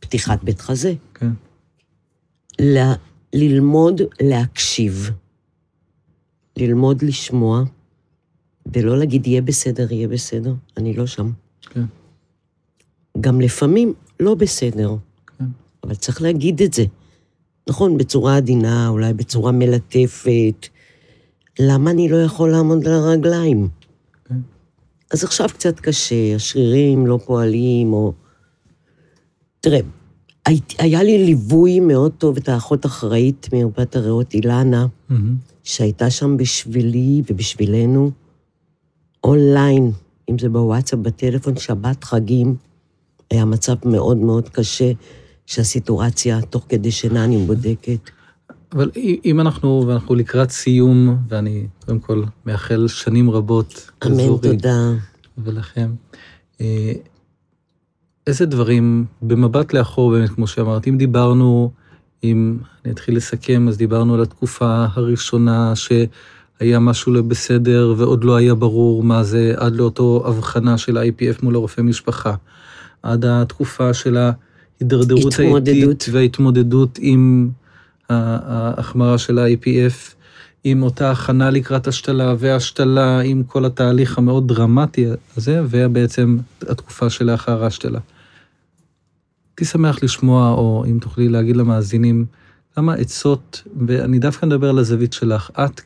פתיחת 0.00 0.42
בית 0.44 0.60
חזה. 0.60 0.94
כן. 1.14 1.30
ל- 2.60 2.92
ללמוד 3.32 4.00
להקשיב, 4.20 5.10
ללמוד 6.56 7.02
לשמוע, 7.02 7.62
ולא 8.74 8.98
להגיד, 8.98 9.26
יהיה 9.26 9.42
בסדר, 9.42 9.92
יהיה 9.92 10.08
בסדר, 10.08 10.54
אני 10.76 10.94
לא 10.94 11.06
שם. 11.06 11.30
כן. 11.60 11.84
גם 13.20 13.40
לפעמים 13.40 13.94
לא 14.20 14.34
בסדר, 14.34 14.96
כן. 15.38 15.44
אבל 15.84 15.94
צריך 15.94 16.22
להגיד 16.22 16.62
את 16.62 16.72
זה. 16.72 16.84
נכון, 17.68 17.98
בצורה 17.98 18.36
עדינה, 18.36 18.88
אולי 18.88 19.14
בצורה 19.14 19.52
מלטפת. 19.52 20.66
למה 21.60 21.90
אני 21.90 22.08
לא 22.08 22.16
יכול 22.16 22.50
לעמוד 22.50 22.86
על 22.86 22.92
הרגליים? 22.94 23.68
כן. 24.24 24.34
אז 25.12 25.24
עכשיו 25.24 25.48
קצת 25.48 25.80
קשה, 25.80 26.34
השרירים 26.34 27.06
לא 27.06 27.18
פועלים, 27.26 27.92
או... 27.92 28.12
תראה, 29.60 29.80
הי- 30.46 30.60
היה 30.78 31.02
לי 31.02 31.24
ליווי 31.24 31.80
מאוד 31.80 32.12
טוב 32.18 32.36
את 32.36 32.48
האחות 32.48 32.86
אחראית 32.86 33.48
מרפאת 33.52 33.96
הריאות 33.96 34.34
אילנה. 34.34 34.86
שהייתה 35.64 36.10
שם 36.10 36.36
בשבילי 36.36 37.22
ובשבילנו, 37.30 38.10
אונליין, 39.24 39.92
אם 40.30 40.38
זה 40.38 40.48
בוואטסאפ, 40.48 40.98
בטלפון, 40.98 41.56
שבת, 41.56 42.04
חגים. 42.04 42.56
היה 43.30 43.44
מצב 43.44 43.74
מאוד 43.84 44.16
מאוד 44.16 44.48
קשה, 44.48 44.92
שהסיטואציה, 45.48 46.40
תוך 46.40 46.64
כדי 46.68 46.90
שינה 46.90 47.24
אני 47.24 47.38
בודקת. 47.46 48.10
אבל 48.72 48.90
אם 49.24 49.40
אנחנו, 49.40 49.84
ואנחנו 49.86 50.14
לקראת 50.14 50.50
סיום, 50.50 51.18
ואני 51.28 51.66
קודם 51.86 51.98
כל 51.98 52.22
מאחל 52.46 52.88
שנים 52.88 53.30
רבות 53.30 53.90
אמן, 54.06 54.12
לזורי 54.12 54.50
תודה. 54.50 54.92
ולכם, 55.38 55.90
אה, 56.60 56.92
איזה 58.26 58.46
דברים, 58.46 59.04
במבט 59.22 59.72
לאחור 59.72 60.10
באמת, 60.10 60.30
כמו 60.30 60.46
שאמרתי, 60.46 60.90
אם 60.90 60.98
דיברנו, 60.98 61.70
אם 62.24 62.58
אני 62.84 62.92
אתחיל 62.92 63.16
לסכם, 63.16 63.68
אז 63.68 63.76
דיברנו 63.76 64.14
על 64.14 64.22
התקופה 64.22 64.86
הראשונה 64.92 65.72
שהיה 65.76 66.78
משהו 66.78 67.12
לא 67.12 67.22
בסדר 67.22 67.94
ועוד 67.96 68.24
לא 68.24 68.36
היה 68.36 68.54
ברור 68.54 69.02
מה 69.02 69.24
זה, 69.24 69.54
עד 69.56 69.76
לאותו 69.76 70.24
הבחנה 70.26 70.78
של 70.78 70.96
ה-IPF 70.96 71.42
מול 71.42 71.54
הרופא 71.54 71.80
משפחה, 71.80 72.34
עד 73.02 73.24
התקופה 73.24 73.94
של 73.94 74.16
ההידרדרות. 74.80 75.34
האיטית 75.38 76.06
וההתמודדות 76.12 76.98
עם 77.02 77.50
ההחמרה 78.08 79.18
של 79.18 79.38
ה-IPF, 79.38 80.14
עם 80.64 80.82
אותה 80.82 81.10
הכנה 81.10 81.50
לקראת 81.50 81.86
השתלה 81.86 82.34
והשתלה, 82.38 83.20
עם 83.20 83.42
כל 83.42 83.64
התהליך 83.64 84.18
המאוד 84.18 84.48
דרמטי 84.48 85.06
הזה, 85.36 85.62
ובעצם 85.70 86.38
התקופה 86.62 87.10
שלאחר 87.10 87.64
ההשתלה. 87.64 87.98
הייתי 89.50 89.64
שמח 89.64 90.02
לשמוע, 90.02 90.50
או 90.50 90.84
אם 90.86 90.98
תוכלי 91.00 91.28
להגיד 91.28 91.56
למאזינים, 91.56 92.26
כמה 92.74 92.94
עצות, 92.94 93.62
ואני 93.86 94.18
דווקא 94.18 94.46
מדבר 94.46 94.68
על 94.68 94.78
הזווית 94.78 95.12
שלך, 95.12 95.50
את 95.50 95.80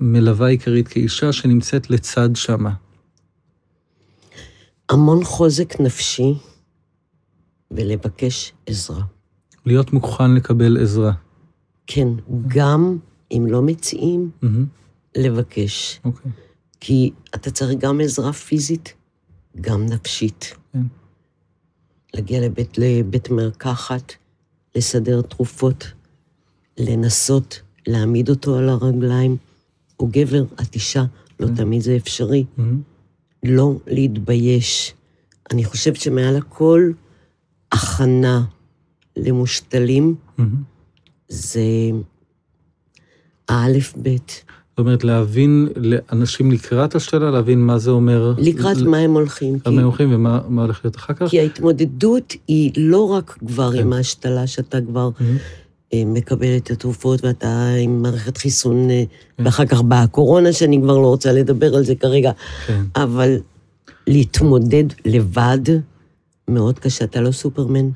כמלווה 0.00 0.48
עיקרית, 0.48 0.88
כאישה 0.88 1.32
שנמצאת 1.32 1.90
לצד 1.90 2.36
שמה. 2.36 2.72
המון 4.88 5.24
חוזק 5.24 5.80
נפשי 5.80 6.34
ולבקש 7.76 8.52
עזרה. 8.66 9.02
להיות 9.66 9.92
מוכן 9.92 10.34
לקבל 10.34 10.82
עזרה. 10.82 11.12
כן, 11.86 12.08
גם 12.46 12.98
אם 13.32 13.46
לא 13.48 13.62
מציעים, 13.62 14.30
מהמם, 14.42 14.66
לבקש. 15.16 16.00
אוקיי. 16.04 16.32
כי 16.80 17.10
אתה 17.34 17.50
צריך 17.50 17.78
גם 17.78 18.00
עזרה 18.00 18.32
פיזית, 18.32 18.94
גם 19.60 19.86
נפשית. 19.86 20.54
כן. 20.72 20.82
להגיע 22.14 22.40
לבית, 22.40 22.78
לבית 22.78 23.30
מרקחת, 23.30 24.12
לסדר 24.74 25.22
תרופות, 25.22 25.92
לנסות 26.78 27.60
להעמיד 27.86 28.28
אותו 28.28 28.58
על 28.58 28.68
הרגליים. 28.68 29.36
הוא 29.96 30.08
גבר, 30.12 30.44
את 30.62 30.74
אישה, 30.74 31.04
לא 31.40 31.46
כן. 31.46 31.54
תמיד 31.54 31.80
זה 31.80 31.96
אפשרי. 31.96 32.44
מהמם, 32.56 32.80
לא 33.44 33.74
להתבייש. 33.86 34.94
אני 35.50 35.64
חושבת 35.64 35.96
שמעל 35.96 36.36
הכל, 36.36 36.92
הכנה 37.72 38.42
למושתלים 39.16 40.14
מהמם. 40.38 40.62
זה 41.28 41.60
האלף-בית. 43.48 44.44
זאת 44.70 44.78
אומרת, 44.78 45.04
להבין 45.04 45.68
לאנשים 45.76 46.50
לקראת 46.50 46.94
השתלה, 46.94 47.30
להבין 47.30 47.58
מה 47.66 47.78
זה 47.78 47.90
אומר. 47.90 48.34
לקראת 48.38 48.76
מה 48.76 48.98
הם 48.98 49.12
הולכים. 49.14 49.58
כי- 49.58 49.64
כמה 49.64 49.80
הם 49.80 49.86
הולכים 49.86 50.14
ומה 50.14 50.40
מה 50.48 50.62
הולך 50.62 50.80
להיות 50.84 50.96
אחר 50.96 51.14
כך. 51.14 51.26
כי 51.30 51.40
ההתמודדות 51.40 52.34
היא 52.48 52.72
לא 52.76 53.08
רק 53.10 53.38
כבר 53.46 53.72
כן. 53.72 53.78
עם 53.78 53.92
ההשתלה, 53.92 54.46
שאתה 54.46 54.78
כבר 54.80 55.10
אה, 55.94 56.02
מקבל 56.06 56.56
את 56.56 56.70
התרופות 56.70 57.24
ואתה 57.24 57.68
עם 57.82 58.02
מערכת 58.02 58.36
חיסון, 58.36 58.90
אה, 58.90 59.02
כן. 59.36 59.44
ואחר 59.46 59.66
כך 59.66 59.82
באה 59.82 60.02
הקורונה, 60.02 60.52
שאני 60.52 60.80
כבר 60.82 60.98
לא 60.98 61.06
רוצה 61.06 61.32
לדבר 61.32 61.74
על 61.76 61.84
זה 61.84 61.94
כרגע, 61.94 62.30
כן, 62.66 62.82
אבל 62.96 63.36
להתמודד 64.06 64.84
לבד 65.04 65.58
מאוד 66.48 66.78
קשה, 66.78 67.04
אתה 67.04 67.20
לא 67.20 67.32
סופרמן. 67.32 67.88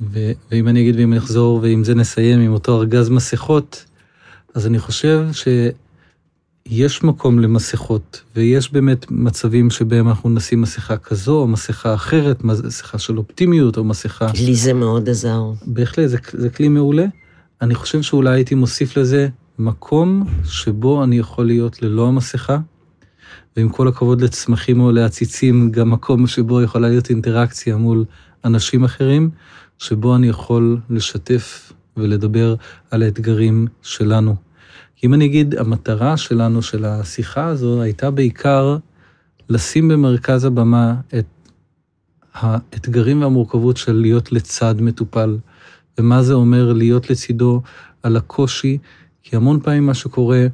ו- 0.00 0.32
ואם 0.50 0.68
אני 0.68 0.80
אגיד 0.80 0.96
ואם 0.96 1.14
נחזור 1.14 1.58
ועם 1.62 1.84
זה 1.84 1.94
נסיים 1.94 2.40
עם 2.40 2.52
אותו 2.52 2.76
ארגז 2.78 3.08
מסכות, 3.08 3.84
אז 4.54 4.66
אני 4.66 4.78
חושב 4.78 5.26
שיש 5.32 7.04
מקום 7.04 7.38
למסכות, 7.38 8.22
ויש 8.36 8.72
באמת 8.72 9.10
מצבים 9.10 9.70
שבהם 9.70 10.08
אנחנו 10.08 10.30
נשים 10.30 10.60
מסכה 10.60 10.96
כזו, 10.96 11.40
או 11.40 11.46
מסכה 11.46 11.94
אחרת, 11.94 12.44
מסכה 12.44 12.98
של 12.98 13.18
אופטימיות, 13.18 13.76
או 13.76 13.84
מסכה... 13.84 14.26
לי 14.34 14.54
זה 14.54 14.72
מאוד 14.72 15.08
עזר. 15.08 15.42
בהחלט, 15.66 16.08
זה, 16.08 16.18
זה 16.32 16.50
כלי 16.50 16.68
מעולה. 16.68 17.06
אני 17.62 17.74
חושב 17.74 18.02
שאולי 18.02 18.34
הייתי 18.34 18.54
מוסיף 18.54 18.96
לזה 18.96 19.28
מקום 19.58 20.24
שבו 20.44 21.04
אני 21.04 21.18
יכול 21.18 21.46
להיות 21.46 21.82
ללא 21.82 22.08
המסכה, 22.08 22.58
ועם 23.56 23.68
כל 23.68 23.88
הכבוד 23.88 24.20
לצמחים 24.20 24.80
או 24.80 24.92
לעציצים, 24.92 25.70
גם 25.70 25.90
מקום 25.90 26.26
שבו 26.26 26.62
יכולה 26.62 26.88
להיות 26.88 27.10
אינטראקציה 27.10 27.76
מול 27.76 28.04
אנשים 28.44 28.84
אחרים, 28.84 29.30
שבו 29.78 30.16
אני 30.16 30.28
יכול 30.28 30.80
לשתף 30.90 31.72
ולדבר 31.96 32.54
על 32.90 33.02
האתגרים 33.02 33.66
שלנו. 33.82 34.36
אם 35.04 35.14
אני 35.14 35.24
אגיד, 35.24 35.54
המטרה 35.54 36.16
שלנו, 36.16 36.62
של 36.62 36.84
השיחה 36.84 37.46
הזו, 37.46 37.82
הייתה 37.82 38.10
בעיקר 38.10 38.76
לשים 39.48 39.88
במרכז 39.88 40.44
הבמה 40.44 40.94
את 41.18 41.26
האתגרים 42.34 43.22
והמורכבות 43.22 43.76
של 43.76 43.92
להיות 43.92 44.32
לצד 44.32 44.74
מטופל, 44.80 45.38
ומה 45.98 46.22
זה 46.22 46.34
אומר 46.34 46.72
להיות 46.72 47.10
לצידו 47.10 47.62
על 48.02 48.16
הקושי, 48.16 48.78
כי 49.22 49.36
המון 49.36 49.60
פעמים 49.60 49.86
מה 49.86 49.94
שקורה, 49.94 50.46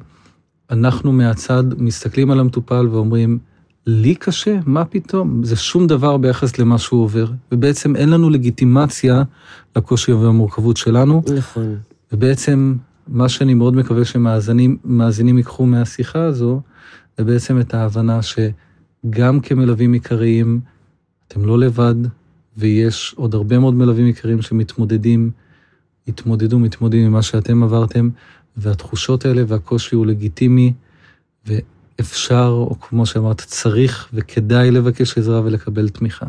אנחנו 0.73 1.11
מהצד 1.11 1.63
מסתכלים 1.77 2.31
על 2.31 2.39
המטופל 2.39 2.87
ואומרים, 2.91 3.39
לי 3.87 4.15
קשה? 4.15 4.59
מה 4.65 4.85
פתאום? 4.85 5.43
זה 5.43 5.55
שום 5.55 5.87
דבר 5.87 6.17
ביחס 6.17 6.59
למה 6.59 6.77
שהוא 6.77 7.03
עובר. 7.03 7.31
ובעצם 7.51 7.95
אין 7.95 8.09
לנו 8.09 8.29
לגיטימציה 8.29 9.23
לקושי 9.75 10.11
והמורכבות 10.11 10.77
שלנו, 10.77 11.21
נכון. 11.37 11.75
ובעצם 12.11 12.75
מה 13.07 13.29
שאני 13.29 13.53
מאוד 13.53 13.75
מקווה 13.75 14.05
שמאזינים 14.05 14.77
מאזינים 14.85 15.37
ייקחו 15.37 15.65
מהשיחה 15.65 16.23
הזו, 16.23 16.61
זה 17.17 17.23
בעצם 17.23 17.59
את 17.59 17.73
ההבנה 17.73 18.19
שגם 18.21 19.39
כמלווים 19.39 19.93
עיקריים, 19.93 20.59
אתם 21.27 21.45
לא 21.45 21.59
לבד, 21.59 21.95
ויש 22.57 23.13
עוד 23.17 23.33
הרבה 23.33 23.59
מאוד 23.59 23.73
מלווים 23.73 24.05
עיקריים 24.05 24.41
שמתמודדים, 24.41 25.31
התמודדו, 26.07 26.59
מתמודדים 26.59 27.05
עם 27.05 27.11
מה 27.11 27.21
שאתם 27.21 27.63
עברתם, 27.63 28.09
והתחושות 28.57 29.25
האלה 29.25 29.43
והקושי 29.47 29.95
הוא 29.95 30.05
לגיטימי, 30.05 30.73
אפשר, 31.99 32.47
או 32.69 32.75
כמו 32.79 33.05
שאמרת, 33.05 33.41
צריך 33.41 34.09
וכדאי 34.13 34.71
לבקש 34.71 35.17
עזרה 35.17 35.41
ולקבל 35.43 35.89
תמיכה. 35.89 36.25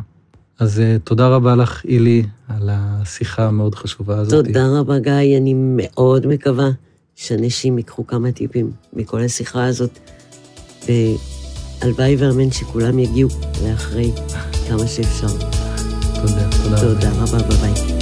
אז 0.59 0.79
uh, 0.79 0.99
תודה 1.05 1.29
רבה 1.29 1.55
לך, 1.57 1.85
אילי, 1.85 2.23
על 2.49 2.69
השיחה 2.73 3.47
המאוד 3.47 3.75
חשובה 3.75 4.19
הזאת. 4.19 4.47
תודה 4.47 4.67
רבה, 4.79 4.99
גיא. 4.99 5.39
אני 5.39 5.55
מאוד 5.57 6.27
מקווה 6.27 6.69
שאנשים 7.15 7.79
ייקחו 7.79 8.07
כמה 8.07 8.33
טיפים 8.33 8.71
מכל 8.93 9.21
השיחה 9.21 9.65
הזאת, 9.65 9.99
והלוואי 10.89 12.17
ואמן 12.17 12.51
שכולם 12.51 12.99
יגיעו 12.99 13.31
לאחרי 13.65 14.13
כמה 14.69 14.87
שאפשר. 14.87 15.39
תודה, 16.21 16.49
תודה. 16.63 16.81
תודה 16.81 17.11
רבה, 17.13 17.39
ביי 17.49 17.59
ביי. 17.59 17.94